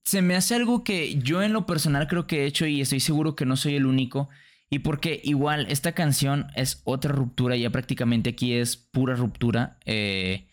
se 0.05 0.23
me 0.23 0.35
hace 0.35 0.55
algo 0.55 0.85
que 0.85 1.17
yo 1.19 1.43
en 1.43 1.53
lo 1.53 1.67
personal 1.67 2.09
creo 2.09 2.27
que 2.27 2.43
he 2.43 2.47
hecho 2.47 2.67
y 2.67 2.81
estoy 2.81 3.01
seguro 3.01 3.37
que 3.37 3.47
no 3.47 3.57
soy 3.57 3.77
el 3.77 3.87
único. 3.87 4.29
Y 4.73 4.79
porque 4.79 5.21
igual 5.23 5.67
esta 5.69 5.93
canción 5.93 6.47
es 6.57 6.81
otra 6.85 7.13
ruptura, 7.13 7.57
ya 7.57 7.71
prácticamente 7.71 8.31
aquí 8.31 8.55
es 8.55 8.77
pura 8.77 9.15
ruptura. 9.15 9.79
Eh, 9.85 10.49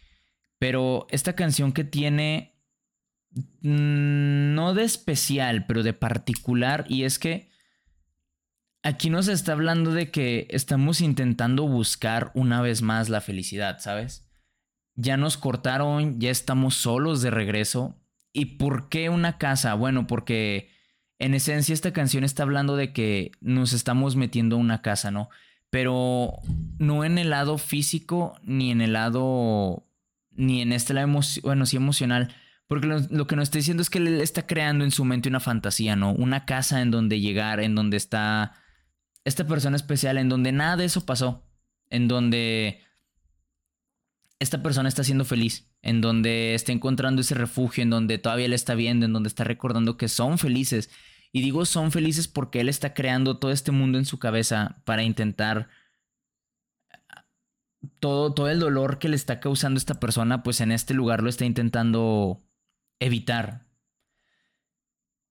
pero 0.60 1.08
esta 1.10 1.34
canción 1.34 1.72
que 1.72 1.86
tiene, 1.86 2.60
mm, 3.62 4.54
no 4.54 4.74
de 4.74 4.84
especial, 4.84 5.66
pero 5.66 5.84
de 5.84 5.94
particular, 5.94 6.86
y 6.90 7.04
es 7.06 7.18
que 7.18 7.50
aquí 8.84 9.10
nos 9.10 9.30
está 9.30 9.54
hablando 9.54 9.94
de 9.94 10.12
que 10.12 10.48
estamos 10.50 11.00
intentando 11.00 11.66
buscar 11.66 12.32
una 12.34 12.62
vez 12.62 12.82
más 12.82 13.08
la 13.08 13.22
felicidad, 13.22 13.80
¿sabes? 13.80 14.30
ya 15.00 15.16
nos 15.16 15.38
cortaron, 15.38 16.20
ya 16.20 16.30
estamos 16.30 16.76
solos 16.76 17.22
de 17.22 17.32
regreso. 17.32 17.96
¿Y 18.34 18.58
por 18.58 18.90
qué 18.90 19.10
una 19.10 19.38
casa? 19.38 19.74
Bueno, 19.74 20.08
porque 20.08 20.72
en 21.20 21.34
esencia 21.34 21.74
esta 21.74 21.94
canción 21.94 22.24
está 22.24 22.44
hablando 22.44 22.76
de 22.76 22.94
que 22.94 23.32
nos 23.42 23.74
estamos 23.74 24.16
metiendo 24.16 24.56
a 24.56 24.60
una 24.60 24.82
casa, 24.82 25.12
¿no? 25.12 25.30
Pero 25.70 26.34
no 26.80 27.04
en 27.04 27.18
el 27.18 27.30
lado 27.30 27.58
físico, 27.58 28.40
ni 28.42 28.72
en 28.72 28.82
el 28.82 28.94
lado, 28.94 29.86
ni 30.32 30.62
en 30.62 30.72
este 30.72 30.94
lado, 30.94 31.20
bueno, 31.44 31.66
sí 31.66 31.76
emocional. 31.76 32.34
Porque 32.68 32.88
lo, 32.88 33.28
que 33.28 33.36
nos 33.36 33.44
está 33.44 33.58
diciendo 33.58 33.82
es 33.82 33.90
que 33.90 33.98
él 33.98 34.22
está 34.22 34.48
creando 34.48 34.86
en 34.86 34.92
su 34.92 35.04
mente 35.04 35.28
una 35.28 35.40
fantasía, 35.40 35.96
¿no? 35.96 36.14
Una 36.14 36.46
casa 36.46 36.82
en 36.82 36.92
donde 36.92 37.20
llegar, 37.20 37.60
en 37.60 37.76
donde 37.76 37.98
está 37.98 38.54
esta 39.26 39.46
persona 39.46 39.76
especial, 39.76 40.18
en 40.18 40.30
donde 40.30 40.52
nada 40.52 40.78
de 40.78 40.86
eso 40.86 41.06
pasó. 41.06 41.44
En 41.90 42.08
donde 42.08 42.82
esta 44.38 44.64
persona 44.64 44.88
está 44.88 45.04
siendo 45.04 45.26
feliz, 45.26 45.68
en 45.82 46.00
donde 46.02 46.54
está 46.54 46.72
encontrando 46.72 47.22
ese 47.22 47.36
refugio, 47.36 47.84
en 47.84 47.90
donde 47.90 48.20
todavía 48.20 48.48
le 48.48 48.56
está 48.56 48.76
viendo, 48.76 49.06
en 49.06 49.14
donde 49.14 49.30
está 49.30 49.44
recordando 49.44 49.98
que 49.98 50.08
son 50.08 50.38
felices. 50.38 50.90
Y 51.32 51.42
digo 51.42 51.66
son 51.66 51.92
felices 51.92 52.28
porque 52.28 52.60
él 52.62 52.70
está 52.70 52.94
creando 52.94 53.38
todo 53.38 53.52
este 53.52 53.72
mundo 53.72 53.98
en 53.98 54.06
su 54.06 54.20
cabeza 54.20 54.82
para 54.86 55.04
intentar 55.04 55.70
todo, 58.00 58.34
todo 58.34 58.50
el 58.50 58.60
dolor 58.60 59.00
que 59.00 59.10
le 59.10 59.16
está 59.16 59.40
causando 59.40 59.78
esta 59.78 60.00
persona, 60.00 60.44
pues 60.44 60.62
en 60.62 60.72
este 60.72 60.94
lugar 60.94 61.22
lo 61.22 61.30
está 61.30 61.46
intentando 61.46 62.44
evitar. 63.00 63.70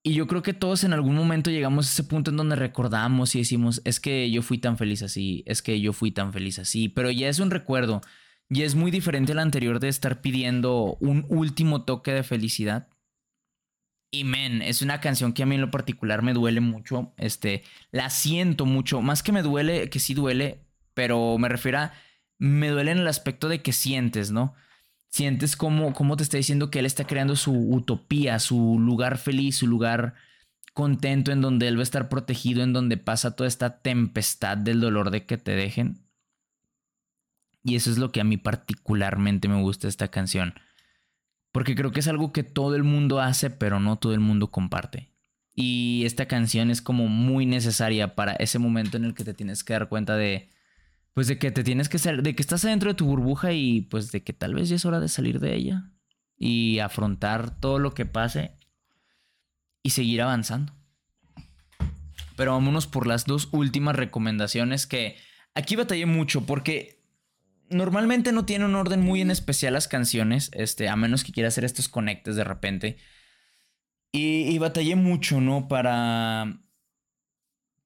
Y 0.02 0.14
yo 0.14 0.26
creo 0.26 0.42
que 0.42 0.54
todos 0.54 0.84
en 0.84 0.92
algún 0.92 1.16
momento 1.16 1.50
llegamos 1.50 1.86
a 1.86 1.90
ese 1.90 2.04
punto 2.04 2.30
en 2.30 2.36
donde 2.36 2.56
recordamos 2.56 3.34
y 3.34 3.40
decimos, 3.40 3.82
es 3.84 4.00
que 4.00 4.30
yo 4.30 4.42
fui 4.42 4.58
tan 4.58 4.78
feliz 4.78 5.02
así, 5.02 5.42
es 5.46 5.60
que 5.60 5.80
yo 5.80 5.92
fui 5.92 6.12
tan 6.12 6.32
feliz 6.32 6.58
así, 6.58 6.88
pero 6.88 7.10
ya 7.10 7.28
es 7.28 7.40
un 7.40 7.50
recuerdo. 7.50 8.00
Y 8.48 8.62
es 8.62 8.74
muy 8.74 8.90
diferente 8.90 9.32
al 9.32 9.40
anterior 9.40 9.80
de 9.80 9.88
estar 9.88 10.22
pidiendo 10.22 10.96
un 11.00 11.26
último 11.28 11.84
toque 11.84 12.12
de 12.12 12.22
felicidad. 12.22 12.88
Y 14.10 14.24
men, 14.24 14.62
es 14.62 14.80
una 14.80 15.00
canción 15.00 15.32
que 15.32 15.42
a 15.42 15.46
mí 15.46 15.56
en 15.56 15.60
lo 15.60 15.70
particular 15.70 16.22
me 16.22 16.32
duele 16.32 16.60
mucho. 16.60 17.12
Este, 17.18 17.62
la 17.90 18.08
siento 18.10 18.64
mucho. 18.64 19.02
Más 19.02 19.22
que 19.22 19.32
me 19.32 19.42
duele, 19.42 19.90
que 19.90 19.98
sí 19.98 20.14
duele, 20.14 20.64
pero 20.94 21.36
me 21.38 21.48
refiero 21.48 21.78
a. 21.78 21.92
Me 22.38 22.68
duele 22.68 22.92
en 22.92 22.98
el 22.98 23.08
aspecto 23.08 23.48
de 23.48 23.62
que 23.62 23.72
sientes, 23.72 24.30
¿no? 24.30 24.54
Sientes 25.08 25.56
como, 25.56 25.92
como 25.92 26.16
te 26.16 26.22
está 26.22 26.36
diciendo 26.36 26.70
que 26.70 26.78
él 26.78 26.86
está 26.86 27.04
creando 27.06 27.34
su 27.36 27.52
utopía, 27.52 28.38
su 28.38 28.78
lugar 28.78 29.18
feliz, 29.18 29.56
su 29.56 29.66
lugar 29.66 30.14
contento 30.72 31.32
en 31.32 31.40
donde 31.40 31.66
él 31.66 31.76
va 31.76 31.80
a 31.80 31.82
estar 31.82 32.08
protegido, 32.08 32.62
en 32.62 32.72
donde 32.72 32.96
pasa 32.96 33.34
toda 33.34 33.48
esta 33.48 33.80
tempestad 33.80 34.56
del 34.56 34.80
dolor 34.80 35.10
de 35.10 35.26
que 35.26 35.36
te 35.36 35.52
dejen. 35.52 36.04
Y 37.64 37.74
eso 37.74 37.90
es 37.90 37.98
lo 37.98 38.12
que 38.12 38.20
a 38.20 38.24
mí 38.24 38.36
particularmente 38.36 39.48
me 39.48 39.60
gusta 39.60 39.88
esta 39.88 40.08
canción. 40.08 40.54
Porque 41.52 41.74
creo 41.74 41.90
que 41.90 42.00
es 42.00 42.08
algo 42.08 42.32
que 42.32 42.42
todo 42.42 42.74
el 42.76 42.84
mundo 42.84 43.20
hace, 43.20 43.50
pero 43.50 43.80
no 43.80 43.96
todo 43.96 44.14
el 44.14 44.20
mundo 44.20 44.50
comparte. 44.50 45.12
Y 45.54 46.02
esta 46.04 46.26
canción 46.26 46.70
es 46.70 46.82
como 46.82 47.08
muy 47.08 47.46
necesaria 47.46 48.14
para 48.14 48.32
ese 48.34 48.58
momento 48.58 48.96
en 48.96 49.04
el 49.04 49.14
que 49.14 49.24
te 49.24 49.34
tienes 49.34 49.64
que 49.64 49.72
dar 49.72 49.88
cuenta 49.88 50.16
de, 50.16 50.50
pues 51.14 51.26
de 51.26 51.38
que 51.38 51.50
te 51.50 51.64
tienes 51.64 51.88
que 51.88 51.98
salir, 51.98 52.22
de 52.22 52.36
que 52.36 52.42
estás 52.42 52.64
adentro 52.64 52.90
de 52.90 52.94
tu 52.94 53.06
burbuja 53.06 53.52
y 53.52 53.80
pues 53.82 54.12
de 54.12 54.22
que 54.22 54.32
tal 54.32 54.54
vez 54.54 54.68
ya 54.68 54.76
es 54.76 54.84
hora 54.84 55.00
de 55.00 55.08
salir 55.08 55.40
de 55.40 55.54
ella. 55.56 55.90
y 56.38 56.78
afrontar 56.78 57.58
todo 57.58 57.80
lo 57.80 57.94
que 57.94 58.06
pase 58.06 58.52
y 59.82 59.90
seguir 59.90 60.22
avanzando. 60.22 60.72
Pero 62.36 62.52
vámonos 62.52 62.86
por 62.86 63.08
las 63.08 63.24
dos 63.24 63.48
últimas 63.50 63.96
recomendaciones 63.96 64.86
que 64.86 65.16
aquí 65.54 65.74
batallé 65.74 66.06
mucho 66.06 66.46
porque 66.46 66.97
normalmente 67.70 68.32
no 68.32 68.44
tiene 68.44 68.64
un 68.64 68.74
orden 68.74 69.00
muy 69.00 69.20
en 69.20 69.30
especial 69.30 69.72
las 69.74 69.88
canciones, 69.88 70.50
este, 70.52 70.88
a 70.88 70.96
menos 70.96 71.24
que 71.24 71.32
quiera 71.32 71.48
hacer 71.48 71.64
estos 71.64 71.88
conectes 71.88 72.36
de 72.36 72.44
repente. 72.44 72.96
Y, 74.12 74.48
y 74.48 74.58
batallé 74.58 74.96
mucho, 74.96 75.40
¿no? 75.40 75.68
Para. 75.68 76.60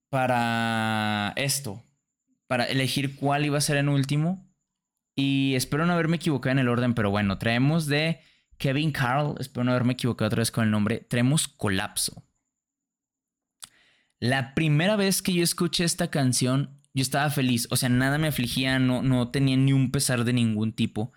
Para 0.09 1.33
esto. 1.35 1.83
Para 2.47 2.65
elegir 2.65 3.15
cuál 3.15 3.45
iba 3.45 3.57
a 3.57 3.61
ser 3.61 3.77
en 3.77 3.89
último. 3.89 4.49
Y 5.15 5.55
espero 5.55 5.85
no 5.85 5.93
haberme 5.93 6.17
equivocado 6.17 6.51
en 6.51 6.59
el 6.59 6.69
orden, 6.69 6.93
pero 6.93 7.11
bueno, 7.11 7.37
traemos 7.37 7.85
de 7.85 8.19
Kevin 8.57 8.91
Carl, 8.91 9.35
espero 9.39 9.63
no 9.63 9.71
haberme 9.71 9.93
equivocado 9.93 10.27
otra 10.27 10.41
vez 10.41 10.51
con 10.51 10.63
el 10.63 10.71
nombre, 10.71 10.99
traemos 10.99 11.47
Colapso. 11.47 12.23
La 14.19 14.55
primera 14.55 14.95
vez 14.95 15.21
que 15.21 15.33
yo 15.33 15.43
escuché 15.43 15.83
esta 15.83 16.09
canción, 16.09 16.81
yo 16.93 17.01
estaba 17.01 17.29
feliz, 17.29 17.67
o 17.71 17.75
sea, 17.75 17.89
nada 17.89 18.17
me 18.17 18.27
afligía, 18.27 18.77
no, 18.79 19.01
no 19.01 19.29
tenía 19.31 19.57
ni 19.57 19.73
un 19.73 19.91
pesar 19.91 20.23
de 20.25 20.33
ningún 20.33 20.73
tipo. 20.73 21.11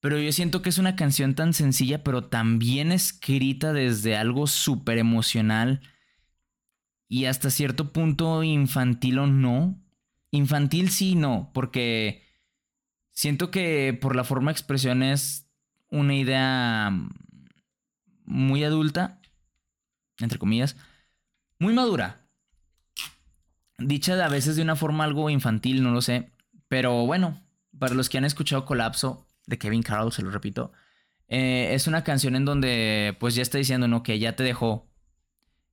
Pero 0.00 0.18
yo 0.18 0.32
siento 0.32 0.62
que 0.62 0.68
es 0.68 0.78
una 0.78 0.96
canción 0.96 1.34
tan 1.34 1.52
sencilla, 1.54 2.04
pero 2.04 2.28
tan 2.28 2.58
bien 2.58 2.92
escrita 2.92 3.72
desde 3.72 4.16
algo 4.16 4.46
súper 4.46 4.98
emocional 4.98 5.80
y 7.08 7.26
hasta 7.26 7.50
cierto 7.50 7.92
punto 7.92 8.42
infantil 8.42 9.18
o 9.18 9.26
no. 9.26 9.80
Infantil 10.30 10.90
sí, 10.90 11.14
no, 11.14 11.50
porque 11.52 12.22
siento 13.10 13.50
que 13.50 13.96
por 14.00 14.16
la 14.16 14.24
forma 14.24 14.50
de 14.50 14.58
expresión 14.58 15.02
es 15.02 15.48
una 15.88 16.14
idea 16.14 16.90
muy 18.24 18.64
adulta, 18.64 19.20
entre 20.18 20.38
comillas, 20.38 20.76
muy 21.58 21.74
madura 21.74 22.21
dicha 23.84 24.24
a 24.24 24.28
veces 24.28 24.56
de 24.56 24.62
una 24.62 24.76
forma 24.76 25.04
algo 25.04 25.30
infantil, 25.30 25.82
no 25.82 25.90
lo 25.90 26.02
sé. 26.02 26.30
Pero 26.68 27.06
bueno, 27.06 27.40
para 27.78 27.94
los 27.94 28.08
que 28.08 28.18
han 28.18 28.24
escuchado 28.24 28.64
Colapso 28.64 29.26
de 29.46 29.58
Kevin 29.58 29.82
Carroll, 29.82 30.12
se 30.12 30.22
lo 30.22 30.30
repito, 30.30 30.72
eh, 31.28 31.74
es 31.74 31.86
una 31.86 32.04
canción 32.04 32.36
en 32.36 32.44
donde 32.44 33.16
pues 33.20 33.34
ya 33.34 33.42
está 33.42 33.58
diciendo, 33.58 33.88
¿no? 33.88 34.02
Que 34.02 34.18
ya 34.18 34.36
te 34.36 34.42
dejó, 34.42 34.90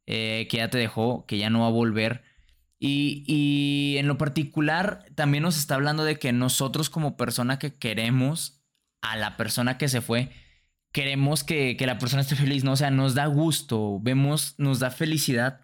eh, 0.05 0.47
que 0.49 0.57
ya 0.57 0.69
te 0.69 0.77
dejó, 0.77 1.25
que 1.25 1.37
ya 1.37 1.49
no 1.49 1.61
va 1.61 1.67
a 1.67 1.71
volver. 1.71 2.23
Y, 2.79 3.23
y, 3.27 3.97
en 3.97 4.07
lo 4.07 4.17
particular 4.17 5.05
también 5.15 5.43
nos 5.43 5.57
está 5.57 5.75
hablando 5.75 6.05
de 6.05 6.17
que 6.17 6.31
nosotros 6.31 6.89
como 6.89 7.17
persona 7.17 7.59
que 7.59 7.75
queremos 7.75 8.61
a 9.01 9.17
la 9.17 9.35
persona 9.35 9.77
que 9.77 9.89
se 9.89 9.99
fue, 9.99 10.31
queremos 10.93 11.43
que, 11.43 11.75
que 11.77 11.85
la 11.85 11.97
persona 11.97 12.21
esté 12.21 12.35
feliz, 12.35 12.63
¿no? 12.63 12.73
O 12.73 12.77
sea, 12.77 12.89
nos 12.89 13.15
da 13.15 13.25
gusto, 13.25 13.99
vemos, 14.01 14.55
nos 14.57 14.79
da 14.79 14.91
felicidad 14.91 15.61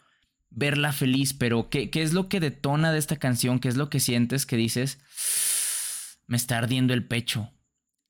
verla 0.56 0.94
feliz, 0.94 1.34
pero 1.34 1.70
¿qué, 1.70 1.90
¿qué, 1.90 2.02
es 2.02 2.14
lo 2.14 2.30
que 2.30 2.40
detona 2.40 2.92
de 2.92 2.98
esta 2.98 3.18
canción? 3.18 3.60
¿Qué 3.60 3.68
es 3.68 3.76
lo 3.76 3.90
que 3.90 4.00
sientes 4.00 4.46
que 4.46 4.56
dices? 4.56 5.00
Me 6.28 6.38
está 6.38 6.58
ardiendo 6.58 6.94
el 6.94 7.06
pecho. 7.06 7.52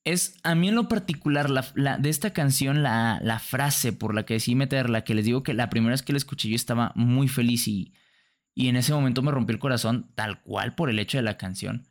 Es 0.04 0.38
a 0.44 0.54
mí 0.54 0.70
en 0.70 0.76
lo 0.76 0.88
particular 0.88 1.50
la, 1.50 1.98
de 1.98 2.10
esta 2.10 2.32
canción 2.32 2.84
la, 2.84 3.20
la, 3.24 3.40
frase 3.40 3.92
por 3.92 4.14
la 4.14 4.24
que 4.24 4.36
decidí 4.36 4.56
meterla, 4.56 5.04
que 5.04 5.16
les 5.16 5.26
digo 5.26 5.42
que 5.42 5.56
la 5.56 5.72
primera 5.72 5.94
vez 5.94 6.04
que 6.04 6.14
la 6.14 6.18
escuché 6.18 6.48
yo 6.48 6.56
estaba 6.56 6.92
muy 6.96 7.28
feliz 7.28 7.68
y, 7.68 7.94
y 8.54 8.68
en 8.68 8.76
ese 8.76 8.94
momento 8.94 9.24
me 9.24 9.32
rompió 9.32 9.56
el 9.56 9.60
corazón 9.60 10.12
tal 10.14 10.42
cual 10.44 10.76
por 10.76 10.92
el 10.92 11.00
hecho 11.00 11.18
de 11.18 11.24
la 11.24 11.38
canción. 11.38 11.88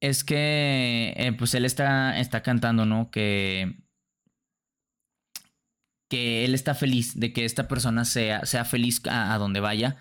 Es 0.00 0.24
que 0.24 1.12
eh, 1.16 1.32
pues 1.32 1.54
él 1.54 1.66
está, 1.66 2.18
está 2.18 2.42
cantando, 2.42 2.86
¿no? 2.86 3.10
Que 3.10 3.76
que 6.08 6.44
él 6.44 6.54
está 6.54 6.74
feliz 6.74 7.18
de 7.18 7.32
que 7.32 7.44
esta 7.44 7.68
persona 7.68 8.04
sea, 8.04 8.46
sea 8.46 8.64
feliz 8.64 9.00
a, 9.08 9.36
donde 9.38 9.60
vaya. 9.60 9.96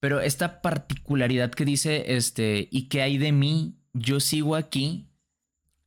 Pero 0.00 0.20
esta 0.20 0.62
particularidad 0.62 1.50
que 1.50 1.64
dice, 1.64 2.16
este, 2.16 2.68
y 2.70 2.88
que 2.88 3.02
hay 3.02 3.18
de 3.18 3.32
mí, 3.32 3.78
yo 3.92 4.18
sigo 4.18 4.56
aquí, 4.56 5.10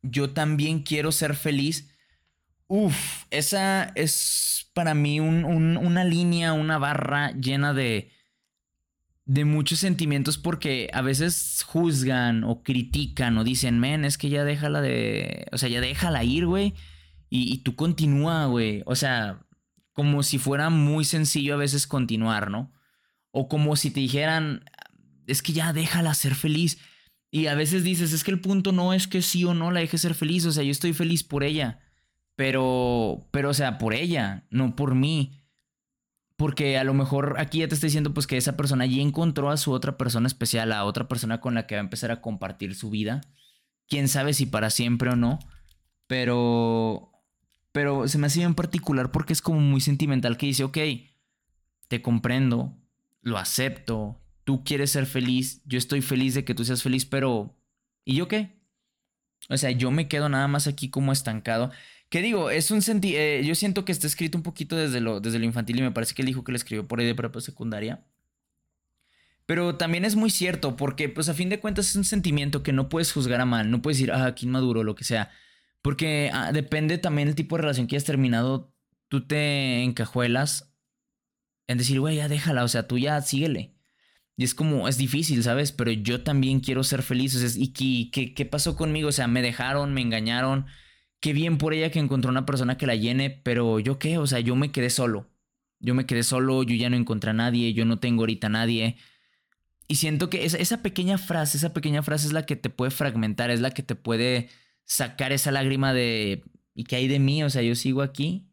yo 0.02 0.30
también 0.30 0.84
quiero 0.84 1.12
ser 1.12 1.36
feliz. 1.36 1.90
Uf, 2.68 3.26
esa 3.32 3.92
es 3.96 4.70
para 4.74 4.94
mí 4.94 5.20
una 5.20 6.04
línea, 6.04 6.54
una 6.54 6.78
barra 6.78 7.32
llena 7.32 7.74
de, 7.74 8.12
de 9.26 9.46
muchos 9.46 9.80
sentimientos 9.80 10.38
porque 10.38 10.90
a 10.94 11.02
veces 11.02 11.64
juzgan 11.68 12.44
o 12.44 12.64
critican 12.64 13.38
o 13.38 13.44
dicen, 13.44 13.80
men, 13.80 14.06
es 14.06 14.18
que 14.18 14.30
ya 14.30 14.44
déjala 14.44 14.82
de, 14.82 15.48
o 15.52 15.58
sea, 15.58 15.70
ya 15.70 15.82
déjala 15.82 16.24
ir, 16.24 16.46
güey. 16.46 16.74
Y, 17.30 17.52
y, 17.52 17.58
tú 17.60 17.76
continúa, 17.76 18.46
güey. 18.46 18.84
O 18.86 18.96
sea, 18.96 19.45
como 19.96 20.24
si 20.24 20.38
fuera 20.38 20.70
muy 20.70 21.06
sencillo 21.06 21.54
a 21.56 21.58
veces 21.58 21.88
continuar, 21.88 22.52
¿no? 22.52 22.72
O 23.32 23.48
como 23.48 23.78
si 23.78 23.92
te 23.92 24.02
dijeran, 24.02 24.66
es 25.26 25.42
que 25.42 25.54
ya 25.54 25.72
déjala 25.72 26.14
ser 26.14 26.36
feliz. 26.36 26.78
Y 27.32 27.48
a 27.48 27.56
veces 27.56 27.84
dices, 27.84 28.12
es 28.12 28.24
que 28.24 28.32
el 28.32 28.42
punto 28.42 28.74
no 28.74 28.94
es 28.94 29.08
que 29.08 29.22
sí 29.22 29.46
o 29.46 29.54
no 29.54 29.72
la 29.72 29.80
deje 29.80 29.98
ser 29.98 30.14
feliz, 30.14 30.46
o 30.46 30.52
sea, 30.52 30.64
yo 30.64 30.72
estoy 30.72 30.94
feliz 30.94 31.24
por 31.24 31.44
ella, 31.44 31.80
pero, 32.36 33.28
pero, 33.32 33.50
o 33.50 33.54
sea, 33.54 33.78
por 33.78 33.94
ella, 33.94 34.46
no 34.50 34.76
por 34.76 34.96
mí. 34.96 35.42
Porque 36.36 36.78
a 36.78 36.84
lo 36.84 36.94
mejor 36.94 37.36
aquí 37.38 37.60
ya 37.60 37.70
te 37.70 37.76
estoy 37.76 37.88
diciendo 37.88 38.14
pues 38.14 38.28
que 38.28 38.36
esa 38.36 38.58
persona 38.58 38.86
ya 38.86 39.02
encontró 39.02 39.50
a 39.50 39.56
su 39.56 39.72
otra 39.72 39.98
persona 39.98 40.28
especial, 40.28 40.74
a 40.74 40.84
otra 40.84 41.08
persona 41.08 41.40
con 41.40 41.56
la 41.56 41.66
que 41.68 41.76
va 41.76 41.80
a 41.80 41.86
empezar 41.86 42.12
a 42.12 42.20
compartir 42.20 42.76
su 42.76 42.90
vida. 42.90 43.22
Quién 43.88 44.10
sabe 44.10 44.34
si 44.34 44.46
para 44.46 44.70
siempre 44.70 45.12
o 45.12 45.16
no. 45.16 45.40
Pero 46.08 47.15
pero 47.76 48.08
se 48.08 48.18
me 48.18 48.28
hace 48.28 48.40
bien 48.40 48.56
particular 48.56 49.12
porque 49.12 49.34
es 49.34 49.42
como 49.42 49.60
muy 49.60 49.82
sentimental 49.82 50.38
que 50.38 50.46
dice, 50.46 50.64
ok, 50.64 50.78
te 51.90 52.02
comprendo, 52.02 52.74
lo 53.22 53.38
acepto, 53.38 54.18
tú 54.46 54.64
quieres 54.64 54.92
ser 54.92 55.06
feliz, 55.06 55.62
yo 55.66 55.78
estoy 55.78 56.02
feliz 56.02 56.36
de 56.36 56.46
que 56.46 56.56
tú 56.56 56.64
seas 56.64 56.82
feliz, 56.82 57.04
pero 57.04 57.54
¿y 58.06 58.16
yo 58.16 58.30
qué? 58.30 58.62
O 59.50 59.58
sea, 59.58 59.72
yo 59.72 59.92
me 59.92 60.08
quedo 60.08 60.30
nada 60.30 60.48
más 60.48 60.68
aquí 60.68 60.90
como 60.90 61.12
estancado. 61.12 61.70
¿Qué 62.08 62.22
digo? 62.22 62.50
Es 62.50 62.72
un 62.72 62.82
senti 62.82 63.18
eh, 63.18 63.44
yo 63.44 63.56
siento 63.56 63.84
que 63.84 63.92
está 63.92 64.08
escrito 64.08 64.38
un 64.38 64.44
poquito 64.44 64.78
desde 64.78 65.02
lo, 65.02 65.20
desde 65.20 65.38
lo 65.40 65.44
infantil 65.44 65.80
y 65.80 65.82
me 65.82 65.92
parece 65.92 66.16
que 66.16 66.22
él 66.22 66.28
dijo 66.28 66.46
que 66.46 66.54
lo 66.54 66.56
escribió 66.56 66.88
por 66.88 67.02
ahí 67.02 67.06
de 67.06 67.14
prepa 67.14 67.42
secundaria. 67.42 68.06
Pero 69.46 69.76
también 69.76 70.06
es 70.06 70.16
muy 70.16 70.30
cierto 70.30 70.78
porque 70.78 71.10
pues 71.10 71.28
a 71.28 71.34
fin 71.34 71.50
de 71.50 71.60
cuentas 71.60 71.90
es 71.90 71.98
un 71.98 72.06
sentimiento 72.06 72.64
que 72.64 72.72
no 72.72 72.88
puedes 72.88 73.12
juzgar 73.12 73.42
a 73.42 73.46
mal, 73.46 73.70
no 73.70 73.82
puedes 73.82 73.98
decir, 73.98 74.14
ah, 74.14 74.28
aquí 74.28 74.48
maduro, 74.48 74.86
lo 74.86 74.96
que 74.96 75.04
sea. 75.04 75.30
Porque 75.86 76.32
ah, 76.34 76.52
depende 76.52 76.98
también 76.98 77.28
del 77.28 77.36
tipo 77.36 77.56
de 77.56 77.62
relación 77.62 77.86
que 77.86 77.96
hayas 77.96 78.06
terminado. 78.06 78.74
Tú 79.08 79.28
te 79.28 79.84
encajuelas 79.84 80.74
en 81.68 81.78
decir, 81.78 82.00
güey, 82.00 82.16
ya 82.16 82.28
déjala, 82.28 82.64
o 82.64 82.68
sea, 82.68 82.88
tú 82.88 82.98
ya 82.98 83.22
síguele. 83.22 83.76
Y 84.36 84.46
es 84.46 84.56
como, 84.56 84.88
es 84.88 84.98
difícil, 84.98 85.44
¿sabes? 85.44 85.72
Pero 85.72 85.92
yo 85.92 86.24
también 86.24 86.60
quiero 86.60 86.84
ser 86.84 87.04
feliz. 87.04 87.36
O 87.36 87.40
sea, 87.40 87.50
¿y 87.62 88.10
qué, 88.10 88.34
qué, 88.34 88.46
pasó 88.48 88.76
conmigo? 88.76 89.10
O 89.10 89.12
sea, 89.12 89.28
me 89.28 89.44
dejaron, 89.44 89.94
me 89.94 90.02
engañaron. 90.02 90.66
Qué 91.20 91.34
bien 91.34 91.60
por 91.60 91.76
ella 91.76 91.92
que 91.92 92.00
encontró 92.00 92.32
una 92.32 92.48
persona 92.48 92.80
que 92.80 92.88
la 92.88 92.96
llene, 92.96 93.30
pero 93.30 93.80
yo 93.80 94.00
qué, 94.00 94.18
o 94.18 94.26
sea, 94.26 94.40
yo 94.40 94.56
me 94.56 94.72
quedé 94.72 94.90
solo. 94.90 95.30
Yo 95.80 95.94
me 95.94 96.08
quedé 96.08 96.24
solo, 96.24 96.64
yo 96.64 96.76
ya 96.76 96.90
no 96.90 96.96
encontré 96.96 97.30
a 97.30 97.34
nadie, 97.34 97.74
yo 97.76 97.86
no 97.86 98.00
tengo 98.00 98.24
ahorita 98.24 98.48
a 98.48 98.50
nadie. 98.50 98.98
Y 99.88 99.98
siento 99.98 100.32
que 100.32 100.46
esa, 100.46 100.58
esa 100.58 100.82
pequeña 100.82 101.20
frase, 101.20 101.58
esa 101.58 101.74
pequeña 101.74 102.02
frase 102.02 102.26
es 102.26 102.34
la 102.34 102.48
que 102.48 102.56
te 102.56 102.72
puede 102.72 102.90
fragmentar, 102.90 103.52
es 103.52 103.62
la 103.62 103.70
que 103.70 103.84
te 103.84 103.94
puede 103.94 104.50
sacar 104.86 105.32
esa 105.32 105.52
lágrima 105.52 105.94
de, 105.94 106.44
¿y 106.74 106.86
qué 106.86 106.96
hay 106.96 107.08
de 107.08 107.20
mí? 107.20 107.44
O 107.44 107.50
sea, 107.50 107.62
yo 107.62 107.76
sigo 107.76 108.02
aquí. 108.02 108.48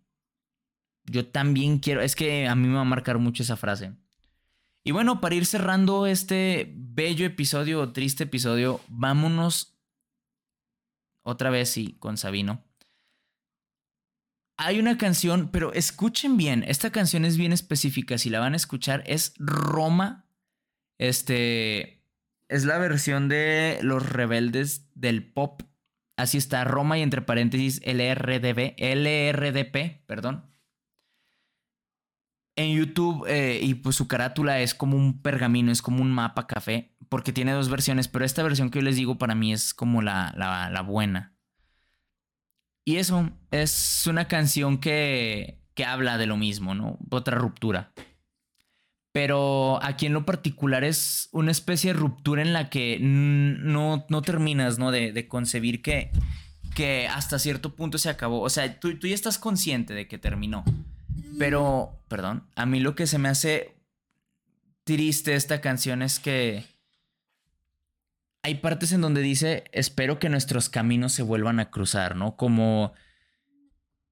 Yo 1.05 1.27
también 1.27 1.79
quiero, 1.79 2.01
es 2.01 2.17
que 2.17 2.47
a 2.47 2.55
mí 2.55 2.69
me 2.69 2.75
va 2.75 2.81
a 2.81 2.85
marcar 2.85 3.19
mucho 3.19 3.43
esa 3.43 3.57
frase. 3.57 3.93
Y 4.85 4.91
bueno, 4.91 5.21
para 5.21 5.35
ir 5.35 5.47
cerrando 5.47 6.07
este 6.07 6.73
bello 6.75 7.25
episodio 7.25 7.81
o 7.81 7.93
triste 7.93 8.25
episodio, 8.25 8.81
vámonos 8.89 9.79
otra 11.23 11.51
vez, 11.51 11.71
sí, 11.71 11.97
con 12.01 12.17
Sabino. 12.17 12.65
Hay 14.57 14.79
una 14.79 14.99
canción, 14.99 15.51
pero 15.51 15.73
escuchen 15.73 16.37
bien, 16.37 16.65
esta 16.67 16.91
canción 16.91 17.25
es 17.25 17.37
bien 17.37 17.53
específica, 17.53 18.19
si 18.19 18.31
la 18.31 18.41
van 18.41 18.53
a 18.55 18.57
escuchar, 18.57 19.03
es 19.07 19.35
Roma. 19.39 20.27
Este 20.99 22.05
es 22.49 22.65
la 22.65 22.79
versión 22.79 23.29
de 23.29 23.79
Los 23.83 24.09
Rebeldes 24.09 24.89
del 24.95 25.33
Pop 25.33 25.63
Así 26.23 26.39
está, 26.39 26.63
Roma 26.63 26.99
y 26.99 27.03
entre 27.03 27.21
paréntesis 27.21 27.81
LRDB, 27.85 28.77
LRDP, 28.79 30.07
perdón. 30.07 30.45
En 32.55 32.77
YouTube, 32.77 33.27
eh, 33.27 33.59
y 33.61 33.75
pues 33.75 33.97
su 33.97 34.07
carátula 34.07 34.61
es 34.61 34.73
como 34.73 34.97
un 34.97 35.21
pergamino, 35.21 35.73
es 35.73 35.83
como 35.83 36.01
un 36.01 36.13
mapa 36.13 36.47
café, 36.47 36.95
porque 37.09 37.33
tiene 37.33 37.51
dos 37.51 37.71
versiones, 37.71 38.07
pero 38.07 38.25
esta 38.25 38.45
versión 38.45 38.71
que 38.71 38.79
yo 38.79 38.85
les 38.85 38.95
digo 38.95 39.19
para 39.19 39.35
mí 39.35 39.53
es 39.53 39.75
como 39.75 40.01
la, 40.01 40.33
la, 40.37 40.71
la 40.71 40.83
buena. 40.83 41.35
Y 42.85 42.99
eso 42.99 43.29
es 43.51 44.07
una 44.07 44.29
canción 44.29 44.79
que, 44.79 45.61
que 45.75 45.85
habla 45.85 46.19
de 46.19 46.27
lo 46.27 46.37
mismo, 46.37 46.77
¿no? 46.77 47.01
Otra 47.11 47.37
ruptura. 47.37 47.93
Pero 49.13 49.79
aquí 49.83 50.07
en 50.07 50.15
lo 50.15 50.25
particular 50.25 50.85
es 50.85 51.29
una 51.33 51.51
especie 51.51 51.93
de 51.93 51.99
ruptura 51.99 52.41
en 52.41 52.55
la 52.55 52.71
que 52.71 52.99
no, 53.01 54.07
no 54.09 54.23
terminas, 54.23 54.79
¿no? 54.79 54.91
De, 54.91 55.29
concebir 55.29 55.83
que, 55.83 56.11
que 56.75 57.07
hasta 57.09 57.39
cierto 57.39 57.75
punto 57.75 57.99
se 57.99 58.09
acabó. 58.09 58.41
O 58.41 58.49
sea, 58.49 58.81
tú, 58.81 58.99
tú 58.99 59.07
ya 59.07 59.15
estás 59.15 59.39
consciente 59.39 59.93
de 59.93 60.09
que 60.09 60.17
terminó. 60.17 60.65
Pero, 61.39 62.01
perdón, 62.09 62.45
a 62.57 62.65
mí 62.65 62.81
lo 62.81 62.95
que 62.95 63.07
se 63.07 63.19
me 63.19 63.29
hace 63.29 63.75
triste 64.85 65.35
esta 65.35 65.61
canción 65.61 66.03
es 66.03 66.19
que 66.19 66.65
hay 68.43 68.57
partes 68.57 68.93
en 68.93 69.01
donde 69.01 69.21
dice, 69.21 69.65
espero 69.73 70.19
que 70.19 70.29
nuestros 70.29 70.69
caminos 70.69 71.13
se 71.13 71.23
vuelvan 71.23 71.61
a 71.61 71.71
cruzar, 71.71 72.17
¿no? 72.17 72.37
Como 72.37 72.93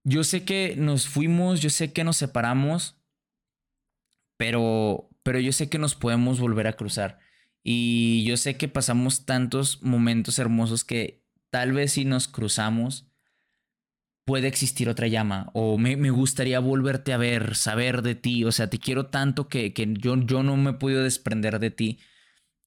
yo 0.04 0.24
sé 0.24 0.44
que 0.44 0.74
nos 0.76 1.08
fuimos, 1.08 1.60
yo 1.60 1.70
sé 1.70 1.92
que 1.92 2.04
nos 2.04 2.16
separamos, 2.16 2.96
pero, 4.40 5.10
pero 5.22 5.38
yo 5.38 5.52
sé 5.52 5.68
que 5.68 5.76
nos 5.76 5.94
podemos 5.94 6.40
volver 6.40 6.66
a 6.66 6.72
cruzar. 6.72 7.18
Y 7.62 8.24
yo 8.24 8.38
sé 8.38 8.56
que 8.56 8.68
pasamos 8.68 9.26
tantos 9.26 9.82
momentos 9.82 10.38
hermosos 10.38 10.82
que 10.82 11.22
tal 11.50 11.72
vez 11.72 11.92
si 11.92 12.06
nos 12.06 12.26
cruzamos 12.26 13.06
puede 14.24 14.48
existir 14.48 14.88
otra 14.88 15.08
llama 15.08 15.50
o 15.52 15.76
me, 15.76 15.94
gustaría 16.10 16.58
volverte 16.58 17.12
a 17.12 17.18
ver, 17.18 17.54
saber 17.54 18.00
de 18.00 18.14
ti, 18.14 18.46
o 18.46 18.52
sea, 18.52 18.70
te 18.70 18.78
quiero 18.78 19.08
tanto 19.08 19.46
que, 19.48 19.74
que 19.74 19.92
yo, 19.98 20.16
yo 20.16 20.42
no 20.42 20.56
me 20.56 20.70
he 20.70 20.74
podido 20.74 21.02
desprender 21.02 21.58
de 21.58 21.70
ti 21.70 21.98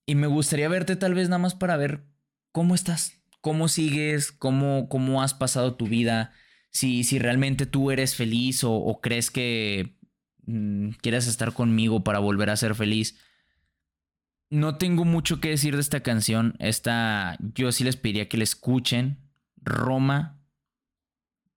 y 0.05 0.13
me 0.13 0.27
gustaría 0.27 0.69
verte 0.69 0.95
tal 0.95 1.15
vez 1.15 1.27
nada 1.27 1.39
más 1.39 1.55
para 1.55 1.75
ver 1.75 2.03
cómo 2.51 2.75
estás, 2.75 3.23
cómo 3.41 3.67
sigues, 3.67 4.31
cómo, 4.31 4.89
cómo 4.89 5.23
has 5.23 5.33
pasado 5.33 5.73
tu 5.73 5.87
vida, 5.87 6.33
si, 6.69 7.03
si 7.03 7.17
realmente 7.17 7.65
tú 7.65 7.89
eres 7.89 8.13
feliz 8.13 8.63
o, 8.63 8.99
crees 9.01 9.31
que 9.31 9.97
quieras 11.01 11.27
estar 11.27 11.53
conmigo 11.53 12.03
para 12.03 12.19
volver 12.19 12.49
a 12.49 12.57
ser 12.57 12.75
feliz. 12.75 13.17
No 14.49 14.77
tengo 14.77 15.05
mucho 15.05 15.39
que 15.39 15.49
decir 15.49 15.75
de 15.75 15.81
esta 15.81 16.01
canción. 16.01 16.55
Esta, 16.59 17.37
yo 17.55 17.71
sí 17.71 17.83
les 17.83 17.97
pediría 17.97 18.29
que 18.29 18.37
la 18.37 18.43
escuchen. 18.43 19.19
Roma 19.57 20.39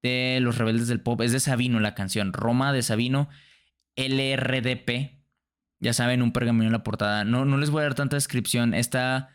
de 0.02 0.38
Los 0.40 0.58
Rebeldes 0.58 0.88
del 0.88 1.00
Pop. 1.00 1.20
Es 1.20 1.32
de 1.32 1.40
Sabino 1.40 1.80
la 1.80 1.94
canción. 1.94 2.32
Roma 2.32 2.72
de 2.72 2.82
Sabino. 2.82 3.28
LRDP. 3.96 5.16
Ya 5.78 5.92
saben, 5.92 6.22
un 6.22 6.32
pergamino 6.32 6.66
en 6.66 6.72
la 6.72 6.84
portada. 6.84 7.24
No, 7.24 7.44
no 7.44 7.58
les 7.58 7.70
voy 7.70 7.80
a 7.80 7.84
dar 7.84 7.94
tanta 7.94 8.16
descripción. 8.16 8.72
Esta 8.72 9.30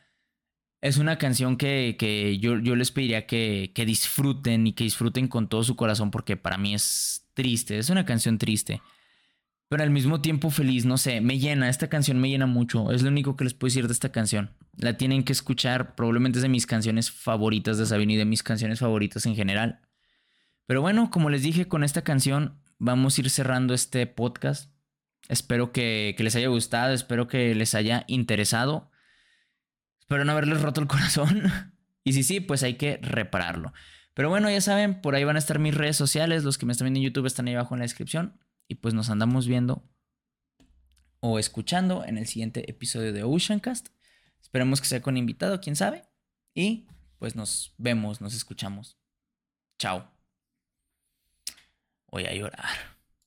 es 0.82 0.98
una 0.98 1.18
canción 1.18 1.58
que, 1.58 1.96
que 2.00 2.40
yo, 2.40 2.58
yo, 2.58 2.76
les 2.76 2.92
pediría 2.92 3.28
que, 3.28 3.72
que, 3.76 3.86
disfruten 3.86 4.66
y 4.66 4.74
que 4.74 4.84
disfruten 4.84 5.28
con 5.28 5.48
todo 5.48 5.64
su 5.64 5.76
corazón 5.76 6.10
porque 6.10 6.36
para 6.36 6.58
mí 6.58 6.74
es 6.74 7.30
triste. 7.36 7.78
Es 7.78 7.92
una 7.92 8.06
canción 8.06 8.40
triste. 8.40 8.82
Pero 9.72 9.84
al 9.84 9.90
mismo 9.90 10.20
tiempo 10.20 10.50
feliz, 10.50 10.84
no 10.84 10.98
sé, 10.98 11.22
me 11.22 11.40
llena. 11.40 11.70
Esta 11.70 11.88
canción 11.88 12.20
me 12.20 12.28
llena 12.28 12.46
mucho. 12.46 12.92
Es 12.92 13.04
lo 13.04 13.08
único 13.08 13.38
que 13.38 13.46
les 13.46 13.54
puedo 13.54 13.70
decir 13.70 13.88
de 13.88 13.94
esta 13.94 14.12
canción. 14.12 14.52
La 14.76 14.98
tienen 14.98 15.24
que 15.24 15.32
escuchar. 15.32 15.96
Probablemente 15.96 16.40
es 16.40 16.44
de 16.44 16.50
mis 16.50 16.68
canciones 16.68 17.10
favoritas 17.10 17.78
de 17.78 17.86
Sabino 17.86 18.12
y 18.12 18.18
de 18.18 18.26
mis 18.26 18.44
canciones 18.44 18.80
favoritas 18.80 19.26
en 19.26 19.34
general. 19.34 19.80
Pero 20.66 20.82
bueno, 20.82 21.10
como 21.10 21.30
les 21.30 21.44
dije, 21.44 21.70
con 21.70 21.86
esta 21.86 22.02
canción 22.02 22.60
vamos 22.80 23.18
a 23.18 23.22
ir 23.22 23.30
cerrando 23.30 23.74
este 23.74 24.06
podcast. 24.08 24.74
Espero 25.30 25.72
que, 25.72 26.18
les 26.20 26.36
haya 26.36 26.50
gustado, 26.50 26.94
espero 26.94 27.30
que 27.30 27.56
les 27.56 27.74
haya 27.74 28.04
interesado. 28.08 28.92
Espero 30.02 30.26
no 30.26 30.34
haberles 30.34 30.62
roto 30.62 30.82
el 30.82 30.88
corazón. 30.88 31.50
y 32.04 32.12
si 32.12 32.24
sí, 32.24 32.42
pues 32.42 32.64
hay 32.64 32.74
que 32.74 33.00
repararlo. 33.02 33.72
Pero 34.16 34.28
bueno, 34.28 34.50
ya 34.50 34.60
saben, 34.60 35.00
por 35.00 35.16
ahí 35.16 35.24
van 35.24 35.38
a 35.38 35.40
estar 35.40 35.60
mis 35.60 35.76
redes 35.76 35.96
sociales. 35.96 36.44
Los 36.44 36.58
que 36.58 36.66
me 36.66 36.74
están 36.74 36.88
viendo 36.88 37.00
en 37.00 37.06
YouTube 37.06 37.26
están 37.26 37.48
ahí 37.48 37.54
abajo 37.54 37.74
en 37.76 37.80
la 37.80 37.86
descripción. 37.86 38.38
Y 38.72 38.76
pues 38.76 38.94
nos 38.94 39.10
andamos 39.10 39.48
viendo 39.48 39.84
o 41.20 41.40
escuchando 41.40 42.06
en 42.06 42.18
el 42.18 42.26
siguiente 42.26 42.72
episodio 42.72 43.12
de 43.12 43.26
Oceancast. 43.26 43.90
Esperemos 44.42 44.80
que 44.80 44.88
sea 44.88 45.02
con 45.02 45.18
invitado, 45.18 45.60
quién 45.60 45.76
sabe. 45.76 46.06
Y 46.54 46.88
pues 47.20 47.36
nos 47.36 47.76
vemos, 47.78 48.22
nos 48.22 48.34
escuchamos. 48.34 48.98
Chao. 49.78 50.10
Voy 52.08 52.24
a 52.24 52.34
llorar. 52.34 52.91